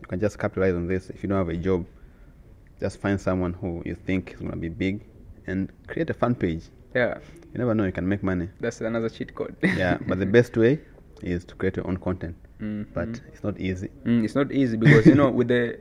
you 0.00 0.06
can 0.06 0.20
just 0.20 0.38
capitalize 0.38 0.74
on 0.74 0.86
this. 0.86 1.10
If 1.10 1.22
you 1.22 1.28
don't 1.28 1.38
have 1.38 1.48
a 1.48 1.56
job, 1.56 1.86
just 2.80 3.00
find 3.00 3.20
someone 3.20 3.52
who 3.54 3.82
you 3.84 3.94
think 3.94 4.32
is 4.34 4.40
gonna 4.40 4.56
be 4.56 4.68
big, 4.68 5.00
and 5.46 5.70
create 5.86 6.08
a 6.10 6.14
fan 6.14 6.34
page. 6.34 6.64
Yeah, 6.94 7.18
You 7.52 7.58
never 7.58 7.74
know, 7.74 7.84
you 7.84 7.92
can 7.92 8.08
make 8.08 8.22
money. 8.22 8.48
that's 8.60 8.80
another 8.80 9.08
cheat 9.08 9.34
code. 9.34 9.56
yeah, 9.62 9.98
but 10.06 10.18
the 10.18 10.26
best 10.26 10.56
way 10.56 10.80
is 11.22 11.44
to 11.46 11.54
create 11.54 11.76
your 11.76 11.86
own 11.86 11.96
content. 11.96 12.36
Mm, 12.60 12.86
But 12.94 13.08
it's 13.32 13.42
not 13.42 13.58
easy. 13.58 13.88
Mm, 14.04 14.24
it's 14.24 14.34
not 14.34 14.52
easy 14.52 14.76
because 14.76 15.06
you 15.06 15.14
know 15.14 15.30
with 15.30 15.48
the 15.48 15.78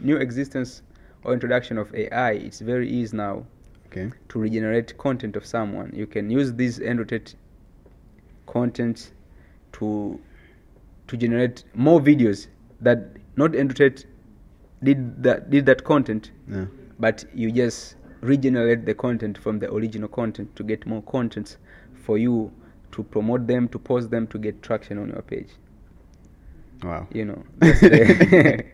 new 0.00 0.16
existence 0.16 0.82
or 1.24 1.32
introduction 1.32 1.78
of 1.78 1.94
AI, 1.94 2.32
it's 2.32 2.60
very 2.60 2.88
easy 2.88 3.16
now 3.16 3.44
Okay. 3.86 4.10
to 4.28 4.38
regenerate 4.38 4.96
content 4.98 5.36
of 5.36 5.44
someone. 5.46 5.92
You 5.94 6.06
can 6.06 6.30
use 6.30 6.52
these 6.54 6.80
annotated 6.80 7.34
content 8.46 9.12
to 9.72 10.18
to 11.08 11.16
generate 11.16 11.64
more 11.74 12.00
videos 12.00 12.46
that 12.80 12.98
not 13.36 13.54
annotate 13.54 14.06
did 14.82 15.22
that 15.22 15.50
did 15.50 15.66
that 15.66 15.84
content, 15.84 16.30
Yeah. 16.48 16.66
but 16.98 17.24
you 17.34 17.50
just 17.52 17.96
regenerate 18.24 18.84
the 18.86 18.94
content 18.94 19.36
from 19.38 19.58
the 19.58 19.72
original 19.72 20.08
content 20.08 20.54
to 20.56 20.62
get 20.64 20.86
more 20.86 21.02
contents 21.02 21.56
for 22.04 22.16
you 22.18 22.50
to 22.92 23.02
promote 23.02 23.46
them, 23.46 23.68
to 23.68 23.78
post 23.78 24.10
them, 24.10 24.26
to 24.28 24.38
get 24.38 24.62
traction 24.62 24.98
on 24.98 25.08
your 25.08 25.22
page. 25.22 25.48
Wow. 26.82 27.06
You 27.12 27.24
know. 27.26 27.42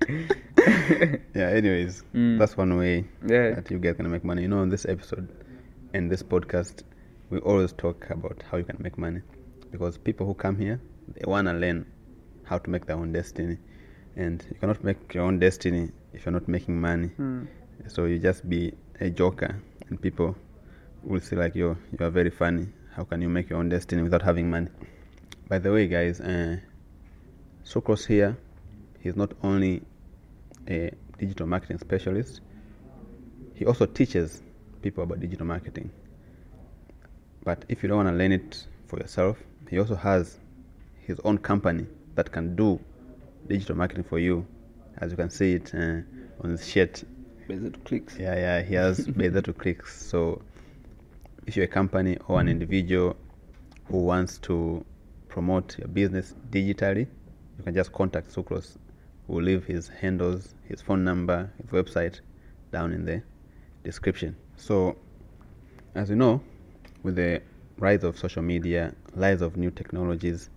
Yeah. 1.35 1.49
Anyways, 1.49 2.03
Mm. 2.15 2.39
that's 2.39 2.57
one 2.57 2.77
way 2.77 3.05
Yeah. 3.27 3.55
that 3.55 3.71
you 3.71 3.79
guys 3.79 3.97
can 3.97 4.11
make 4.11 4.25
money. 4.25 4.43
You 4.43 4.49
know, 4.49 4.63
in 4.63 4.69
this 4.69 4.85
episode 4.87 5.29
and 5.95 6.11
this 6.11 6.23
podcast, 6.23 6.83
we 7.31 7.39
always 7.39 7.73
talk 7.73 8.11
about 8.11 8.43
how 8.51 8.59
you 8.59 8.65
can 8.65 8.77
make 8.81 8.99
money 8.99 9.21
because 9.71 9.97
people 9.99 10.27
who 10.27 10.35
come 10.35 10.57
here 10.59 10.81
they 11.15 11.25
wanna 11.27 11.55
learn 11.55 11.87
how 12.45 12.59
to 12.59 12.71
make 12.71 12.87
their 12.87 12.97
own 12.97 13.13
destiny, 13.13 13.57
and 14.17 14.45
you 14.51 14.57
cannot 14.61 14.83
make 14.85 15.15
your 15.15 15.25
own 15.25 15.39
destiny 15.39 15.91
if 16.13 16.25
you're 16.27 16.33
not 16.33 16.47
making 16.49 16.81
money. 16.81 17.11
Mm. 17.19 17.47
So 17.89 18.05
you 18.05 18.19
just 18.19 18.49
be 18.49 18.75
a 19.01 19.11
joker, 19.11 19.61
and 19.89 20.01
people 20.01 20.37
will 21.03 21.21
say 21.21 21.37
like 21.37 21.55
you 21.55 21.77
you 21.91 22.07
are 22.07 22.11
very 22.11 22.31
funny. 22.31 22.69
How 22.95 23.05
can 23.05 23.23
you 23.23 23.29
make 23.29 23.51
your 23.51 23.59
own 23.59 23.69
destiny 23.69 24.03
without 24.03 24.23
having 24.23 24.51
money? 24.51 24.69
By 25.49 25.59
the 25.59 25.73
way, 25.73 25.89
guys, 25.89 26.21
uh, 26.21 26.59
here, 28.07 28.37
he's 29.01 29.17
not 29.17 29.33
only 29.43 29.83
a 30.69 30.91
digital 31.19 31.47
marketing 31.47 31.79
specialist, 31.79 32.41
he 33.55 33.65
also 33.65 33.87
teaches 33.87 34.43
people 34.83 35.05
about 35.05 35.21
digital 35.21 35.47
marketing. 35.47 35.91
But 37.43 37.65
if 37.69 37.83
you 37.83 37.89
don't 37.89 37.99
want 37.99 38.09
to 38.11 38.15
learn 38.15 38.33
it 38.33 38.67
for 38.87 38.99
yourself, 38.99 39.39
he 39.69 39.79
also 39.79 39.95
has 39.95 40.39
his 41.01 41.19
own 41.25 41.39
company 41.39 41.87
that 42.15 42.31
can 42.31 42.55
do 42.55 42.79
digital 43.49 43.77
marketing 43.77 44.05
for 44.05 44.19
you. 44.19 44.47
As 44.99 45.11
you 45.11 45.17
can 45.17 45.31
see 45.31 45.55
it 45.55 45.75
uh, 45.75 46.03
on 46.43 46.51
his 46.51 46.69
shirt, 46.69 47.03
Clicks. 47.85 48.17
yeah, 48.19 48.35
yeah, 48.35 48.63
he 48.63 48.75
has 48.75 49.07
better 49.23 49.41
to 49.43 49.53
clicks. 49.53 50.07
So 50.07 50.43
if 51.47 51.57
you're 51.57 51.65
a 51.65 51.69
company 51.69 52.19
or 52.29 52.41
an 52.41 52.49
individual 52.49 53.17
who 53.87 53.99
wants 53.99 54.39
to 54.39 54.85
promote 55.29 55.79
your 55.79 55.89
business 55.89 56.35
digitally, 56.51 57.07
you 57.59 57.65
can 57.65 57.75
just 57.75 57.93
contact 57.93 58.35
Sucrose. 58.35 58.77
We'll 59.27 59.45
leave 59.45 59.65
his 59.65 59.89
handles, 59.89 60.55
his 60.65 60.81
phone 60.81 61.05
number, 61.05 61.51
his 61.61 61.71
website 61.71 62.21
down 62.73 62.93
in 62.93 63.05
the 63.05 63.23
description. 63.85 64.37
So 64.57 64.97
as 65.95 66.11
you 66.11 66.17
know, 66.17 66.41
with 67.03 67.17
the 67.17 67.43
rise 67.79 68.05
of 68.05 68.19
social 68.19 68.43
media, 68.43 68.95
rise 69.15 69.41
of 69.43 69.57
new 69.57 69.71
technologies, 69.71 70.51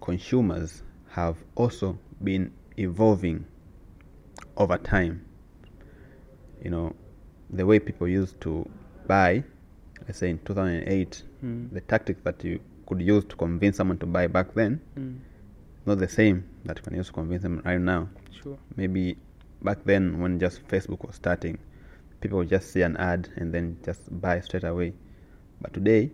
consumers 0.00 0.82
have 1.10 1.36
also 1.54 1.98
been 2.22 2.52
evolving 2.78 3.44
over 4.56 4.78
time. 4.78 5.25
You 6.62 6.70
know, 6.70 6.94
the 7.50 7.64
way 7.66 7.78
people 7.78 8.08
used 8.08 8.40
to 8.42 8.68
buy, 9.06 9.44
let's 10.06 10.18
say 10.18 10.30
in 10.30 10.38
2008, 10.38 11.22
Mm. 11.44 11.70
the 11.72 11.80
tactics 11.82 12.20
that 12.24 12.42
you 12.44 12.60
could 12.86 13.00
use 13.02 13.24
to 13.26 13.36
convince 13.36 13.76
someone 13.76 13.98
to 13.98 14.06
buy 14.06 14.26
back 14.26 14.54
then, 14.54 14.80
Mm. 14.96 15.18
not 15.86 15.98
the 15.98 16.08
same 16.08 16.44
that 16.64 16.78
you 16.78 16.82
can 16.82 16.94
use 16.96 17.06
to 17.08 17.12
convince 17.12 17.42
them 17.42 17.62
right 17.64 17.80
now. 17.80 18.08
Sure. 18.30 18.58
Maybe 18.76 19.16
back 19.62 19.84
then, 19.84 20.20
when 20.20 20.38
just 20.38 20.66
Facebook 20.68 21.06
was 21.06 21.16
starting, 21.16 21.58
people 22.20 22.38
would 22.38 22.48
just 22.48 22.70
see 22.70 22.82
an 22.82 22.96
ad 22.96 23.28
and 23.36 23.52
then 23.52 23.76
just 23.84 24.20
buy 24.20 24.40
straight 24.40 24.64
away. 24.64 24.94
But 25.60 25.72
today, 25.74 26.10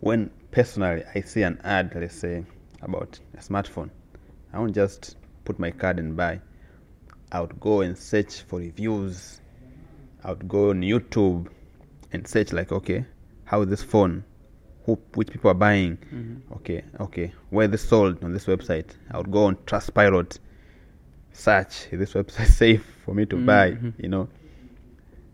when 0.00 0.30
personally 0.50 1.04
I 1.14 1.20
see 1.20 1.42
an 1.42 1.60
ad, 1.62 1.94
let's 1.94 2.14
say 2.16 2.44
about 2.80 3.20
a 3.34 3.38
smartphone, 3.38 3.90
I 4.52 4.58
won't 4.58 4.74
just 4.74 5.16
put 5.44 5.58
my 5.58 5.70
card 5.70 5.98
and 5.98 6.16
buy. 6.16 6.40
I 7.30 7.40
would 7.40 7.60
go 7.60 7.80
and 7.82 7.96
search 7.96 8.42
for 8.42 8.58
reviews. 8.58 9.40
I 10.24 10.30
would 10.30 10.48
go 10.48 10.70
on 10.70 10.80
YouTube 10.82 11.48
and 12.12 12.26
search 12.26 12.52
like, 12.52 12.72
okay, 12.72 13.04
how 13.44 13.62
is 13.62 13.68
this 13.68 13.82
phone? 13.82 14.24
Who, 14.86 14.98
which 15.14 15.30
people 15.30 15.50
are 15.50 15.54
buying? 15.54 15.96
Mhm. 16.12 16.40
Okay, 16.56 16.84
okay, 17.00 17.32
where 17.50 17.68
this 17.68 17.88
sold 17.88 18.22
on 18.24 18.32
this 18.32 18.46
website? 18.46 18.96
I 19.10 19.18
would 19.18 19.30
go 19.30 19.44
on 19.44 19.56
Trustpilot, 19.66 20.38
search 21.32 21.86
is 21.92 21.98
this 21.98 22.12
website 22.14 22.46
safe 22.62 22.84
for 23.04 23.14
me 23.14 23.26
to 23.26 23.36
buy? 23.46 23.72
Mhm. 23.72 23.94
You 23.98 24.08
know. 24.08 24.28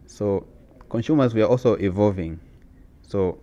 So 0.06 0.46
consumers 0.88 1.34
we 1.34 1.42
are 1.42 1.48
also 1.48 1.74
evolving. 1.76 2.40
So, 3.02 3.38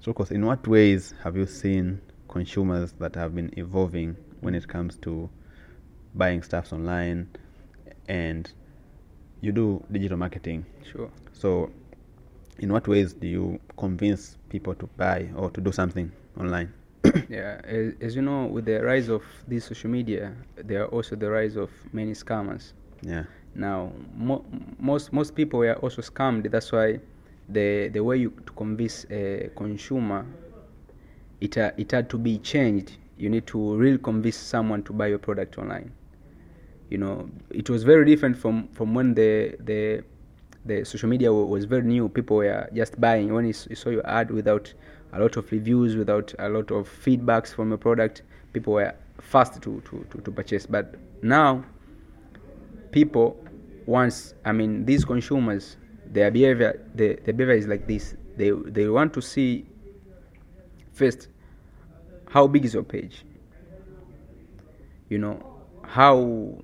so 0.00 0.10
of 0.10 0.16
course, 0.16 0.30
in 0.30 0.44
what 0.44 0.66
ways 0.66 1.14
have 1.22 1.36
you 1.36 1.46
seen 1.46 2.00
consumers 2.28 2.92
that 2.98 3.14
have 3.14 3.34
been 3.34 3.52
evolving 3.56 4.16
when 4.40 4.54
it 4.54 4.66
comes 4.66 4.96
to 4.98 5.30
buying 6.14 6.42
stuffs 6.42 6.72
online, 6.72 7.28
and 8.08 8.50
you 9.44 9.52
do 9.52 9.84
digital 9.92 10.16
marketing? 10.16 10.64
Sure. 10.90 11.10
So, 11.32 11.70
in 12.58 12.72
what 12.72 12.88
ways 12.88 13.12
do 13.12 13.26
you 13.26 13.60
convince 13.76 14.38
people 14.48 14.74
to 14.74 14.86
buy 14.96 15.28
or 15.36 15.50
to 15.50 15.60
do 15.60 15.72
something 15.72 16.10
online? 16.38 16.72
yeah, 17.28 17.60
as, 17.64 17.92
as 18.00 18.16
you 18.16 18.22
know, 18.22 18.46
with 18.46 18.64
the 18.64 18.82
rise 18.82 19.08
of 19.08 19.22
these 19.46 19.64
social 19.64 19.90
media, 19.90 20.32
there 20.56 20.84
are 20.84 20.88
also 20.88 21.16
the 21.16 21.30
rise 21.30 21.56
of 21.56 21.70
many 21.92 22.12
scammers. 22.12 22.72
Yeah. 23.02 23.24
Now, 23.54 23.92
mo- 24.16 24.44
most 24.78 25.12
most 25.12 25.34
people 25.34 25.60
were 25.60 25.74
also 25.74 26.02
scammed. 26.02 26.50
That's 26.50 26.72
why 26.72 27.00
the 27.48 27.88
the 27.92 28.02
way 28.02 28.16
you 28.16 28.30
to 28.46 28.52
convince 28.52 29.04
a 29.10 29.50
consumer, 29.54 30.26
it 31.40 31.58
uh, 31.58 31.70
it 31.76 31.92
had 31.92 32.08
to 32.10 32.18
be 32.18 32.38
changed. 32.38 32.96
You 33.16 33.28
need 33.28 33.46
to 33.48 33.76
really 33.76 33.98
convince 33.98 34.36
someone 34.36 34.82
to 34.84 34.92
buy 34.92 35.08
your 35.08 35.18
product 35.18 35.58
online. 35.58 35.92
You 36.90 36.98
know, 36.98 37.28
it 37.50 37.68
was 37.70 37.82
very 37.84 38.04
different 38.04 38.36
from 38.36 38.68
from 38.68 38.94
when 38.94 39.14
the 39.14 39.56
the 39.60 40.04
the 40.64 40.84
social 40.84 41.08
media 41.08 41.32
wa- 41.32 41.44
was 41.44 41.64
very 41.64 41.82
new. 41.82 42.08
People 42.08 42.38
were 42.38 42.68
just 42.74 43.00
buying 43.00 43.32
when 43.32 43.46
you, 43.46 43.52
saw 43.52 43.90
your 43.90 44.06
ad 44.06 44.30
without 44.30 44.72
a 45.12 45.20
lot 45.20 45.36
of 45.36 45.50
reviews, 45.52 45.96
without 45.96 46.34
a 46.38 46.48
lot 46.48 46.70
of 46.70 46.88
feedbacks 46.88 47.54
from 47.54 47.68
your 47.68 47.78
product. 47.78 48.22
People 48.52 48.74
were 48.74 48.94
fast 49.20 49.60
to 49.62 49.80
to, 49.80 50.06
to, 50.10 50.18
to 50.20 50.30
purchase. 50.30 50.66
But 50.66 50.94
now 51.22 51.64
people 52.94 53.36
once 53.86 54.34
i 54.44 54.52
mean 54.52 54.84
these 54.86 55.04
consumers 55.04 55.76
their 56.06 56.30
behavior 56.30 56.80
the, 56.94 57.18
the 57.24 57.32
behavior 57.32 57.56
is 57.56 57.66
like 57.66 57.86
this 57.88 58.14
they 58.36 58.50
they 58.50 58.88
want 58.88 59.12
to 59.12 59.20
see 59.20 59.66
first 60.92 61.28
how 62.28 62.46
big 62.46 62.64
is 62.64 62.72
your 62.72 62.84
page 62.84 63.24
you 65.08 65.18
know 65.18 65.36
how 65.82 66.56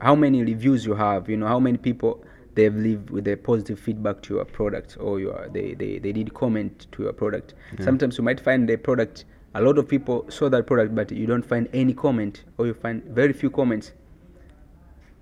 how 0.00 0.14
many 0.14 0.42
reviews 0.42 0.84
you 0.86 0.94
have 0.94 1.28
you 1.28 1.36
know 1.36 1.46
how 1.46 1.58
many 1.60 1.78
people 1.78 2.24
they've 2.54 2.74
lived 2.74 3.10
with 3.10 3.26
a 3.28 3.36
positive 3.36 3.78
feedback 3.78 4.20
to 4.22 4.34
your 4.34 4.44
product 4.44 4.96
or 5.00 5.20
your 5.20 5.48
they, 5.52 5.74
they, 5.74 5.98
they 5.98 6.12
did 6.12 6.32
comment 6.34 6.86
to 6.92 7.02
your 7.04 7.12
product. 7.12 7.54
Yeah. 7.78 7.84
sometimes 7.84 8.18
you 8.18 8.24
might 8.24 8.40
find 8.40 8.68
the 8.68 8.76
product 8.76 9.24
a 9.54 9.60
lot 9.62 9.78
of 9.78 9.88
people 9.88 10.26
saw 10.28 10.48
that 10.48 10.66
product 10.66 10.94
but 10.94 11.10
you 11.12 11.26
don't 11.26 11.44
find 11.44 11.68
any 11.72 11.92
comment 11.94 12.44
or 12.58 12.66
you 12.66 12.74
find 12.74 13.02
very 13.04 13.32
few 13.32 13.50
comments. 13.50 13.92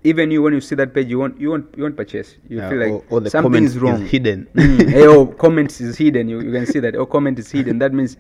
Even 0.05 0.31
you 0.31 0.43
when 0.43 0.53
you 0.53 0.61
see 0.61 0.75
that 0.77 0.95
page 0.95 1.09
you 1.09 1.19
won't 1.19 1.41
you 1.41 1.51
won't 1.51 1.75
you 1.77 1.83
won't 1.83 1.97
purchase. 1.97 2.37
You 2.49 2.59
Yeah, 2.59 2.69
feel 2.71 2.79
like 2.79 2.91
or, 2.93 3.05
or 3.11 3.21
the 3.21 3.31
something 3.31 3.65
is 3.65 3.79
wrong. 3.79 4.07
hidden. 4.07 4.47
mm, 4.55 4.93
eh, 4.95 5.07
oh 5.07 5.27
comments 5.27 5.81
is 5.81 5.97
hidden. 5.97 6.29
You, 6.29 6.41
you 6.41 6.53
can 6.53 6.67
see 6.67 6.79
that 6.81 6.95
oh 6.95 7.05
comment 7.07 7.39
is 7.39 7.51
hidden. 7.51 7.79
That 7.81 7.93
means 7.93 8.17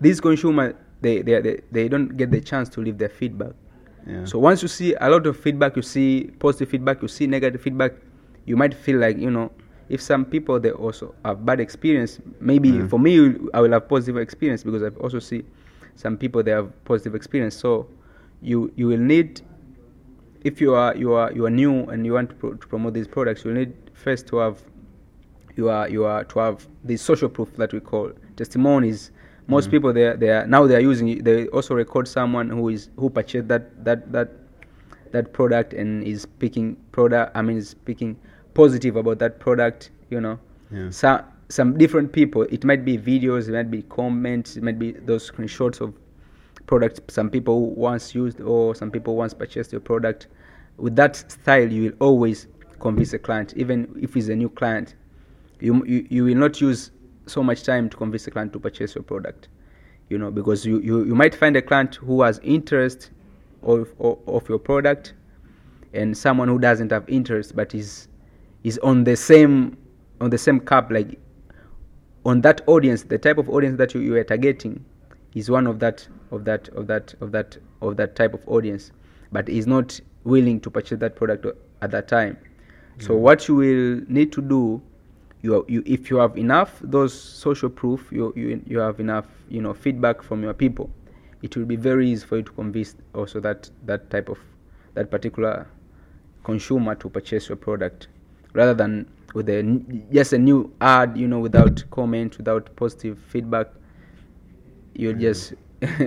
these 0.00 0.20
consumer 0.20 0.76
they, 1.00 1.22
they 1.22 1.40
they 1.40 1.60
they 1.72 1.88
don't 1.88 2.16
get 2.16 2.30
the 2.30 2.40
chance 2.40 2.68
to 2.70 2.80
leave 2.80 2.98
their 2.98 3.08
feedback 3.08 3.52
yeah. 4.06 4.24
so 4.24 4.38
once 4.38 4.62
you 4.62 4.68
see 4.68 4.94
a 5.00 5.10
lot 5.10 5.26
of 5.26 5.36
feedback 5.38 5.76
you 5.76 5.82
see 5.82 6.30
positive 6.38 6.68
feedback 6.68 7.02
you 7.02 7.08
see 7.08 7.26
negative 7.26 7.60
feedback 7.60 7.92
you 8.44 8.56
might 8.56 8.74
feel 8.74 8.98
like 8.98 9.18
you 9.18 9.30
know 9.30 9.50
if 9.88 10.00
some 10.00 10.24
people 10.24 10.58
they 10.60 10.70
also 10.70 11.14
have 11.24 11.44
bad 11.44 11.60
experience 11.60 12.18
maybe 12.40 12.70
Mhm. 12.72 12.88
for 12.90 12.98
me 12.98 13.34
i 13.54 13.60
will 13.60 13.72
have 13.72 13.88
positive 13.88 14.16
experience 14.16 14.62
because 14.64 14.82
i've 14.82 14.96
also 14.98 15.18
see 15.18 15.44
some 15.94 16.16
people 16.16 16.42
they 16.42 16.50
have 16.50 16.70
positive 16.84 17.14
experience 17.14 17.56
so 17.56 17.88
you 18.42 18.72
you 18.76 18.86
will 18.88 18.98
need 18.98 19.40
if 20.44 20.60
you 20.60 20.74
are 20.74 20.94
you 20.96 21.12
are 21.14 21.32
you 21.32 21.44
are 21.46 21.50
new 21.50 21.84
and 21.86 22.04
you 22.06 22.12
want 22.12 22.28
to, 22.30 22.36
pro- 22.36 22.54
to 22.54 22.66
promote 22.68 22.94
these 22.94 23.08
products 23.08 23.44
you 23.44 23.52
need 23.52 23.72
first 23.94 24.26
to 24.26 24.36
have 24.36 24.58
you 25.56 25.68
are 25.70 25.88
you 25.88 26.04
are 26.04 26.22
to 26.24 26.38
have 26.38 26.66
the 26.84 26.96
social 26.96 27.28
proof 27.28 27.54
that 27.56 27.72
we 27.72 27.80
call 27.80 28.10
testimonies 28.36 29.10
most 29.48 29.68
Mhm. 29.68 29.70
people 29.70 29.92
they 29.92 30.04
are, 30.06 30.16
they 30.16 30.30
are 30.30 30.46
now 30.46 30.66
they 30.66 30.74
are 30.76 30.80
using 30.80 31.08
it, 31.08 31.24
they 31.24 31.46
also 31.48 31.74
record 31.74 32.08
someone 32.08 32.50
who 32.50 32.68
is 32.68 32.88
who 32.96 33.08
purchased 33.10 33.48
that 33.48 33.84
that 33.84 34.10
that 34.12 34.28
that 35.12 35.32
product 35.32 35.72
and 35.72 36.02
is 36.04 36.22
speaking 36.22 36.76
product 36.92 37.30
i 37.36 37.42
mean 37.42 37.56
is 37.58 37.68
speaking 37.68 38.16
positive 38.54 38.96
about 38.96 39.18
that 39.18 39.38
product 39.38 39.90
you 40.10 40.20
know 40.20 40.38
Yeah. 40.70 40.90
some 40.90 41.20
some 41.48 41.78
different 41.78 42.10
people 42.12 42.42
it 42.50 42.64
might 42.64 42.84
be 42.84 42.98
videos 42.98 43.48
it 43.48 43.52
might 43.52 43.70
be 43.70 43.82
comments 43.82 44.56
it 44.56 44.62
might 44.64 44.78
be 44.78 44.92
those 44.92 45.30
screenshots 45.30 45.80
of 45.80 45.94
products 46.66 47.00
some 47.08 47.30
people 47.30 47.70
once 47.76 48.14
used 48.16 48.40
or 48.40 48.74
some 48.74 48.90
people 48.90 49.14
once 49.14 49.32
purchased 49.32 49.70
your 49.72 49.80
product 49.80 50.26
with 50.76 50.96
that 50.96 51.14
style 51.30 51.70
you 51.70 51.82
will 51.84 51.96
always 52.00 52.48
convince 52.80 53.12
a 53.12 53.18
client 53.18 53.54
even 53.56 53.88
if 54.00 54.12
he's 54.14 54.28
a 54.28 54.34
new 54.34 54.48
client 54.48 54.96
you, 55.60 55.84
you 55.86 56.04
you 56.10 56.24
will 56.24 56.34
not 56.34 56.60
use 56.60 56.90
so 57.26 57.42
much 57.42 57.62
time 57.62 57.88
to 57.90 57.96
convince 57.96 58.26
a 58.26 58.30
client 58.30 58.52
to 58.52 58.60
purchase 58.60 58.94
your 58.94 59.04
product. 59.04 59.48
You 60.08 60.18
know 60.18 60.30
because 60.30 60.64
you, 60.64 60.80
you, 60.80 61.04
you 61.04 61.14
might 61.14 61.34
find 61.34 61.56
a 61.56 61.62
client 61.62 61.96
who 61.96 62.22
has 62.22 62.38
interest 62.42 63.10
of, 63.62 63.92
of, 63.98 64.18
of 64.28 64.48
your 64.48 64.58
product 64.58 65.14
and 65.92 66.16
someone 66.16 66.46
who 66.48 66.58
doesn't 66.58 66.92
have 66.92 67.08
interest 67.08 67.56
but 67.56 67.74
is 67.74 68.06
is 68.62 68.78
on 68.78 69.02
the 69.02 69.16
same 69.16 69.76
on 70.20 70.30
the 70.30 70.38
same 70.38 70.60
cap 70.60 70.92
like 70.92 71.18
on 72.24 72.40
that 72.42 72.60
audience 72.68 73.02
the 73.02 73.18
type 73.18 73.38
of 73.38 73.50
audience 73.50 73.78
that 73.78 73.94
you, 73.94 74.00
you 74.00 74.14
are 74.14 74.22
targeting 74.22 74.84
is 75.34 75.50
one 75.50 75.66
of 75.66 75.80
that 75.80 76.06
of 76.30 76.44
that 76.44 76.68
of 76.68 76.86
that 76.86 77.14
of 77.20 77.32
that 77.32 77.56
of 77.82 77.96
that 77.96 78.14
type 78.14 78.32
of 78.32 78.40
audience 78.46 78.92
but 79.32 79.48
is 79.48 79.66
not 79.66 80.00
willing 80.24 80.60
to 80.60 80.70
purchase 80.70 80.98
that 80.98 81.16
product 81.16 81.46
at 81.82 81.90
that 81.90 82.08
time. 82.08 82.36
So 82.98 83.10
mm. 83.10 83.18
what 83.18 83.48
you 83.48 83.54
will 83.54 84.02
need 84.08 84.32
to 84.32 84.42
do 84.42 84.82
you, 85.42 85.64
you 85.68 85.82
if 85.86 86.10
you 86.10 86.16
have 86.16 86.36
enough 86.36 86.78
those 86.82 87.12
social 87.18 87.68
proof 87.68 88.08
you, 88.10 88.32
you 88.36 88.62
you 88.66 88.78
have 88.78 89.00
enough 89.00 89.26
you 89.48 89.60
know 89.60 89.74
feedback 89.74 90.22
from 90.22 90.42
your 90.42 90.54
people 90.54 90.90
it 91.42 91.56
will 91.56 91.66
be 91.66 91.76
very 91.76 92.08
easy 92.10 92.26
for 92.26 92.36
you 92.38 92.42
to 92.42 92.52
convince 92.52 92.96
also 93.14 93.40
that 93.40 93.70
that 93.84 94.08
type 94.10 94.28
of 94.28 94.38
that 94.94 95.10
particular 95.10 95.66
consumer 96.44 96.94
to 96.94 97.08
purchase 97.08 97.48
your 97.48 97.56
product 97.56 98.08
rather 98.54 98.74
than 98.74 99.06
with 99.34 99.48
a 99.48 99.62
just 100.12 100.32
a 100.32 100.38
new 100.38 100.72
ad 100.80 101.16
you 101.16 101.28
know 101.28 101.38
without 101.38 101.84
comment 101.90 102.36
without 102.38 102.74
positive 102.76 103.18
feedback 103.18 103.68
you 104.94 105.12
Mm. 105.12 105.20
just 105.20 105.52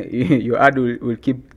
your 0.43 0.57
ad 0.59 0.77
will, 0.77 0.97
will 1.01 1.15
keep 1.17 1.53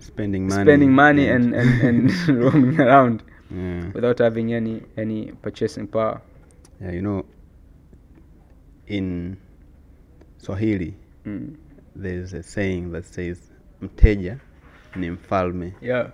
spending 0.00 0.48
money. 0.48 0.62
spending 0.64 0.92
money 0.92 1.28
and, 1.28 1.54
and, 1.54 1.80
and 1.82 2.28
roaming 2.42 2.80
around 2.80 3.22
yeah. 3.54 3.90
without 3.92 4.18
having 4.18 4.52
any 4.52 4.82
any 4.96 5.32
purchasing 5.42 5.86
power 5.86 6.20
yeah, 6.80 6.90
you 6.92 7.02
know, 7.02 7.24
in 8.86 9.36
Swahili, 10.38 10.94
mm. 11.24 11.56
there's 11.94 12.32
a 12.32 12.42
saying 12.42 12.92
that 12.92 13.04
says, 13.04 13.50
"Mteja 13.82 14.38
ni 14.96 15.10
mfalme." 15.10 15.72
yeah 15.80 16.10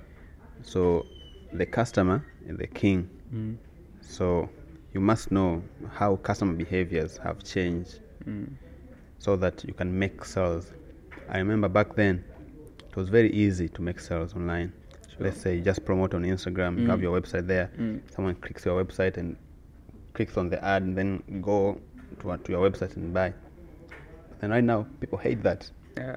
So, 0.62 1.06
the 1.52 1.66
customer 1.66 2.22
is 2.48 2.56
the 2.56 2.66
king. 2.66 3.08
mm. 3.32 3.56
So, 4.00 4.48
you 4.94 5.00
must 5.00 5.30
know 5.30 5.62
how 5.92 6.16
customer 6.16 6.52
behaviors 6.54 7.18
have 7.18 7.42
changed 7.44 8.00
Mm. 8.26 8.48
so 9.18 9.36
that 9.36 9.64
you 9.64 9.74
can 9.74 9.98
make 9.98 10.24
sales. 10.24 10.72
I 11.28 11.38
remember 11.38 11.68
back 11.68 11.94
then, 11.94 12.24
it 12.90 12.96
was 12.96 13.08
very 13.08 13.30
easy 13.32 13.68
to 13.68 13.82
make 13.82 14.00
sales 14.00 14.34
online. 14.34 14.72
Sure. 15.08 15.24
Let's 15.26 15.40
say 15.40 15.56
you 15.56 15.62
just 15.62 15.84
promote 15.84 16.14
on 16.16 16.24
Instagram, 16.24 16.78
you 16.80 16.86
have 16.88 16.98
Mm. 16.98 17.02
your 17.02 17.20
website 17.20 17.46
there. 17.46 17.70
Mm. 17.78 18.00
Someone 18.10 18.34
clicks 18.34 18.64
your 18.66 18.82
website 18.84 19.16
and 19.16 19.36
clicks 20.16 20.36
on 20.36 20.48
the 20.48 20.58
ad 20.64 20.82
and 20.82 20.96
then 20.98 21.22
go 21.42 21.78
to, 22.20 22.36
to 22.38 22.52
your 22.52 22.68
website 22.68 22.96
and 22.96 23.12
buy. 23.14 23.32
And 24.42 24.50
right 24.50 24.64
now, 24.64 24.86
people 25.00 25.18
hate 25.18 25.42
that. 25.44 25.70
yeah 25.96 26.16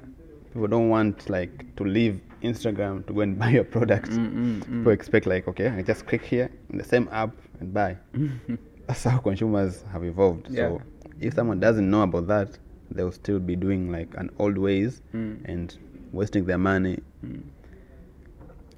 People 0.52 0.66
don't 0.66 0.88
want 0.88 1.30
like 1.30 1.76
to 1.76 1.84
leave 1.84 2.20
Instagram 2.42 3.06
to 3.06 3.12
go 3.12 3.20
and 3.20 3.38
buy 3.42 3.50
your 3.50 3.64
product. 3.64 4.10
Mm, 4.10 4.32
mm, 4.32 4.62
People 4.78 4.92
expect 4.92 5.26
like, 5.26 5.46
okay, 5.46 5.68
I 5.68 5.82
just 5.82 6.06
click 6.06 6.22
here 6.24 6.50
in 6.70 6.78
the 6.78 6.84
same 6.84 7.08
app 7.12 7.30
and 7.60 7.72
buy. 7.72 7.96
That's 8.88 9.04
how 9.04 9.18
consumers 9.18 9.84
have 9.92 10.02
evolved. 10.04 10.48
Yeah. 10.50 10.56
So 10.70 10.82
if 11.20 11.34
someone 11.34 11.60
doesn't 11.60 11.88
know 11.88 12.02
about 12.02 12.26
that, 12.28 12.58
they'll 12.90 13.12
still 13.12 13.38
be 13.38 13.54
doing 13.54 13.92
like 13.92 14.12
an 14.16 14.30
old 14.38 14.58
ways 14.58 15.02
Mm. 15.14 15.44
and 15.44 15.78
wasting 16.12 16.44
their 16.46 16.58
money 16.58 16.98
Mm. 17.24 17.42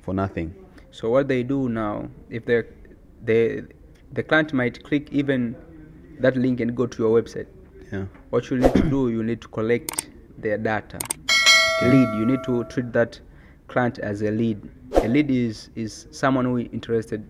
for 0.02 0.12
nothing. 0.14 0.54
So 0.90 1.08
what 1.10 1.28
they 1.28 1.42
do 1.42 1.68
now, 1.68 2.08
if 2.28 2.44
they 2.44 2.64
they 3.24 3.62
the 4.12 4.22
client 4.22 4.52
might 4.52 4.82
click 4.84 5.08
even 5.12 5.56
that 6.20 6.36
link 6.36 6.60
and 6.60 6.76
go 6.76 6.86
to 6.86 7.02
your 7.02 7.20
website. 7.22 7.46
Yeah. 7.92 8.04
What 8.30 8.50
you 8.50 8.58
need 8.58 8.74
to 8.74 8.82
do, 8.88 9.10
you 9.10 9.22
need 9.22 9.40
to 9.42 9.48
collect 9.48 10.08
their 10.38 10.58
data. 10.58 10.98
Lead. 11.82 12.08
You 12.18 12.26
need 12.26 12.44
to 12.44 12.64
treat 12.64 12.92
that 12.92 13.20
client 13.68 13.98
as 13.98 14.22
a 14.22 14.30
lead. 14.30 14.60
A 15.02 15.08
lead 15.08 15.30
is 15.30 15.70
is 15.74 16.06
someone 16.10 16.44
who 16.44 16.58
is 16.58 16.68
interested 16.72 17.26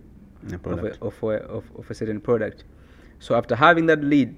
In 0.47 0.53
a 0.53 0.69
of 0.69 0.83
a, 0.83 1.05
of, 1.05 1.23
a, 1.23 1.27
of, 1.47 1.63
of 1.77 1.89
a 1.89 1.93
certain 1.93 2.19
product. 2.21 2.65
So 3.19 3.35
after 3.35 3.55
having 3.55 3.85
that 3.87 4.03
lead, 4.03 4.35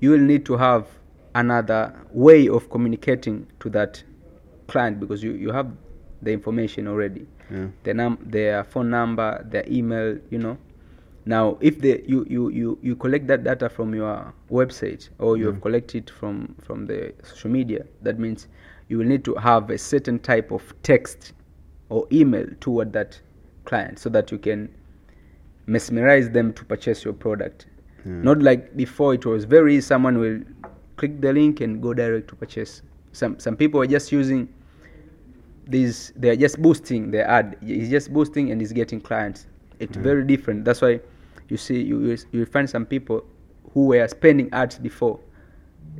you 0.00 0.10
will 0.10 0.18
need 0.20 0.46
to 0.46 0.56
have 0.56 0.86
another 1.34 1.94
way 2.12 2.48
of 2.48 2.70
communicating 2.70 3.46
to 3.60 3.70
that 3.70 4.02
client 4.68 5.00
because 5.00 5.22
you, 5.22 5.32
you 5.32 5.50
have 5.52 5.70
the 6.22 6.32
information 6.32 6.86
already 6.86 7.26
Yeah. 7.50 7.66
their 7.82 7.94
num 7.94 8.18
their 8.22 8.64
phone 8.64 8.90
number 8.90 9.44
their 9.50 9.64
email 9.68 10.18
you 10.30 10.38
know 10.38 10.56
now 11.24 11.56
if 11.60 11.78
they 11.80 12.02
you 12.06 12.26
you 12.28 12.48
you, 12.50 12.78
you 12.82 12.96
collect 12.96 13.26
that 13.28 13.44
data 13.44 13.68
from 13.68 13.94
your 13.94 14.32
website 14.50 15.08
or 15.18 15.36
you 15.36 15.46
have 15.46 15.56
Mm. 15.56 15.62
collected 15.62 16.10
from 16.10 16.54
from 16.62 16.86
the 16.86 17.12
social 17.22 17.50
media 17.50 17.84
that 18.02 18.18
means 18.18 18.48
you 18.88 18.98
will 18.98 19.06
need 19.06 19.24
to 19.24 19.34
have 19.36 19.70
a 19.70 19.78
certain 19.78 20.18
type 20.18 20.50
of 20.50 20.74
text 20.82 21.32
or 21.90 22.06
email 22.10 22.46
toward 22.60 22.92
that 22.92 23.20
client 23.64 23.98
so 23.98 24.08
that 24.10 24.32
you 24.32 24.38
can 24.38 24.68
mesmerize 25.66 26.28
them 26.30 26.52
to 26.52 26.64
purchase 26.64 27.04
your 27.04 27.14
product 27.14 27.66
Yeah. 28.04 28.22
not 28.22 28.42
like 28.42 28.76
before 28.76 29.14
it 29.14 29.24
was 29.24 29.44
very 29.44 29.76
easy 29.76 29.86
someone 29.86 30.18
will 30.18 30.40
click 30.96 31.20
the 31.20 31.32
link 31.32 31.60
and 31.60 31.80
go 31.80 31.94
direct 31.94 32.26
to 32.28 32.34
purchase 32.36 32.82
some 33.12 33.38
some 33.38 33.56
people 33.56 33.80
are 33.80 33.86
just 33.86 34.10
using 34.10 34.48
these 35.68 36.12
they're 36.16 36.34
just 36.36 36.60
boosting 36.60 37.12
their 37.12 37.28
ad 37.28 37.56
it's 37.62 37.88
just 37.90 38.12
boosting 38.12 38.50
and 38.50 38.60
it's 38.60 38.72
getting 38.72 39.00
clients 39.00 39.46
it's 39.78 39.96
Mm. 39.96 40.02
very 40.02 40.24
different 40.24 40.64
that's 40.64 40.80
why 40.82 41.00
you 41.52 41.58
see 41.58 41.80
you 41.82 42.16
you 42.32 42.46
find 42.46 42.68
some 42.68 42.86
people 42.86 43.22
who 43.74 43.86
were 43.92 44.08
spending 44.08 44.48
ads 44.52 44.78
before 44.78 45.20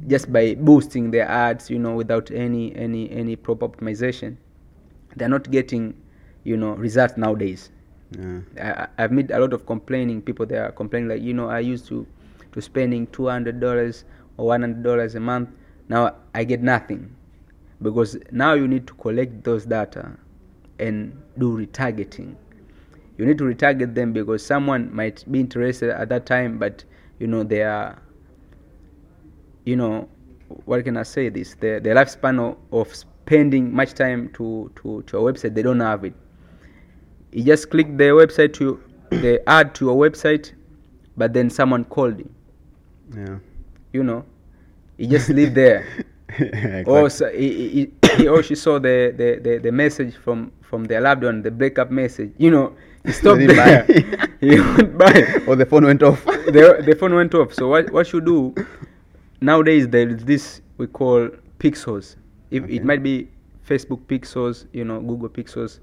just 0.07 0.33
by 0.33 0.55
boosting 0.55 1.11
their 1.11 1.29
ads 1.29 1.69
you 1.71 1.79
know 1.79 1.95
without 1.95 2.31
any 2.31 2.75
any 2.75 3.11
any 3.11 3.37
proper 3.37 3.69
optimization 3.69 4.37
they're 5.17 5.29
not 5.29 5.51
getting 5.51 5.95
you 6.45 6.57
know 6.57 6.73
results 6.87 7.17
nowadays 7.17 7.71
Yeah. 8.13 8.41
I, 8.61 9.05
I've 9.05 9.13
met 9.13 9.31
a 9.31 9.39
lot 9.41 9.53
of 9.55 9.65
complaining 9.65 10.21
people. 10.21 10.45
They 10.45 10.59
are 10.59 10.71
complaining 10.71 11.09
like, 11.09 11.23
you 11.23 11.33
know, 11.33 11.49
I 11.49 11.61
used 11.61 11.87
to 11.89 12.07
to 12.53 12.61
spending 12.61 13.07
two 13.09 13.27
hundred 13.27 13.57
dollars 13.59 14.05
or 14.37 14.49
one 14.53 14.61
hundred 14.61 14.83
dollars 14.85 15.15
a 15.15 15.21
month. 15.21 15.49
Now 15.89 16.17
I 16.35 16.45
get 16.45 16.61
nothing 16.63 17.09
because 17.81 18.19
now 18.31 18.53
you 18.53 18.69
need 18.69 18.87
to 18.89 18.95
collect 19.01 19.45
those 19.45 19.65
data 19.65 20.13
and 20.79 21.17
do 21.39 21.57
retargeting. 21.57 22.37
You 23.19 23.27
need 23.27 23.39
to 23.39 23.45
retarget 23.45 23.95
them 23.95 24.13
because 24.13 24.45
someone 24.45 24.95
might 24.95 25.25
be 25.31 25.41
interested 25.41 25.91
at 25.91 26.09
that 26.09 26.27
time, 26.27 26.59
but 26.59 26.85
you 27.19 27.27
know 27.27 27.43
they 27.45 27.63
are. 27.63 28.01
You 29.65 29.77
know, 29.77 30.09
what 30.65 30.85
can 30.85 30.97
I 30.97 31.03
say? 31.05 31.29
This 31.29 31.55
the 31.55 31.81
the 31.83 31.91
lifespan 31.91 32.41
of, 32.41 32.57
of 32.73 32.95
spending 32.95 33.75
much 33.75 33.95
time 33.95 34.29
to 34.35 34.71
to 34.77 35.03
to 35.03 35.19
a 35.19 35.33
website 35.33 35.55
they 35.55 35.63
don't 35.63 35.81
have 35.81 36.05
it 36.05 36.13
you 37.33 37.45
just 37.45 37.71
click 37.71 37.87
the 37.97 38.05
website 38.05 38.53
to 38.53 38.81
the 39.11 39.41
ad 39.49 39.75
to 39.75 39.87
your 39.87 39.97
website 39.97 40.53
but 41.17 41.33
then 41.33 41.49
someone 41.49 41.85
called 41.85 42.19
you 42.19 42.31
Yeah. 43.17 43.39
you 43.93 44.03
know 44.03 44.25
you 44.99 45.07
just 45.07 45.29
leave 45.29 45.55
there 45.55 45.87
or 46.87 47.07
exactly. 47.07 47.11
so, 47.11 47.31
he, 47.31 47.69
he, 47.69 47.93
he 48.17 48.29
or 48.29 48.43
she 48.43 48.55
saw 48.55 48.79
the, 48.79 49.15
the, 49.17 49.41
the, 49.43 49.59
the 49.59 49.73
message 49.73 50.17
from 50.17 50.51
from 50.63 50.85
their 50.85 51.01
loved 51.01 51.23
one 51.25 51.43
the 51.43 51.51
breakup 51.51 51.91
message 51.91 52.33
you 52.39 52.51
know 52.51 52.75
he 53.05 53.13
stopped 53.13 53.41
didn't 53.41 53.57
there 53.57 53.85
he 54.41 54.61
won't 54.61 54.97
buy 54.99 55.13
or 55.47 55.57
the 55.57 55.67
phone 55.67 55.85
went 55.85 56.03
off. 56.03 56.25
the, 56.25 56.83
the 56.87 56.95
phone 56.95 57.15
went 57.15 57.35
off 57.35 57.53
so 57.53 57.69
what, 57.69 57.91
what 57.93 58.13
you 58.13 58.21
do 58.21 58.55
nowadays 59.41 59.89
there 59.89 60.09
is 60.09 60.25
this 60.25 60.61
we 60.79 60.87
call 60.87 61.29
pixels 61.59 62.17
if 62.51 62.63
Okay. 62.65 62.75
it 62.77 62.85
might 62.85 63.03
be 63.03 63.29
facebook 63.69 64.01
pixels 64.07 64.67
you 64.73 64.85
know 64.85 65.01
google 65.01 65.29
pixels 65.29 65.79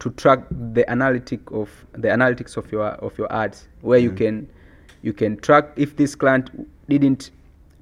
to 0.00 0.10
track 0.10 0.40
the 0.72 0.88
analytic 0.90 1.40
of 1.52 1.70
the 1.92 2.08
analytics 2.08 2.56
of 2.56 2.70
your 2.72 2.84
of 2.86 3.16
your 3.18 3.32
ads 3.32 3.68
where 3.82 3.98
you 3.98 4.10
Mm. 4.10 4.16
can 4.16 4.48
you 5.02 5.12
can 5.12 5.36
track 5.38 5.68
if 5.76 5.96
this 5.96 6.14
client 6.14 6.50
didn't 6.88 7.30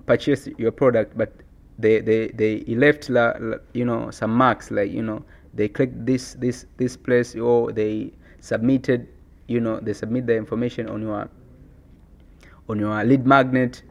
purchase 0.06 0.48
your 0.58 0.70
product 0.72 1.16
but 1.16 1.32
they 1.78 2.00
they 2.00 2.28
they 2.28 2.60
left 2.74 3.08
la, 3.08 3.32
la, 3.40 3.56
you 3.72 3.84
know 3.84 4.10
some 4.10 4.32
marks 4.34 4.70
like 4.70 4.90
you 4.90 5.02
know 5.02 5.22
they 5.54 5.68
clicked 5.68 6.04
this 6.04 6.34
this 6.34 6.66
this 6.76 6.96
place 6.96 7.34
or 7.36 7.72
they 7.72 8.10
submitted 8.42 9.06
you 9.46 9.60
know 9.60 9.78
they 9.80 9.92
submit 9.92 10.26
the 10.26 10.36
information 10.36 10.88
on 10.88 11.00
your 11.00 11.28
on 12.68 12.78
your 12.78 13.02
lead 13.04 13.24
magnet 13.26 13.82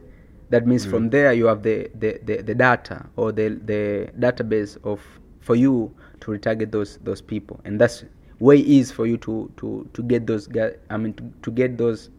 that 0.49 0.67
means 0.67 0.85
from 0.85 1.07
Mm. 1.07 1.11
there 1.11 1.33
you 1.33 1.45
have 1.45 1.63
the, 1.63 1.89
the, 1.95 2.19
the, 2.25 2.41
the 2.41 2.53
data 2.53 3.05
or 3.15 3.31
the, 3.31 3.47
the 3.65 4.09
database 4.19 4.77
of 4.83 5.01
for 5.39 5.55
you 5.55 5.93
to 6.19 6.31
retarget 6.31 6.71
those 6.71 6.97
those 6.97 7.21
people 7.21 7.59
and 7.63 7.79
that's 7.79 8.03
way 8.39 8.59
is 8.59 8.91
for 8.91 9.07
you 9.07 9.17
to 9.17 9.49
to 9.57 9.89
to 9.93 10.03
get 10.03 10.27
those 10.27 10.49
i 10.89 10.97
mean 10.97 11.13
to, 11.13 11.23
to 11.41 11.51
get 11.51 11.77
those 11.77 12.09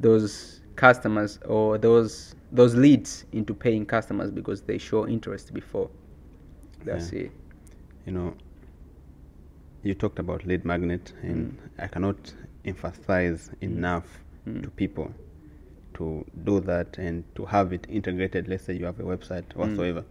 those 0.00 0.60
customers 0.76 1.38
or 1.46 1.78
those 1.78 2.34
those 2.52 2.74
leads 2.74 3.24
into 3.32 3.54
paying 3.54 3.86
customers 3.86 4.30
because 4.30 4.60
they 4.62 4.76
show 4.78 5.06
interest 5.08 5.54
before 5.54 5.88
that's 6.84 7.12
Yeah. 7.12 7.20
it 7.22 7.32
you 8.06 8.12
know, 8.12 8.34
you 9.84 9.94
talked 9.94 10.18
about 10.18 10.46
lead 10.46 10.64
magnet, 10.64 11.12
and 11.22 11.58
I 11.78 11.86
cannot 11.86 12.34
emphasize 12.64 13.50
enough 13.60 14.06
Mm. 14.46 14.62
to 14.62 14.70
people 14.70 15.10
to 15.94 16.24
do 16.44 16.60
that 16.60 16.98
and 16.98 17.24
to 17.36 17.44
have 17.46 17.72
it 17.72 17.86
integrated. 17.88 18.46
Let's 18.48 18.64
say 18.64 18.74
you 18.74 18.84
have 18.84 19.00
a 19.00 19.04
website 19.04 19.44
Mm. 19.54 19.56
whatsoever. 19.56 20.04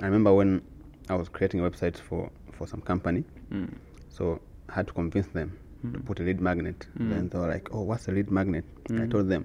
I 0.00 0.06
remember 0.06 0.32
when 0.34 0.62
I 1.08 1.14
was 1.16 1.28
creating 1.28 1.60
websites 1.60 1.98
for 1.98 2.30
for 2.52 2.66
some 2.66 2.80
company, 2.80 3.24
mm. 3.50 3.68
so 4.08 4.40
I 4.68 4.72
had 4.74 4.86
to 4.88 4.92
convince 4.92 5.26
them 5.28 5.52
to 5.82 5.98
Mm. 5.98 6.04
put 6.06 6.20
a 6.20 6.22
lead 6.22 6.40
magnet. 6.40 6.86
Mm. 6.98 7.08
Then 7.10 7.28
they 7.28 7.38
were 7.38 7.48
like, 7.48 7.68
"Oh, 7.74 7.82
what's 7.82 8.08
a 8.08 8.12
lead 8.12 8.30
magnet?" 8.30 8.64
I 8.90 8.92
Mm. 9.06 9.10
told 9.10 9.28
them, 9.28 9.44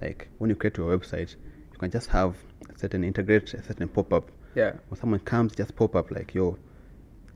like, 0.00 0.28
when 0.38 0.50
you 0.50 0.56
create 0.56 0.76
your 0.78 0.96
website, 0.96 1.36
you 1.72 1.78
can 1.78 1.90
just 1.90 2.10
have 2.10 2.36
a 2.74 2.78
certain 2.78 3.04
integrate 3.04 3.54
a 3.54 3.62
certain 3.62 3.88
pop 3.88 4.12
up 4.12 4.30
yeah 4.54 4.72
when 4.88 4.98
someone 5.00 5.20
comes, 5.20 5.54
just 5.54 5.74
pop 5.76 5.94
up 5.96 6.10
like, 6.10 6.34
yo, 6.34 6.58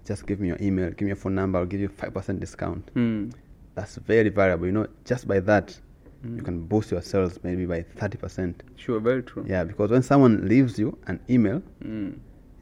just 0.07 0.26
give 0.26 0.40
me 0.40 0.48
your 0.48 0.59
email, 0.61 0.90
give 0.90 1.03
me 1.03 1.09
your 1.09 1.16
phone 1.16 1.34
number, 1.34 1.59
I'll 1.59 1.66
give 1.66 1.80
you 1.80 1.88
5% 1.88 2.40
discount. 2.40 2.92
mm. 2.94 3.32
That's 3.74 3.96
very 3.96 4.28
valuable. 4.28 4.66
You 4.66 4.72
know, 4.72 4.86
just 5.05 5.26
by 5.26 5.40
that, 5.40 5.78
you 6.24 6.30
Mm. 6.30 6.44
can 6.44 6.64
boost 6.66 6.90
your 6.90 7.00
sales 7.03 7.38
maybe 7.42 7.66
by 7.66 7.82
30%. 7.96 8.55
sure 8.76 9.00
very 9.00 9.22
true 9.22 9.44
Yeah, 9.46 9.64
because 9.64 9.90
when 9.90 10.03
someone 10.03 10.46
leaves 10.48 10.78
you 10.78 10.96
an 11.07 11.18
email, 11.30 11.62
mm. 11.84 12.14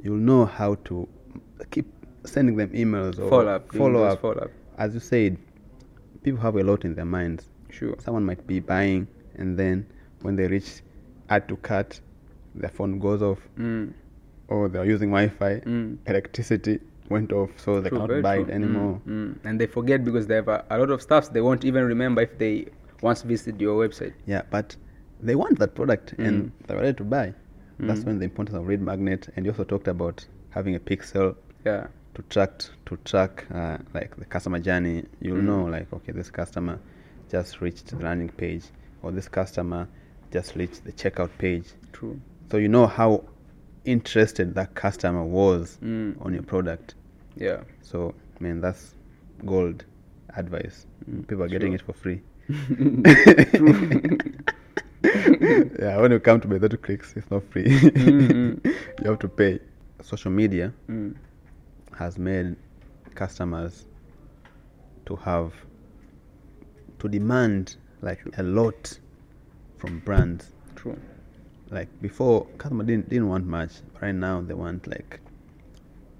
you'll 0.03 0.17
know 0.17 0.45
how 0.47 0.77
to 0.85 1.07
keep 1.71 1.87
sending 2.25 2.57
them 2.57 2.71
emails 2.71 3.19
or 3.19 3.29
follow 3.29 3.49
up 3.57 3.73
Follow 3.75 4.05
up. 4.05 4.21
follow 4.21 4.35
up 4.43 4.51
As 4.79 4.95
you 4.95 5.01
said, 5.01 5.37
people 6.23 6.41
have 6.41 6.57
a 6.57 6.63
lot 6.63 6.85
in 6.85 6.95
their 6.95 7.05
minds. 7.05 7.49
sure 7.71 7.95
Someone 7.99 8.25
might 8.25 8.47
be 8.47 8.61
buying, 8.61 9.07
and 9.37 9.59
then 9.59 9.87
when 10.23 10.37
they 10.37 10.47
reach 10.47 10.83
add 11.29 11.49
to 11.49 11.57
cart, 11.57 12.01
their 12.55 12.71
phone 12.71 12.99
goes 12.99 13.21
off, 13.23 13.39
mm. 13.59 13.93
or 14.49 14.69
they're 14.69 14.85
using 14.87 15.11
Wi-Fi, 15.11 15.61
Mm. 15.67 15.99
electricity 16.07 16.81
went 17.11 17.33
off, 17.33 17.51
so 17.59 17.81
they 17.81 17.89
True, 17.91 17.99
cannot 17.99 18.23
buy 18.23 18.37
true. 18.37 18.45
it 18.45 18.51
anymore. 18.51 19.01
Mm, 19.07 19.35
mm. 19.35 19.45
And 19.45 19.61
they 19.61 19.67
forget 19.67 20.05
because 20.05 20.27
they 20.27 20.37
have 20.37 20.49
a, 20.49 20.65
a 20.71 20.79
lot 20.79 20.91
of 20.91 21.03
stuff 21.03 21.33
they 21.33 21.41
won't 21.41 21.65
even 21.65 21.85
remember 21.85 22.23
if 22.23 22.39
they 22.39 22.67
once 23.03 23.23
visited 23.23 23.61
your 23.61 23.87
website. 23.87 24.15
Yeah, 24.27 24.43
but 24.51 24.77
they 25.21 25.35
want 25.35 25.59
that 25.59 25.75
product 25.75 26.15
and 26.19 26.47
Mm. 26.47 26.51
they're 26.67 26.77
ready 26.79 26.95
to 26.95 27.05
buy. 27.05 27.35
That's 27.79 28.01
Mm. 28.01 28.07
when 28.07 28.19
the 28.21 28.25
importance 28.25 28.57
of 28.57 28.67
lead 28.67 28.81
magnet. 28.81 29.29
And 29.37 29.45
you 29.45 29.53
also 29.53 29.65
talked 29.65 29.89
about 29.89 30.27
having 30.51 30.75
a 30.77 30.81
pixel 30.81 31.35
Yeah. 31.65 31.89
to 32.15 32.23
track 32.23 32.53
to 32.87 32.97
track 33.05 33.47
uh, 33.53 33.79
like 33.95 34.17
the 34.17 34.25
customer 34.25 34.59
journey. 34.59 35.05
You'll 35.21 35.39
Mm. 35.43 35.45
know 35.51 35.65
like 35.65 35.93
okay, 35.93 36.13
this 36.13 36.31
customer 36.31 36.79
just 37.31 37.61
reached 37.61 37.87
the 37.89 38.03
landing 38.05 38.29
page, 38.31 38.65
or 39.03 39.13
this 39.13 39.29
customer 39.29 39.89
just 40.31 40.57
reached 40.57 40.85
the 40.85 40.93
checkout 40.93 41.31
page. 41.39 41.67
True. 41.93 42.21
So 42.51 42.57
you 42.59 42.69
know 42.69 42.87
how 42.87 43.25
interested 43.85 44.55
that 44.55 44.75
customer 44.75 45.25
was 45.25 45.79
Mm. 45.83 46.15
on 46.25 46.35
your 46.35 46.43
product. 46.43 46.95
Yeah. 47.41 47.63
So 47.83 48.15
man, 48.39 48.61
that's 48.61 48.95
gold 49.45 49.85
advice. 50.37 50.87
Mm, 51.11 51.27
People 51.27 51.43
are 51.45 51.49
getting 51.49 51.73
it 51.73 51.83
for 51.83 51.93
free. 51.93 52.21
Yeah, 55.03 55.97
when 55.99 56.13
you 56.13 56.21
come 56.21 56.41
to 56.43 56.49
Bezetu 56.49 56.81
Clicks, 56.81 57.15
it's 57.17 57.31
not 57.31 57.43
free. 57.51 57.65
Mm, 57.65 58.65
you 59.03 59.11
have 59.11 59.19
to 59.21 59.29
pay. 59.29 59.59
Social 60.03 60.31
media 60.31 60.73
Mm. 60.89 61.15
has 61.99 62.19
made 62.19 62.57
customers 63.15 63.87
to 65.07 65.17
have 65.17 65.53
to 66.99 67.09
demand 67.09 67.77
like 68.03 68.21
a 68.39 68.43
lot 68.43 68.99
from 69.79 70.01
brands. 70.01 70.53
True. 70.77 70.99
Like 71.71 71.89
before, 72.03 72.47
customer 72.59 72.85
didn't 72.85 73.09
didn't 73.09 73.29
want 73.29 73.47
much. 73.47 73.73
Right 74.03 74.15
now, 74.15 74.41
they 74.43 74.55
want 74.55 74.87
like 74.87 75.21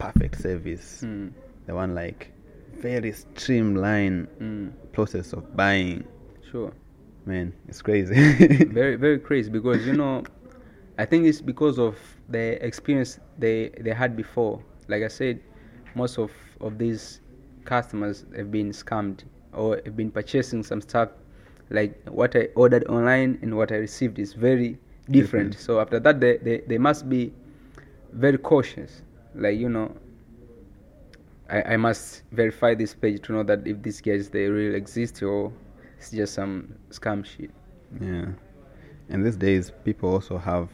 perfect 0.01 0.41
service. 0.41 1.03
Mm. 1.05 1.33
They 1.67 1.73
want 1.73 1.95
like 1.95 2.33
very 2.77 3.13
streamlined 3.13 4.29
Mm. 4.41 4.73
process 4.93 5.33
of 5.33 5.55
buying. 5.57 6.05
Sure. 6.51 6.73
Man, 7.27 7.53
it's 7.69 7.83
crazy. 7.83 8.15
very 8.65 8.97
very 8.97 9.19
crazy 9.19 9.51
because 9.51 9.87
you 9.87 9.93
know 9.93 10.23
i 10.99 11.05
think 11.05 11.25
it's 11.27 11.41
because 11.41 11.79
of 11.79 11.97
the 12.29 12.63
experience 12.67 13.21
they 13.39 13.69
they 13.81 13.93
had 13.93 14.17
before 14.17 14.61
like 14.89 15.03
i 15.03 15.09
said 15.09 15.39
most 15.95 16.19
of 16.19 16.31
of 16.61 16.77
these 16.79 17.21
customers 17.65 18.25
have 18.37 18.51
been 18.51 18.71
scammed 18.71 19.23
or 19.53 19.81
have 19.85 19.97
been 19.97 20.11
purchasing 20.11 20.63
some 20.63 20.81
stuff 20.81 21.09
like 21.71 21.95
what 22.09 22.35
i 22.37 22.49
ordered 22.55 22.85
online 22.89 23.39
and 23.43 23.57
what 23.57 23.71
i 23.73 23.77
received 23.77 24.19
is 24.19 24.33
very 24.35 24.77
different 25.11 25.53
Different. 25.53 25.55
so 25.59 25.81
after 25.81 26.01
that 26.01 26.21
they, 26.21 26.37
they 26.39 26.59
they 26.67 26.79
must 26.79 27.09
be 27.09 27.33
very 28.13 28.39
cautious 28.39 29.03
like 29.35 29.59
you 29.59 29.69
know 29.69 29.95
I, 31.49 31.75
I 31.75 31.77
must 31.77 32.23
verify 32.33 32.75
this 32.75 32.95
page 32.95 33.23
to 33.23 33.33
know 33.33 33.43
that 33.45 33.67
if 33.67 33.83
these 33.83 34.01
guys 34.01 34.29
they 34.31 34.47
really 34.49 34.77
exist 34.77 35.23
or 35.23 35.53
it's 35.99 36.11
just 36.11 36.35
some 36.35 36.75
scam 36.91 37.25
shit 37.25 37.51
yeah. 38.01 38.27
And 39.09 39.27
these 39.27 39.35
days, 39.37 39.73
people 39.85 40.11
also 40.13 40.39
have 40.39 40.69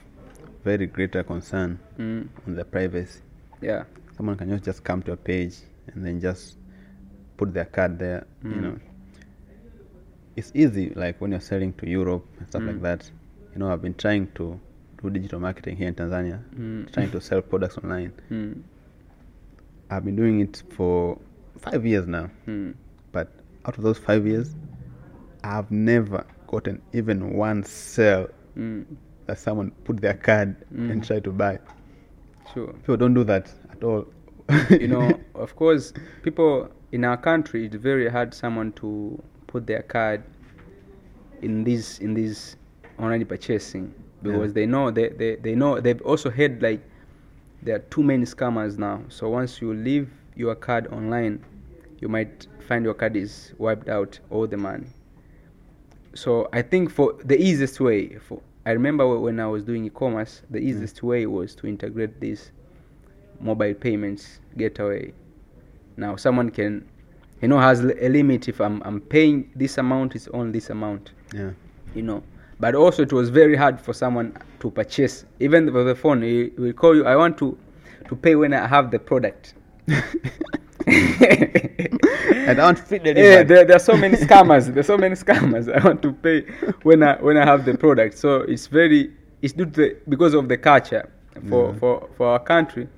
very 0.64 0.86
greater 0.86 1.22
concern 1.22 1.78
mm. 1.98 2.28
on 2.46 2.54
their 2.54 2.64
privacy. 2.66 3.20
yeah 3.62 3.84
Someone 4.16 4.36
can 4.36 4.50
just 4.50 4.64
just 4.64 4.84
come 4.84 5.02
to 5.04 5.12
a 5.12 5.16
page 5.16 5.54
and 5.86 6.04
then 6.04 6.20
just 6.20 6.58
put 7.38 7.54
their 7.54 7.64
card 7.64 7.98
there. 7.98 8.26
You 8.44 8.50
Mm. 8.50 8.62
know, 8.62 8.78
it's 10.36 10.52
easy. 10.54 10.90
Like 10.90 11.20
when 11.20 11.30
you're 11.30 11.40
selling 11.40 11.72
to 11.74 11.88
Europe 11.88 12.24
and 12.38 12.48
stuff 12.48 12.62
Mm. 12.62 12.66
like 12.66 12.82
that. 12.82 13.10
You 13.54 13.60
know, 13.60 13.72
I've 13.72 13.80
been 13.80 13.94
trying 13.94 14.26
to 14.34 14.60
digital 15.10 15.40
marketing 15.40 15.76
here 15.76 15.88
in 15.88 15.94
Tanzania, 15.94 16.40
Mm. 16.54 16.92
trying 16.92 17.10
to 17.10 17.20
sell 17.20 17.42
products 17.42 17.78
online. 17.78 18.12
Mm. 18.30 18.62
I've 19.90 20.04
been 20.04 20.16
doing 20.16 20.40
it 20.40 20.62
for 20.70 21.18
five 21.58 21.86
years 21.86 22.06
now. 22.06 22.30
Mm. 22.46 22.74
But 23.12 23.28
out 23.64 23.76
of 23.78 23.84
those 23.84 23.98
five 23.98 24.26
years, 24.26 24.54
I've 25.44 25.70
never 25.70 26.24
gotten 26.46 26.80
even 26.92 27.34
one 27.36 27.62
sale 27.64 28.28
Mm. 28.56 28.84
that 29.26 29.38
someone 29.38 29.70
put 29.84 29.98
their 30.00 30.14
card 30.14 30.56
and 30.70 31.02
Mm. 31.02 31.06
try 31.06 31.20
to 31.20 31.30
buy. 31.32 31.58
Sure. 32.54 32.72
People 32.72 32.96
don't 32.96 33.14
do 33.14 33.24
that 33.24 33.52
at 33.70 33.82
all. 33.84 34.06
you 34.70 34.86
know, 34.88 35.10
of 35.34 35.56
course, 35.56 35.92
people 36.22 36.70
in 36.92 37.04
our 37.04 37.16
country, 37.16 37.66
it's 37.66 37.74
very 37.76 38.08
hard 38.08 38.32
someone 38.32 38.72
to 38.72 39.20
put 39.48 39.66
their 39.66 39.82
card 39.82 40.22
in 41.42 41.64
this 41.64 41.98
in 41.98 42.14
this 42.14 42.56
online 42.98 43.24
purchasing 43.26 43.92
because 44.22 44.50
Yeah. 44.50 44.54
they 44.54 44.66
know 44.66 44.90
they, 44.90 45.08
they, 45.08 45.36
they 45.36 45.54
know 45.54 45.80
they've 45.80 46.00
also 46.02 46.30
heard 46.30 46.62
like 46.62 46.80
there 47.62 47.76
are 47.76 47.84
too 47.90 48.02
many 48.02 48.24
scammers 48.24 48.78
now. 48.78 49.02
So 49.08 49.28
once 49.28 49.60
you 49.60 49.74
leave 49.74 50.10
your 50.36 50.54
card 50.54 50.86
online, 50.88 51.44
you 52.00 52.08
might 52.08 52.46
find 52.66 52.84
your 52.84 52.94
card 52.94 53.16
is 53.16 53.52
wiped 53.58 53.88
out 53.88 54.18
all 54.30 54.46
the 54.46 54.56
money. 54.56 54.86
So 56.14 56.48
I 56.52 56.62
think 56.62 56.90
for 56.90 57.14
the 57.24 57.40
easiest 57.40 57.80
way, 57.80 58.16
for 58.18 58.40
I 58.64 58.72
remember 58.72 59.18
when 59.18 59.38
I 59.38 59.46
was 59.46 59.64
doing 59.64 59.84
e-commerce, 59.84 60.42
the 60.50 60.58
mm. 60.58 60.64
easiest 60.64 61.02
way 61.02 61.26
was 61.26 61.54
to 61.56 61.66
integrate 61.66 62.20
this 62.20 62.50
mobile 63.40 63.74
payments 63.74 64.40
gateway. 64.56 65.12
Now 65.96 66.16
someone 66.16 66.50
can, 66.50 66.88
you 67.40 67.48
know, 67.48 67.58
has 67.60 67.80
a 67.80 68.08
limit. 68.08 68.48
If 68.48 68.60
I'm 68.60 68.82
I'm 68.84 69.00
paying 69.00 69.50
this 69.54 69.78
amount, 69.78 70.14
it's 70.16 70.28
on 70.28 70.52
this 70.52 70.70
amount 70.70 71.12
yeah. 71.34 71.50
you 71.94 72.02
know 72.02 72.22
but 72.60 72.74
also 72.74 73.02
it 73.02 73.12
was 73.12 73.28
very 73.30 73.56
hard 73.56 73.80
for 73.80 73.92
someone 73.92 74.36
to 74.60 74.70
purchase. 74.70 75.24
Even 75.40 75.70
for 75.70 75.84
the 75.84 75.94
phone 75.94 76.22
he 76.22 76.50
will 76.58 76.72
call 76.72 76.94
you 76.96 77.04
i 77.06 77.14
want 77.16 77.36
to 77.38 77.56
to 78.08 78.16
pay 78.16 78.34
when 78.36 78.52
i 78.54 78.66
have 78.66 78.90
the 78.90 78.98
product. 78.98 79.54
And 82.46 82.60
I 82.60 82.64
want 82.64 82.78
free 82.78 82.98
yeah, 82.98 83.12
delivery. 83.14 83.44
there, 83.44 83.64
there 83.64 83.76
are 83.76 83.80
so 83.80 83.96
many 83.96 84.16
scammers. 84.16 84.72
There's 84.72 84.86
so 84.86 84.96
many 84.96 85.16
scammers. 85.16 85.72
I 85.80 85.84
want 85.84 86.00
to 86.02 86.12
pay 86.12 86.42
when 86.84 87.02
i 87.02 87.16
when 87.16 87.36
i 87.36 87.44
have 87.44 87.64
the 87.64 87.76
product. 87.76 88.16
So 88.16 88.42
it's 88.42 88.66
very 88.68 89.12
it's 89.42 89.52
due 89.52 89.64
to 89.66 89.70
the, 89.70 89.96
because 90.08 90.34
of 90.34 90.48
the 90.48 90.56
culture 90.56 91.10
for 91.48 91.72
Yeah. 91.72 91.78
for 91.80 92.08
for 92.16 92.26
our 92.28 92.38
country 92.38 92.88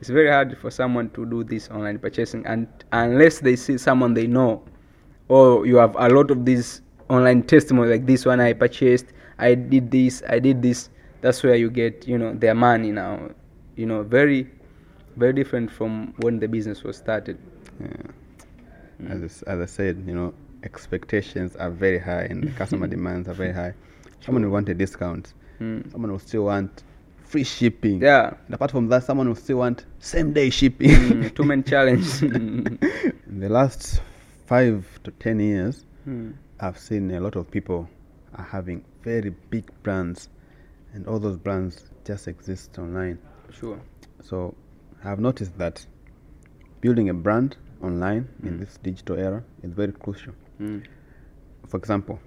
it's 0.00 0.10
very 0.10 0.30
hard 0.30 0.56
for 0.58 0.70
someone 0.70 1.08
to 1.10 1.24
do 1.26 1.44
this 1.44 1.68
online 1.70 1.98
purchasing. 1.98 2.44
And 2.46 2.68
unless 2.92 3.40
they 3.40 3.56
see 3.56 3.78
someone 3.78 4.14
they 4.14 4.26
know 4.26 4.62
or 5.28 5.66
you 5.66 5.76
have 5.76 5.94
a 5.98 6.08
lot 6.08 6.30
of 6.30 6.44
these 6.44 6.80
online 7.08 7.42
testimony 7.42 7.90
like 7.90 8.06
this 8.06 8.24
one 8.26 8.40
i 8.40 8.52
purchased 8.52 9.06
i 9.38 9.54
did 9.54 9.90
this 9.90 10.22
i 10.28 10.38
did 10.38 10.60
this 10.62 10.90
that's 11.20 11.42
where 11.42 11.54
you 11.54 11.70
get 11.70 12.06
you 12.08 12.18
know 12.18 12.34
their 12.34 12.54
money 12.54 12.90
now 12.92 13.28
you 13.76 13.86
know 13.86 14.02
very 14.02 14.48
very 15.16 15.32
different 15.32 15.70
from 15.70 16.12
when 16.18 16.38
the 16.40 16.48
business 16.48 16.82
was 16.82 16.96
started 16.96 17.38
Yeah. 17.80 19.10
As, 19.10 19.42
as 19.42 19.60
I 19.60 19.66
said, 19.66 20.02
you 20.06 20.14
know, 20.14 20.32
expectations 20.62 21.54
are 21.56 21.68
very 21.70 21.98
high 21.98 22.22
and 22.22 22.42
the 22.42 22.50
customer 22.52 22.86
demands 22.96 23.28
are 23.28 23.34
very 23.34 23.52
high. 23.52 23.74
Someone 24.20 24.42
will 24.44 24.50
want 24.52 24.70
a 24.70 24.74
discount. 24.74 25.34
Mm. 25.60 25.92
Someone 25.92 26.10
will 26.12 26.18
still 26.18 26.44
want 26.44 26.82
free 27.22 27.44
shipping. 27.44 28.00
yeah 28.00 28.32
And 28.46 28.54
apart 28.54 28.70
from 28.70 28.88
that, 28.88 29.04
someone 29.04 29.28
will 29.28 29.34
still 29.36 29.58
want 29.58 29.84
same 29.98 30.32
day 30.32 30.48
shipping. 30.48 30.88
Mm, 30.90 31.34
too 31.36 31.44
many 31.44 31.62
challenges 31.62 32.22
In 32.22 32.78
the 33.40 33.48
last 33.50 34.00
five 34.46 34.86
to 35.04 35.10
ten 35.12 35.40
years, 35.40 35.84
Mm. 36.08 36.32
I've 36.60 36.78
seen 36.78 37.10
a 37.10 37.20
lot 37.20 37.36
of 37.36 37.50
people 37.50 37.88
are 38.34 38.44
having 38.44 38.84
very 39.02 39.30
big 39.50 39.70
brands, 39.82 40.28
and 40.94 41.06
all 41.06 41.18
those 41.18 41.36
brands 41.36 41.90
just 42.04 42.28
exist 42.28 42.78
online. 42.78 43.18
sure 43.50 43.80
So 44.22 44.54
I've 45.04 45.20
noticed 45.20 45.56
that 45.58 45.86
building 46.80 47.08
a 47.10 47.14
brand 47.14 47.56
online 47.82 48.28
in 48.42 48.54
Mm. 48.56 48.60
this 48.60 48.78
digital 48.82 49.16
era 49.16 49.44
is 49.62 49.72
very 49.72 49.92
crucial. 49.92 50.34
Mm. 50.60 50.82
For 51.68 51.76
example, 51.76 52.18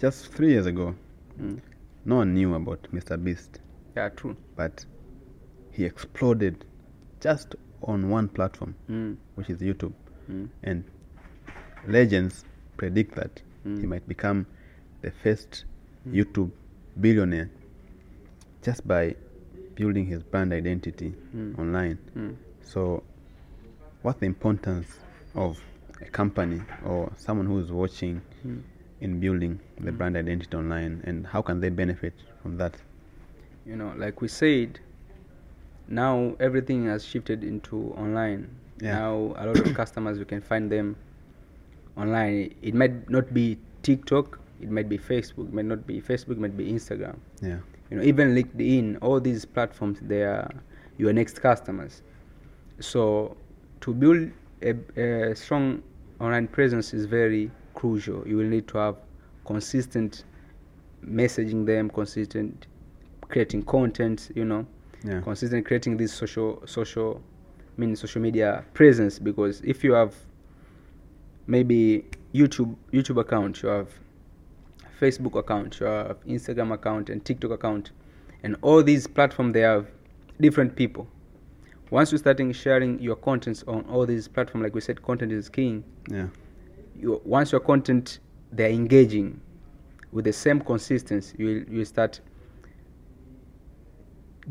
just 0.00 0.32
three 0.32 0.50
years 0.52 0.66
ago, 0.66 0.94
Mm. 1.38 1.60
no 2.04 2.16
one 2.16 2.32
knew 2.34 2.54
about 2.54 2.88
Mr. 2.92 3.22
Beast, 3.22 3.60
yeah 3.96 4.08
true 4.10 4.36
but 4.56 4.86
he 5.70 5.84
exploded 5.84 6.64
just 7.20 7.54
on 7.82 8.08
one 8.08 8.28
platform, 8.28 8.74
mm. 8.88 9.16
which 9.34 9.50
is 9.50 9.60
YouTube. 9.60 9.92
Mm. 10.30 10.48
And 10.62 10.84
legends 11.86 12.44
predict 12.76 13.14
that 13.16 13.42
he 13.64 13.70
Mm. 13.70 13.88
might 13.88 14.06
become 14.08 14.46
the 15.02 15.10
first 15.10 15.64
Mm. 16.06 16.14
YouTube 16.14 16.50
billionaire 17.00 17.50
just 18.62 18.86
by 18.86 19.14
building 19.74 20.06
his 20.06 20.22
brand 20.22 20.52
identity 20.52 21.14
Mm. 21.34 21.58
online. 21.58 21.98
Mm. 22.16 22.34
So, 22.62 23.02
what's 24.02 24.18
the 24.20 24.26
importance 24.26 24.86
of 25.34 25.58
a 26.00 26.06
company 26.10 26.62
or 26.84 27.12
someone 27.16 27.46
who 27.46 27.58
is 27.58 27.70
watching 27.72 28.20
Mm. 28.44 28.62
in 29.00 29.20
building 29.20 29.58
the 29.80 29.90
Mm. 29.92 29.98
brand 29.98 30.16
identity 30.16 30.56
online, 30.56 31.00
and 31.04 31.26
how 31.26 31.42
can 31.42 31.60
they 31.60 31.70
benefit 31.70 32.14
from 32.42 32.56
that? 32.58 32.74
you 33.66 33.74
know 33.74 33.92
like 33.98 34.20
we 34.20 34.28
said 34.28 34.78
now 35.88 36.36
everything 36.38 36.86
has 36.86 37.04
shifted 37.04 37.42
into 37.42 37.92
online 37.96 38.46
Yeah. 38.80 38.92
now 39.00 39.34
a 39.36 39.46
lot 39.46 39.58
of 39.58 39.74
customers 39.74 40.18
you 40.18 40.24
can 40.24 40.40
find 40.40 40.70
them 40.70 40.94
online 41.96 42.54
it 42.62 42.74
might 42.74 43.08
not 43.08 43.32
be 43.32 43.58
tiktok 43.82 44.38
it 44.60 44.70
might 44.70 44.88
be 44.88 44.98
facebook 44.98 45.48
it 45.48 45.52
might 45.52 45.64
not 45.64 45.86
be 45.86 46.00
facebook 46.00 46.32
it 46.32 46.38
might 46.38 46.56
be 46.56 46.72
instagram. 46.72 47.16
Yeah, 47.42 47.58
you 47.90 47.96
know 47.98 48.02
even 48.02 48.34
linkedin 48.34 48.98
all 49.00 49.20
these 49.20 49.44
platforms 49.44 49.98
they 50.02 50.22
are 50.22 50.50
your 50.98 51.12
next 51.12 51.40
customers. 51.40 52.02
So 52.80 53.36
to 53.82 53.94
build 53.94 54.30
a, 54.62 54.74
a 55.00 55.36
strong 55.36 55.82
online 56.20 56.48
presence 56.48 56.94
is 56.94 57.04
very 57.06 57.50
crucial. 57.74 58.26
You 58.26 58.38
will 58.38 58.46
need 58.46 58.66
to 58.68 58.78
have 58.78 58.96
consistent 59.44 60.24
messaging 61.04 61.66
them 61.66 61.88
consistent 61.88 62.66
creating 63.28 63.62
content 63.62 64.30
you 64.34 64.44
know 64.44 64.66
yeah, 65.04 65.20
consistent 65.20 65.64
creating 65.64 65.96
this 65.96 66.12
social 66.12 66.62
social 66.66 67.22
I 67.76 67.80
mean 67.80 67.94
social 67.94 68.20
media 68.20 68.64
presence 68.74 69.18
because 69.18 69.60
if 69.60 69.84
you 69.84 69.92
have 69.92 70.14
maybe 71.46 72.04
YouTube 72.34 72.76
YouTube 72.92 73.20
account, 73.20 73.62
you 73.62 73.68
have 73.68 73.88
Facebook 75.00 75.38
account, 75.38 75.78
you 75.80 75.86
have 75.86 76.24
Instagram 76.26 76.72
account 76.72 77.10
and 77.10 77.24
TikTok 77.24 77.50
account, 77.50 77.90
and 78.42 78.56
all 78.62 78.82
these 78.82 79.06
platforms 79.06 79.52
they 79.54 79.60
have 79.60 79.86
different 80.40 80.74
people. 80.76 81.06
Once 81.90 82.10
you're 82.10 82.18
starting 82.18 82.52
sharing 82.52 82.98
your 83.00 83.16
contents 83.16 83.62
on 83.68 83.82
all 83.84 84.04
these 84.06 84.26
platforms, 84.26 84.64
like 84.64 84.74
we 84.74 84.80
said, 84.80 85.00
content 85.02 85.30
is 85.32 85.48
king. 85.48 85.84
yeah, 86.10 86.26
You, 86.98 87.20
once 87.24 87.52
your 87.52 87.60
content 87.60 88.18
they're 88.52 88.70
engaging 88.70 89.40
with 90.12 90.24
the 90.24 90.32
same 90.32 90.60
consistency, 90.60 91.34
you 91.38 91.66
you 91.70 91.84
start 91.84 92.20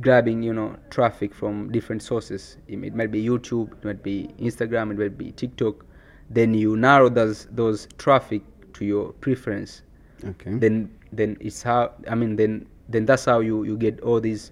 grabbing 0.02 0.44
you 0.44 0.54
know 0.54 0.76
traffic 0.90 1.34
from 1.34 1.72
different 1.72 2.04
sources 2.04 2.58
it, 2.68 2.78
it 2.84 2.94
might 2.94 3.12
be 3.12 3.24
youtube 3.24 3.72
it 3.72 3.86
might 3.86 4.04
be 4.04 4.30
instagram 4.40 4.92
it 4.92 4.98
might 4.98 5.18
be 5.18 5.32
tiktok 5.32 5.86
then 6.30 6.54
you 6.54 6.76
narrow 6.76 7.10
those 7.10 7.48
those 7.52 7.88
traffic 7.98 8.42
to 8.74 8.86
your 8.86 9.14
preference. 9.14 9.82
Okay. 10.24 10.56
then 10.56 10.90
then 11.12 11.38
it's 11.40 11.62
how 11.62 11.94
i 12.10 12.16
mean 12.16 12.36
then 12.36 12.66
then 12.90 13.06
that's 13.06 13.26
how 13.26 13.42
you 13.42 13.64
you 13.64 13.78
get 13.78 14.00
all 14.02 14.20
these 14.20 14.52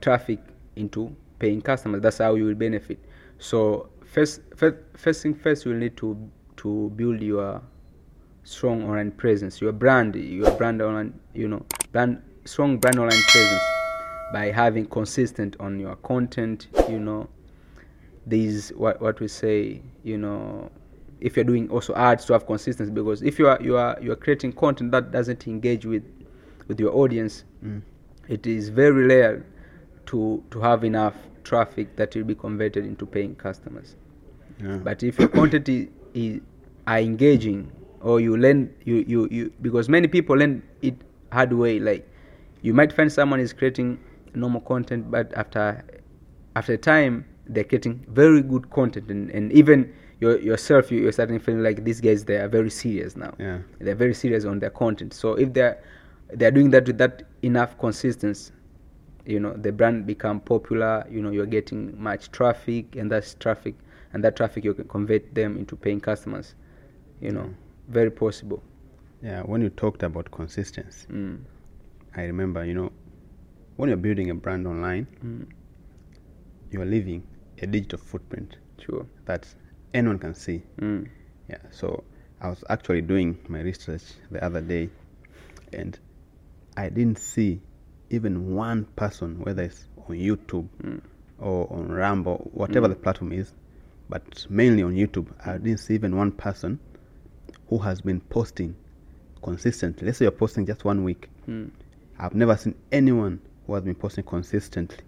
traffic 0.00 0.38
into 0.76 1.14
paying 1.38 1.60
customers. 1.62 2.02
That's 2.02 2.18
how 2.18 2.34
you 2.34 2.44
will 2.44 2.54
benefit. 2.54 2.98
So 3.38 3.88
first 4.04 4.40
first, 4.56 4.76
first 4.96 5.22
thing 5.22 5.34
first 5.34 5.64
you 5.64 5.72
will 5.72 5.78
need 5.78 5.96
to 5.98 6.16
to 6.58 6.92
build 6.96 7.20
your 7.20 7.62
strong 8.44 8.84
online 8.84 9.12
presence. 9.12 9.60
Your 9.60 9.72
brand 9.72 10.14
your 10.14 10.50
brand 10.52 10.82
online 10.82 11.18
you 11.34 11.48
know 11.48 11.64
brand 11.92 12.22
strong 12.44 12.78
brand 12.78 12.98
online 12.98 13.22
presence 13.28 13.62
by 14.32 14.50
having 14.50 14.86
consistent 14.86 15.56
on 15.60 15.78
your 15.78 15.96
content 15.96 16.68
you 16.88 16.98
know. 17.00 17.28
These 18.24 18.70
what 18.70 19.00
what 19.00 19.18
we 19.18 19.26
say 19.26 19.82
you 20.04 20.16
know 20.16 20.70
if 21.22 21.36
you're 21.36 21.44
doing 21.44 21.68
also 21.70 21.94
ads 21.94 22.24
to 22.26 22.32
have 22.32 22.46
consistency 22.46 22.90
because 22.92 23.22
if 23.22 23.38
you 23.38 23.46
are 23.48 23.58
you 23.62 23.76
are 23.76 23.96
you 24.02 24.12
are 24.12 24.16
creating 24.16 24.52
content 24.52 24.90
that 24.90 25.10
doesn't 25.12 25.46
engage 25.46 25.86
with 25.86 26.02
with 26.68 26.78
your 26.80 26.92
audience 26.94 27.44
Mm. 27.64 27.80
it 28.28 28.46
is 28.46 28.68
very 28.70 29.06
rare 29.06 29.44
to 30.06 30.42
to 30.50 30.60
have 30.60 30.82
enough 30.84 31.14
traffic 31.44 31.94
that 31.96 32.14
will 32.16 32.24
be 32.24 32.34
converted 32.34 32.84
into 32.84 33.06
paying 33.06 33.34
customers 33.36 33.94
Yeah. 34.60 34.78
but 34.82 35.02
if 35.02 35.18
your 35.18 35.28
content 35.28 35.68
is, 35.68 35.86
is 36.14 36.40
are 36.88 36.98
engaging 36.98 37.70
or 38.00 38.18
you 38.20 38.36
learn 38.36 38.74
you, 38.84 39.04
you 39.06 39.28
you 39.30 39.52
because 39.62 39.88
many 39.88 40.08
people 40.08 40.36
learn 40.36 40.62
it 40.82 40.94
hard 41.32 41.52
way 41.52 41.78
like 41.78 42.08
you 42.62 42.74
might 42.74 42.92
find 42.92 43.12
someone 43.12 43.38
is 43.38 43.52
creating 43.52 43.98
normal 44.34 44.60
content 44.60 45.08
but 45.10 45.32
after 45.34 45.84
after 46.56 46.76
time 46.76 47.24
they're 47.46 47.64
getting 47.64 48.04
very 48.08 48.42
good 48.42 48.70
content 48.70 49.08
and, 49.10 49.30
and 49.30 49.52
even 49.52 49.92
your, 50.22 50.38
yourself 50.40 50.92
you, 50.92 51.00
you're 51.02 51.12
starting 51.12 51.38
feeling 51.40 51.62
like 51.62 51.82
these 51.84 52.00
guys 52.00 52.24
they 52.24 52.36
are 52.36 52.48
very 52.48 52.70
serious 52.70 53.16
now 53.16 53.34
Yeah. 53.38 53.58
they're 53.80 53.96
very 54.06 54.14
serious 54.14 54.44
on 54.44 54.60
their 54.60 54.70
content 54.70 55.12
so 55.12 55.34
if 55.34 55.52
they're 55.52 55.82
they're 56.38 56.52
doing 56.52 56.70
that 56.70 56.86
with 56.86 56.98
that 56.98 57.24
enough 57.42 57.76
consistency 57.78 58.52
you 59.26 59.40
know 59.40 59.52
the 59.54 59.72
brand 59.72 60.06
become 60.06 60.38
popular 60.40 61.04
you 61.10 61.20
know 61.22 61.30
you're 61.30 61.46
getting 61.58 62.00
much 62.00 62.30
traffic 62.30 62.96
and 62.96 63.10
that's 63.10 63.34
traffic 63.34 63.74
and 64.12 64.22
that 64.24 64.36
traffic 64.36 64.64
you 64.64 64.74
can 64.74 64.86
convert 64.88 65.34
them 65.34 65.56
into 65.58 65.74
paying 65.76 66.00
customers 66.00 66.54
you 67.20 67.32
know 67.32 67.48
very 67.88 68.10
possible 68.10 68.62
Yeah. 69.22 69.42
When 69.50 69.60
you 69.62 69.70
talked 69.70 70.02
about 70.02 70.30
consistency, 70.32 71.06
mm. 71.08 71.38
I 72.16 72.22
remember, 72.24 72.64
you 72.64 72.74
know, 72.74 72.90
when 73.76 73.88
you're 73.88 74.02
building 74.06 74.30
a 74.30 74.34
brand 74.34 74.66
online, 74.66 75.06
Mm. 75.24 75.46
you're 76.72 76.84
leaving 76.94 77.22
a 77.62 77.66
digital 77.66 77.98
footprint 77.98 78.56
sure 78.84 79.06
that 79.26 79.46
anyone 79.94 80.18
can 80.18 80.34
see. 80.34 80.62
mm. 80.80 81.08
Yeah. 81.48 81.58
So 81.70 82.04
I 82.40 82.48
was 82.48 82.64
actually 82.68 83.02
doing 83.02 83.38
my 83.48 83.60
research 83.60 84.02
the 84.30 84.42
other 84.44 84.60
day, 84.60 84.88
and 85.72 85.98
I 86.76 86.88
didn't 86.88 87.18
see 87.18 87.60
even 88.10 88.54
one 88.54 88.84
person, 88.96 89.40
whether 89.40 89.62
it's 89.62 89.86
on 90.08 90.16
YouTube 90.16 90.68
Mm. 90.82 91.00
or 91.38 91.72
on 91.72 91.90
Rambo, 91.90 92.36
whatever 92.52 92.86
Mm. 92.86 92.90
the 92.90 92.96
platform 92.96 93.32
is, 93.32 93.52
but 94.08 94.46
mainly 94.50 94.82
on 94.82 94.94
YouTube, 94.94 95.28
I 95.44 95.58
didn't 95.58 95.78
see 95.80 95.94
even 95.94 96.16
one 96.16 96.32
person 96.32 96.78
who 97.68 97.78
has 97.78 98.00
been 98.00 98.20
posting 98.20 98.74
consistently. 99.42 100.06
Let's 100.06 100.18
say 100.18 100.24
you're 100.26 100.32
posting 100.32 100.66
just 100.66 100.84
one 100.84 101.04
week. 101.04 101.28
Mm. 101.48 101.70
I've 102.18 102.34
never 102.34 102.56
seen 102.56 102.74
anyone 102.92 103.40
who 103.66 103.74
has 103.74 103.82
been 103.84 103.94
posting 103.94 104.24
consistently 104.24 104.98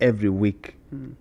every 0.00 0.28
week 0.28 0.76
Mm. 0.94 1.14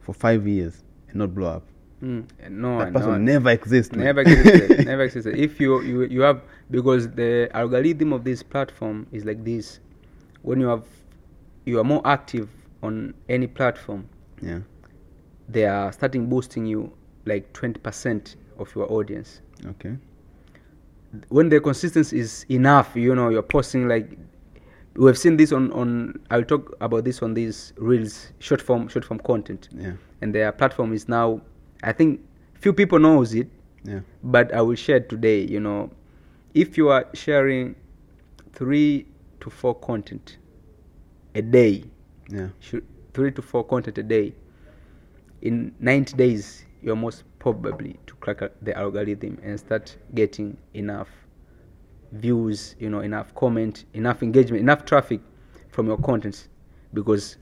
for 0.00 0.12
five 0.14 0.46
years 0.46 0.82
and 1.08 1.16
not 1.16 1.34
blow 1.34 1.48
up. 1.48 1.66
Mm. 2.02 2.24
no 2.50 2.78
that 2.78 2.84
one, 2.84 2.92
person 2.94 3.10
no 3.12 3.18
never 3.18 3.50
exists. 3.50 3.94
never 3.94 4.22
existed 4.22 4.86
never 4.92 5.02
existed 5.04 5.38
if 5.38 5.60
you, 5.60 5.80
you 5.82 6.02
you 6.02 6.20
have 6.22 6.42
because 6.70 7.08
the 7.10 7.48
algorithm 7.54 8.12
of 8.12 8.24
this 8.24 8.42
platform 8.42 9.06
is 9.12 9.24
like 9.24 9.44
this 9.44 9.78
when 10.42 10.60
you 10.60 10.66
have 10.66 10.84
you 11.64 11.78
are 11.78 11.84
more 11.84 12.02
active 12.04 12.48
on 12.82 13.14
any 13.28 13.46
platform 13.46 14.08
Yeah. 14.40 14.58
they 15.48 15.64
are 15.66 15.92
starting 15.92 16.28
boosting 16.28 16.66
you 16.66 16.92
like 17.24 17.52
20% 17.52 18.34
of 18.58 18.74
your 18.74 18.90
audience 18.90 19.40
Okay. 19.64 19.96
when 21.28 21.48
the 21.50 21.60
consistency 21.60 22.18
is 22.18 22.44
enough 22.48 22.96
you 22.96 23.14
know 23.14 23.28
you're 23.28 23.42
posting 23.42 23.86
like 23.86 24.18
we 24.96 25.06
have 25.06 25.16
seen 25.18 25.36
this 25.36 25.52
on 25.52 25.70
on 25.72 26.18
i'll 26.30 26.42
talk 26.44 26.74
about 26.80 27.04
this 27.04 27.22
on 27.22 27.34
these 27.34 27.72
reels 27.76 28.32
short 28.40 28.60
form 28.60 28.88
short 28.88 29.04
form 29.04 29.20
content 29.20 29.68
Yeah. 29.72 29.92
and 30.20 30.34
their 30.34 30.50
platform 30.50 30.92
is 30.92 31.08
now 31.08 31.40
i 31.82 31.92
think 31.92 32.20
few 32.54 32.72
people 32.72 32.98
knows 32.98 33.34
it 33.34 33.48
Yeah. 33.84 34.00
but 34.22 34.54
I 34.54 34.62
will 34.62 34.76
share 34.76 35.00
today. 35.00 35.40
You 35.42 35.58
know, 35.58 35.90
if 36.54 36.78
you 36.78 36.88
are 36.90 37.04
sharing 37.14 37.74
three 38.52 39.06
to 39.40 39.50
four 39.50 39.74
content 39.74 40.38
a 41.34 41.42
day, 41.42 41.82
Yeah. 42.30 42.50
should, 42.60 42.84
three 43.12 43.32
to 43.32 43.42
four 43.42 43.64
content 43.64 43.98
a 43.98 44.02
day, 44.04 44.34
in 45.40 45.74
90 45.80 46.14
days, 46.16 46.64
you're 46.80 46.94
most 46.94 47.24
probably 47.40 47.98
to 48.06 48.14
crack 48.20 48.40
the 48.62 48.72
algorithm 48.78 49.38
and 49.42 49.58
start 49.58 49.96
getting 50.14 50.56
enough 50.74 51.08
views, 52.12 52.76
you 52.78 52.88
know, 52.88 53.00
enough 53.00 53.34
comment, 53.34 53.84
enough 53.94 54.22
engagement, 54.22 54.60
enough 54.60 54.84
traffic 54.84 55.20
from 55.70 55.88
your 55.88 55.98
contents, 55.98 56.48
because 56.94 57.36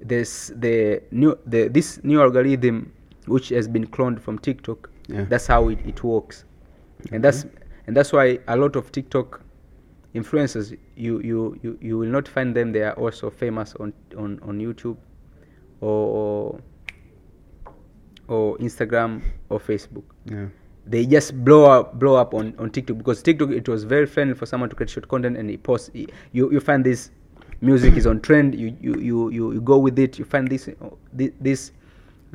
there's 0.00 0.50
the 0.56 1.00
new 1.12 1.38
the 1.46 1.68
this 1.68 2.02
new 2.02 2.20
algorithm 2.20 2.90
which 3.26 3.48
has 3.50 3.68
been 3.68 3.86
cloned 3.86 4.20
from 4.20 4.38
TikTok. 4.38 4.90
Yeah. 5.08 5.24
That's 5.28 5.46
how 5.46 5.68
it, 5.68 5.78
it 5.86 6.02
works, 6.02 6.44
and 7.12 7.22
that's 7.22 7.46
and 7.86 7.96
that's 7.96 8.12
why 8.12 8.38
a 8.48 8.56
lot 8.56 8.74
of 8.76 8.90
TikTok 8.92 9.40
influencers 10.14 10.76
you, 10.96 11.20
you 11.20 11.58
you 11.62 11.78
you 11.80 11.98
will 11.98 12.08
not 12.08 12.26
find 12.26 12.56
them 12.56 12.72
they 12.72 12.82
are 12.82 12.94
also 12.94 13.28
famous 13.28 13.74
on 13.78 13.92
on 14.16 14.40
on 14.42 14.58
youtube 14.58 14.96
or 15.82 16.58
or 18.28 18.56
instagram 18.58 19.20
or 19.50 19.60
facebook 19.60 20.04
Yeah. 20.24 20.46
they 20.86 21.04
just 21.04 21.44
blow 21.44 21.64
up 21.70 21.98
blow 21.98 22.16
up 22.16 22.32
on, 22.34 22.54
on 22.58 22.70
tiktok 22.70 22.96
because 22.98 23.22
tiktok 23.22 23.50
it 23.50 23.68
was 23.68 23.84
very 23.84 24.06
friendly 24.06 24.34
for 24.34 24.46
someone 24.46 24.70
to 24.70 24.76
create 24.76 24.88
short 24.90 25.06
content 25.08 25.36
and 25.36 25.50
he 25.50 25.56
posts 25.58 25.90
you 25.94 26.08
you 26.32 26.60
find 26.60 26.82
this 26.84 27.10
music 27.60 27.94
is 27.94 28.06
on 28.06 28.20
trend 28.20 28.54
you 28.54 28.76
you 28.80 28.94
you, 28.98 29.30
you, 29.30 29.52
you 29.52 29.60
go 29.60 29.76
with 29.78 29.98
it 29.98 30.18
you 30.18 30.24
find 30.24 30.48
this 30.48 30.68
thi- 31.16 31.32
this 31.40 31.72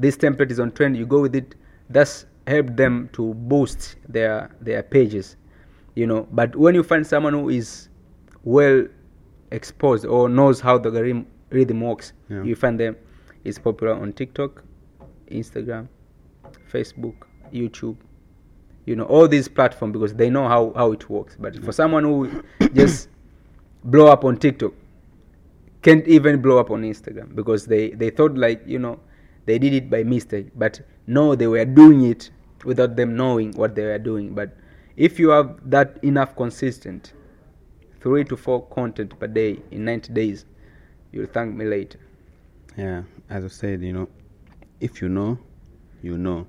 this 0.01 0.17
template 0.17 0.51
is 0.51 0.59
on 0.59 0.71
trend 0.71 0.97
you 0.97 1.05
go 1.05 1.21
with 1.21 1.35
it 1.35 1.55
that's 1.89 2.25
helped 2.47 2.75
them 2.75 3.09
to 3.13 3.33
boost 3.33 3.95
their 4.07 4.49
their 4.61 4.83
pages 4.83 5.35
you 5.93 6.07
know. 6.07 6.25
But 6.31 6.55
when 6.55 6.73
you 6.73 6.83
find 6.83 7.05
someone 7.05 7.33
who 7.33 7.49
is 7.49 7.89
well 8.43 8.85
exposed 9.51 10.05
or 10.05 10.29
knows 10.29 10.61
how 10.61 10.77
the 10.77 10.89
algorithm 10.89 11.27
rhythm 11.49 11.81
works 11.81 12.13
Yeah. 12.29 12.43
you 12.43 12.55
find 12.55 12.79
them 12.79 12.95
is 13.43 13.59
popular 13.59 13.93
on 13.93 14.13
tiktok 14.13 14.63
instagram 15.29 15.87
facebook 16.71 17.15
youtube 17.51 17.97
you 18.85 18.95
know 18.95 19.03
all 19.03 19.27
these 19.27 19.47
platforms 19.49 19.91
because 19.93 20.13
they 20.13 20.29
know 20.29 20.47
how, 20.47 20.71
how 20.75 20.91
it 20.93 21.09
works. 21.09 21.35
But 21.39 21.63
for 21.63 21.71
someone 21.71 22.03
who 22.05 22.43
just 22.73 23.09
blow 23.83 24.07
up 24.07 24.23
on 24.23 24.37
tiktok 24.37 24.73
can't 25.81 26.07
even 26.07 26.41
blow 26.41 26.57
up 26.59 26.71
on 26.71 26.83
instagram 26.83 27.35
because 27.35 27.65
they 27.65 27.89
they 27.91 28.09
thought 28.09 28.35
like 28.37 28.61
you 28.65 28.79
know 28.79 28.99
they 29.45 29.57
did 29.59 29.73
it 29.73 29.89
by 29.89 30.03
mistake 30.03 30.47
but 30.55 30.81
no 31.07 31.35
they 31.35 31.47
were 31.47 31.65
doing 31.65 32.03
it 32.05 32.29
without 32.63 32.95
them 32.95 33.15
knowing 33.15 33.51
what 33.53 33.75
they 33.75 33.83
were 33.83 33.99
doing 33.99 34.33
but 34.33 34.55
if 34.97 35.19
you 35.19 35.29
have 35.29 35.57
that 35.69 35.97
enough 36.03 36.35
consistent 36.35 37.13
three 38.01 38.23
to 38.23 38.35
four 38.37 38.65
content 38.67 39.17
per 39.19 39.27
day 39.27 39.59
in 39.71 39.85
90 39.85 40.13
days 40.13 40.45
you'll 41.11 41.27
thank 41.27 41.55
me 41.55 41.65
later 41.65 41.99
Yeah, 42.77 43.03
as 43.29 43.43
I 43.43 43.47
said, 43.49 43.81
you 43.81 43.93
know, 43.93 44.07
if 44.79 45.01
you 45.01 45.09
know, 45.09 45.37
you 46.01 46.17
know, 46.17 46.47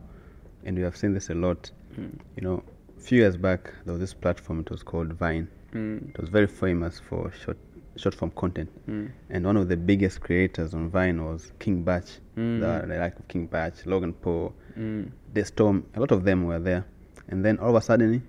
and 0.65 0.77
we 0.77 0.83
have 0.83 0.97
seen 0.97 1.13
this 1.15 1.31
a 1.31 1.35
lot. 1.35 1.71
Mm. 1.99 2.19
You 2.37 2.43
know, 2.43 2.63
a 2.97 3.01
few 3.01 3.19
years 3.19 3.37
back 3.37 3.73
there 3.85 3.93
was 3.93 4.01
this 4.01 4.15
platform. 4.15 4.61
It 4.61 4.71
was 4.71 4.83
called 4.83 5.13
Vine. 5.15 5.49
Mm. 5.75 6.11
It 6.11 6.21
was 6.21 6.29
very 6.29 6.47
famous 6.47 7.01
for 7.01 7.33
short 7.33 7.59
short 7.97 8.15
form 8.15 8.31
content, 8.33 8.71
Mm. 8.89 9.11
and 9.31 9.45
one 9.45 9.57
of 9.57 9.69
the 9.69 9.77
biggest 9.77 10.21
creators 10.21 10.73
on 10.75 10.89
Vine 10.89 11.23
was 11.25 11.53
King 11.59 11.83
Bach, 11.83 12.05
Mm. 12.37 12.61
the, 12.61 12.87
the 12.87 12.99
like 12.99 13.19
of 13.19 13.29
King 13.29 13.47
Bach, 13.47 13.75
Logan 13.87 14.13
Paul, 14.15 14.55
Mm. 14.79 15.11
The 15.35 15.45
Storm. 15.45 15.85
A 15.95 16.01
lot 16.01 16.11
of 16.13 16.25
them 16.25 16.45
were 16.45 16.59
there, 16.59 16.85
and 17.29 17.45
then 17.45 17.59
all 17.59 17.71
of 17.71 17.77
a 17.77 17.81
sudden, 17.83 18.23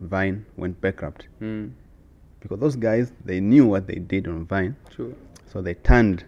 Vine 0.00 0.46
went 0.56 0.80
bankrupt 0.80 1.26
Mm. 1.40 1.72
because 2.40 2.60
those 2.60 2.76
guys 2.76 3.12
they 3.24 3.40
knew 3.40 3.66
what 3.66 3.86
they 3.88 3.96
did 3.96 4.28
on 4.28 4.44
Vine, 4.46 4.76
True. 4.90 5.14
so 5.46 5.60
they 5.60 5.74
turned 5.74 6.24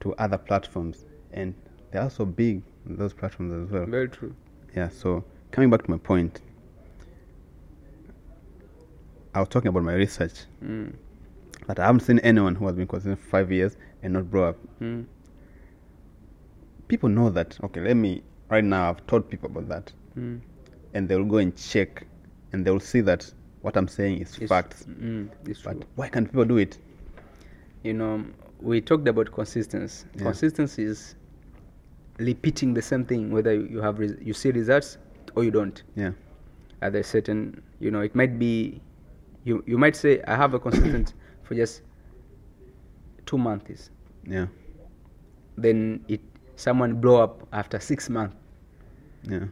to 0.00 0.14
other 0.14 0.38
platforms, 0.38 1.04
and 1.32 1.54
they're 1.92 2.02
also 2.02 2.24
big 2.24 2.62
on 2.88 2.96
those 2.96 3.12
platforms 3.12 3.52
as 3.52 3.70
well. 3.70 3.86
Very 3.86 4.08
true. 4.08 4.34
Yeah, 4.74 4.88
so 4.88 5.24
coming 5.52 5.70
back 5.70 5.84
to 5.84 5.90
my 5.90 5.98
point, 5.98 6.40
I 9.34 9.40
was 9.40 9.48
talking 9.48 9.68
about 9.68 9.84
my 9.84 9.94
research. 9.94 10.46
Mm. 10.64 10.94
But 11.68 11.78
I 11.78 11.84
haven't 11.86 12.00
seen 12.00 12.18
anyone 12.20 12.54
who 12.54 12.66
has 12.66 12.74
been 12.76 12.86
consistent 12.88 13.20
for 13.20 13.28
five 13.28 13.52
years 13.52 13.76
and 14.02 14.14
not 14.14 14.30
blow 14.30 14.44
up. 14.48 14.56
Mm. 14.80 15.04
People 16.88 17.10
know 17.10 17.28
that. 17.30 17.58
Okay, 17.62 17.80
let 17.80 17.94
me 17.94 18.22
right 18.48 18.64
now. 18.64 18.88
I've 18.88 19.06
told 19.06 19.28
people 19.28 19.50
about 19.50 19.68
that, 19.68 19.92
Mm. 20.16 20.40
and 20.94 21.08
they 21.08 21.14
will 21.16 21.26
go 21.26 21.36
and 21.36 21.54
check, 21.54 22.06
and 22.52 22.64
they 22.64 22.70
will 22.70 22.80
see 22.80 23.02
that 23.02 23.30
what 23.60 23.76
I'm 23.76 23.86
saying 23.88 24.22
is 24.22 24.34
It's- 24.36 24.48
facts. 24.48 24.86
Mm, 24.88 25.28
it's 25.46 25.60
But 25.62 25.72
true. 25.72 25.82
why 25.96 26.08
can't 26.08 26.26
people 26.26 26.46
do 26.46 26.56
it? 26.56 26.78
You 27.84 27.92
know, 27.92 28.24
we 28.62 28.80
talked 28.80 29.06
about 29.06 29.30
consistency. 29.30 30.06
Yeah. 30.14 30.22
Consistency 30.22 30.84
is 30.84 31.14
repeating 32.18 32.72
the 32.74 32.82
same 32.82 33.04
thing, 33.04 33.30
whether 33.30 33.52
you 33.52 33.66
you 33.68 33.82
have 33.82 33.98
res- 33.98 34.16
you 34.22 34.32
see 34.32 34.50
results 34.52 34.96
or 35.36 35.44
you 35.44 35.50
don't. 35.50 35.82
Yeah, 35.94 36.12
At 36.80 36.94
a 36.94 37.02
certain, 37.02 37.60
you 37.80 37.90
know, 37.90 38.00
it 38.00 38.14
might 38.14 38.38
be, 38.38 38.80
you 39.44 39.62
you 39.66 39.76
might 39.76 39.96
say, 39.96 40.22
I 40.26 40.36
have 40.36 40.54
a 40.54 40.58
consistent 40.58 41.12
for 41.48 41.54
just 41.56 41.82
two 43.26 43.38
months. 43.38 43.90
yeah, 44.26 44.46
Then 45.56 46.04
it 46.08 46.20
someone 46.56 47.00
blow 47.00 47.22
up 47.22 47.46
after 47.52 47.80
six 47.80 48.08
months. 48.10 48.36
yeah, 49.28 49.46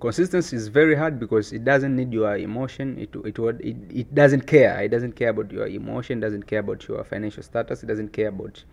consistency 0.00 0.56
is 0.56 0.68
very 0.68 0.94
hard 0.94 1.18
because 1.18 1.52
it 1.52 1.64
doesn't 1.64 1.94
need 1.96 2.12
your 2.12 2.36
emotion. 2.36 2.98
It 2.98 3.14
it 3.24 3.38
would 3.38 3.60
it, 3.60 3.76
it 3.90 4.14
doesn't 4.14 4.46
care. 4.46 4.80
It 4.82 4.88
doesn't 4.90 5.12
care 5.16 5.30
about 5.30 5.50
your 5.52 5.66
emotion 5.66 6.20
doesn't 6.20 6.46
care 6.46 6.60
about 6.60 6.86
your 6.88 7.04
financial 7.04 7.42
status 7.42 7.82
it 7.82 7.86
doesn't 7.86 8.12
care 8.12 8.28
about 8.28 8.64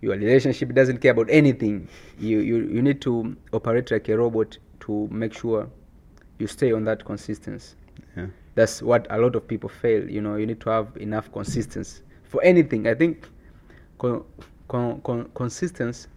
your 0.00 0.14
relationship 0.16 0.70
it 0.70 0.74
doesn't 0.74 0.98
care 0.98 1.12
about 1.12 1.28
anything. 1.30 1.88
You 2.18 2.40
you, 2.40 2.56
you 2.68 2.82
need 2.82 3.00
to 3.02 3.36
operate 3.52 3.90
like 3.90 4.08
a 4.08 4.16
robot 4.18 4.58
to 4.80 5.08
make 5.10 5.34
sure 5.34 5.68
you 6.38 6.46
stay 6.46 6.72
on 6.72 6.84
that 6.84 7.04
consistency. 7.04 7.76
Yeah, 8.16 8.26
that's 8.54 8.82
what 8.82 9.06
a 9.10 9.18
lot 9.18 9.34
of 9.34 9.46
people 9.46 9.68
fail 9.68 10.08
you 10.08 10.20
know 10.20 10.36
you 10.36 10.46
need 10.46 10.60
to 10.60 10.70
have 10.70 10.96
enough 10.96 11.30
consistency 11.32 12.02
for 12.34 12.42
anything. 12.42 12.88
I 12.88 12.94
think 12.94 13.28
con, 13.96 14.24
con, 14.66 15.00
con, 15.02 15.30
consistency 15.34 16.08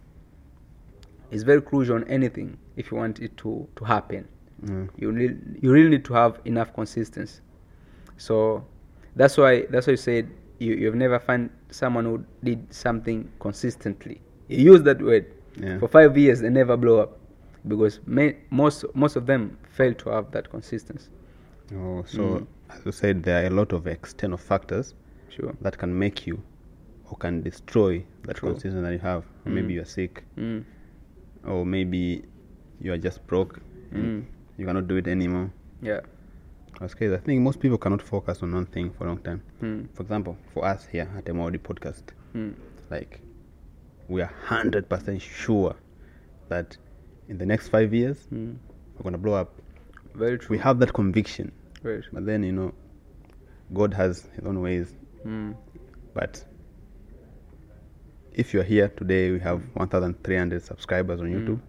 is 1.30 1.44
very 1.44 1.62
crucial 1.62 1.94
on 1.94 2.04
anything 2.08 2.58
if 2.76 2.90
you 2.90 2.96
want 2.96 3.20
it 3.20 3.36
to, 3.36 3.68
to 3.76 3.84
happen. 3.84 4.26
Yeah. 4.66 4.86
you 4.96 5.12
really, 5.12 5.36
you 5.62 5.70
really 5.70 5.90
need 5.90 6.04
to 6.06 6.14
have 6.14 6.40
enough 6.44 6.74
consistency. 6.74 7.40
So 8.16 8.64
that's 9.14 9.36
why 9.36 9.66
that's 9.70 9.86
why 9.86 9.92
you 9.92 9.96
said 9.96 10.28
you, 10.58 10.74
you've 10.74 10.96
never 10.96 11.20
found 11.20 11.50
someone 11.70 12.04
who 12.04 12.24
did 12.42 12.74
something 12.74 13.30
consistently. 13.38 14.20
You 14.48 14.72
use 14.72 14.82
that 14.82 15.00
word. 15.00 15.26
Yeah. 15.60 15.78
for 15.80 15.88
five 15.88 16.16
years 16.16 16.40
they 16.40 16.50
never 16.50 16.76
blow 16.76 17.00
up 17.00 17.18
because 17.66 17.98
ma- 18.06 18.30
most 18.50 18.84
most 18.94 19.16
of 19.16 19.26
them 19.26 19.58
fail 19.70 19.92
to 19.94 20.10
have 20.10 20.30
that 20.30 20.48
consistency 20.50 21.08
Oh, 21.74 22.02
so 22.06 22.22
Mm. 22.22 22.46
as 22.70 22.84
you 22.86 22.92
said, 22.92 23.22
there 23.22 23.42
are 23.42 23.46
a 23.46 23.50
lot 23.50 23.72
of 23.72 23.86
external 23.86 24.38
factors 24.38 24.94
sure 25.28 25.54
that 25.60 25.76
can 25.78 25.96
make 25.98 26.26
you 26.26 26.42
or 27.10 27.16
can 27.16 27.42
destroy 27.42 28.04
that 28.24 28.36
True. 28.36 28.50
consistency 28.50 28.80
that 28.82 28.92
you 28.92 28.98
have. 28.98 29.24
Or 29.44 29.50
Maybe 29.52 29.72
Mm. 29.72 29.76
you're 29.76 29.84
sick, 29.84 30.24
mm. 30.36 30.64
or 31.46 31.64
maybe 31.66 32.24
you 32.80 32.92
are 32.92 32.98
just 32.98 33.26
broke. 33.26 33.60
Mm. 33.92 34.24
You 34.58 34.66
cannot 34.66 34.88
do 34.88 34.96
it 34.96 35.06
anymore. 35.08 35.50
yeah 35.82 36.00
That's 36.80 36.94
crazy. 36.94 37.14
I 37.14 37.18
think 37.18 37.40
most 37.42 37.58
people 37.60 37.76
cannot 37.78 38.02
focus 38.02 38.42
on 38.42 38.52
one 38.52 38.66
thing 38.66 38.90
for 38.92 39.04
a 39.04 39.08
long 39.08 39.18
time. 39.18 39.42
mm. 39.62 39.88
For 39.94 40.02
example, 40.02 40.36
for 40.52 40.64
us 40.64 40.86
here 40.86 41.08
at 41.16 41.24
the 41.24 41.32
Maudi 41.32 41.58
podcast, 41.58 42.02
Mm. 42.34 42.54
like 42.90 43.20
we 44.08 44.22
are 44.22 44.30
hundred 44.46 44.88
percent 44.88 45.20
sure 45.22 45.74
that 46.48 46.76
in 47.28 47.38
the 47.38 47.46
next 47.46 47.68
five 47.68 47.92
years 47.94 48.26
Mm. 48.32 48.56
we're 48.96 49.02
gonna 49.04 49.18
blow 49.18 49.34
up. 49.34 49.50
very 50.14 50.36
true 50.38 50.50
We 50.56 50.58
have 50.58 50.78
that 50.80 50.92
conviction, 50.92 51.52
true 51.80 52.02
but 52.12 52.26
then 52.26 52.42
you 52.42 52.52
know, 52.52 52.72
God 53.72 53.94
has 53.94 54.22
His 54.34 54.44
own 54.44 54.60
ways. 54.62 54.94
mm. 55.24 55.54
But 56.14 56.42
if 58.32 58.52
you're 58.54 58.62
here 58.64 58.88
today, 58.88 59.30
we 59.30 59.38
have 59.40 59.62
1,300 59.74 60.62
subscribers 60.62 61.20
on 61.20 61.26
Mm. 61.28 61.34
YouTube. 61.46 61.60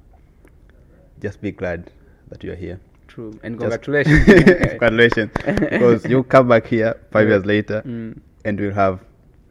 Just 1.22 1.42
be 1.42 1.52
glad 1.52 1.92
that 2.30 2.44
you're 2.44 2.56
here. 2.56 2.80
true 3.08 3.32
and 3.44 3.60
Just- 3.60 3.82
congratulations 3.82 4.24
Congratulations. 4.70 5.32
because 5.72 6.06
you 6.06 6.22
come 6.24 6.48
back 6.48 6.68
here 6.68 6.94
five 7.12 7.28
Yeah. 7.28 7.36
years 7.36 7.46
later 7.46 7.82
mm. 7.84 8.20
and 8.46 8.60
we'll 8.60 8.72
have 8.74 9.04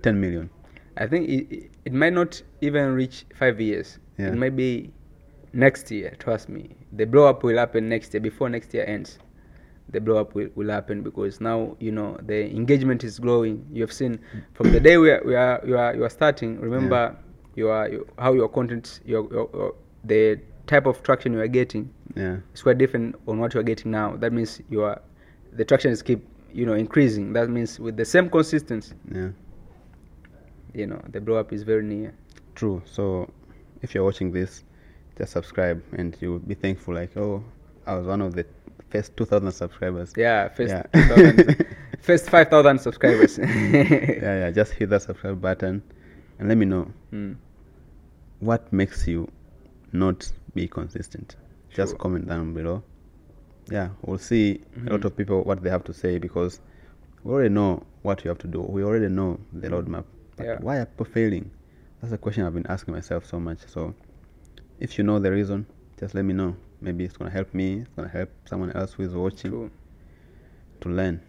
10 0.03 0.21
million. 0.21 0.49
I 0.97 1.07
think 1.09 1.29
it, 1.29 1.53
it- 1.53 1.71
it 1.85 1.93
might 1.93 2.13
not 2.13 2.41
even 2.61 2.95
reach 2.95 3.25
five 3.35 3.61
years. 3.61 3.99
Yeah. 4.19 4.29
It 4.29 4.37
might 4.37 4.55
be 4.57 4.93
next 5.53 5.91
year. 5.91 6.15
Trust 6.21 6.49
me, 6.49 6.77
the 6.93 7.05
blow 7.07 7.27
up 7.27 7.43
will 7.43 7.57
happen 7.57 7.89
next 7.89 8.13
year. 8.15 8.21
Before 8.21 8.49
next 8.49 8.73
year 8.75 8.85
ends, 8.87 9.19
the 9.91 10.01
blow 10.01 10.19
up 10.19 10.35
will, 10.35 10.49
will 10.55 10.69
happen 10.71 11.03
because 11.03 11.41
now 11.41 11.77
you 11.81 11.91
know 11.93 12.17
the 12.27 12.51
engagement 12.55 13.05
is 13.05 13.19
growing. 13.19 13.67
You 13.73 13.83
have 13.83 13.93
seen 13.93 14.19
from 14.55 14.71
the 14.73 14.81
day 14.81 14.99
we 14.99 15.11
are 15.11 15.23
we 15.25 15.35
are 15.35 15.63
you 15.67 15.77
are 15.79 15.95
you 15.95 16.05
are 16.05 16.11
starting. 16.11 16.61
Remember, 16.61 17.17
you 17.55 17.69
are 17.71 17.89
you, 17.89 18.07
how 18.19 18.33
your 18.35 18.49
content, 18.49 19.01
your, 19.05 19.29
your, 19.33 19.49
your 19.55 19.75
the 20.05 20.39
type 20.67 20.87
of 20.87 21.03
traction 21.03 21.33
you 21.33 21.41
are 21.41 21.49
getting 21.49 21.91
Yeah. 22.15 22.37
it's 22.53 22.63
quite 22.63 22.77
different 22.79 23.17
on 23.27 23.39
what 23.39 23.55
you 23.55 23.61
are 23.61 23.65
getting 23.65 23.91
now. 23.91 24.17
That 24.17 24.33
means 24.33 24.61
you 24.69 24.83
are 24.83 25.01
the 25.53 25.65
traction 25.65 25.91
is 25.91 26.03
keep 26.03 26.25
you 26.53 26.67
know 26.67 26.75
increasing. 26.75 27.33
That 27.33 27.49
means 27.49 27.81
with 27.81 27.97
the 27.97 28.05
same 28.05 28.29
consistency, 28.31 28.95
Yeah. 29.11 29.31
you 30.75 30.87
know 30.87 31.01
the 31.09 31.21
blow 31.21 31.37
up 31.37 31.53
is 31.53 31.63
very 31.63 31.83
near. 31.83 32.15
True. 32.55 32.83
So 32.85 33.31
if 33.83 33.95
you're 33.95 34.05
watching 34.05 34.31
this, 34.33 34.65
just 35.17 35.33
subscribe 35.33 35.83
and 35.93 36.17
you'll 36.21 36.39
be 36.41 36.55
thankful. 36.55 36.95
Like, 36.95 37.17
oh, 37.17 37.43
I 37.87 37.95
was 37.97 38.07
one 38.07 38.21
of 38.21 38.35
the 38.35 38.45
first 38.91 39.17
2,000 39.17 39.53
subscribers. 39.53 40.13
Yeah, 40.17 40.49
first 40.49 40.71
Yeah. 40.71 40.83
2000 40.95 41.67
first 42.01 42.31
5,000 42.31 42.79
subscribers. 42.81 43.39
yeah, 43.39 44.23
yeah. 44.23 44.51
Just 44.51 44.73
hit 44.73 44.91
that 44.91 45.03
subscribe 45.03 45.41
button 45.41 45.83
and 46.39 46.49
let 46.49 46.57
me 46.57 46.67
know 46.67 46.91
Mm, 47.13 47.37
what 48.41 48.73
makes 48.73 49.07
you 49.07 49.29
not 49.93 50.31
be 50.55 50.69
consistent. 50.69 51.37
Just 51.75 51.99
comment 51.99 52.27
down 52.29 52.55
below. 52.55 52.83
Yeah, 53.71 53.91
we'll 54.03 54.19
see 54.19 54.63
a 54.87 54.91
lot 54.91 55.01
Mhm. 55.01 55.05
of 55.05 55.17
people 55.17 55.43
what 55.45 55.63
they 55.63 55.71
have 55.71 55.85
to 55.85 55.93
say 55.93 56.19
because 56.19 56.61
we 57.25 57.33
already 57.33 57.51
know 57.55 57.83
what 58.03 58.25
you 58.25 58.29
have 58.29 58.39
to 58.39 58.47
do. 58.49 58.61
We 58.63 58.83
already 58.83 59.09
know 59.09 59.39
the 59.53 59.69
roadmap. 59.69 60.05
But 60.37 60.47
Yeah. 60.47 60.59
why 60.61 60.79
are 60.79 60.87
people 60.87 61.07
failing? 61.07 61.51
That's 62.01 62.13
a 62.13 62.19
question 62.19 62.45
I've 62.45 62.55
been 62.55 62.67
asking 62.69 62.95
myself 62.95 63.27
so 63.27 63.39
much. 63.41 63.59
So 63.67 63.95
if 64.81 64.97
you 64.99 65.05
know 65.05 65.19
the 65.19 65.31
reason, 65.33 65.67
just 65.99 66.15
let 66.15 66.25
me 66.25 66.33
know. 66.33 66.57
Maybe 66.81 67.05
it's 67.05 67.17
gonna 67.17 67.31
help 67.31 67.53
me. 67.55 67.81
It's 67.81 67.91
gonna 67.97 68.09
help 68.09 68.31
someone 68.47 68.73
else 68.73 68.93
who 68.93 69.03
is 69.03 69.15
watching 69.15 69.51
True. 69.51 69.71
to 70.81 70.89
learn. 70.89 71.21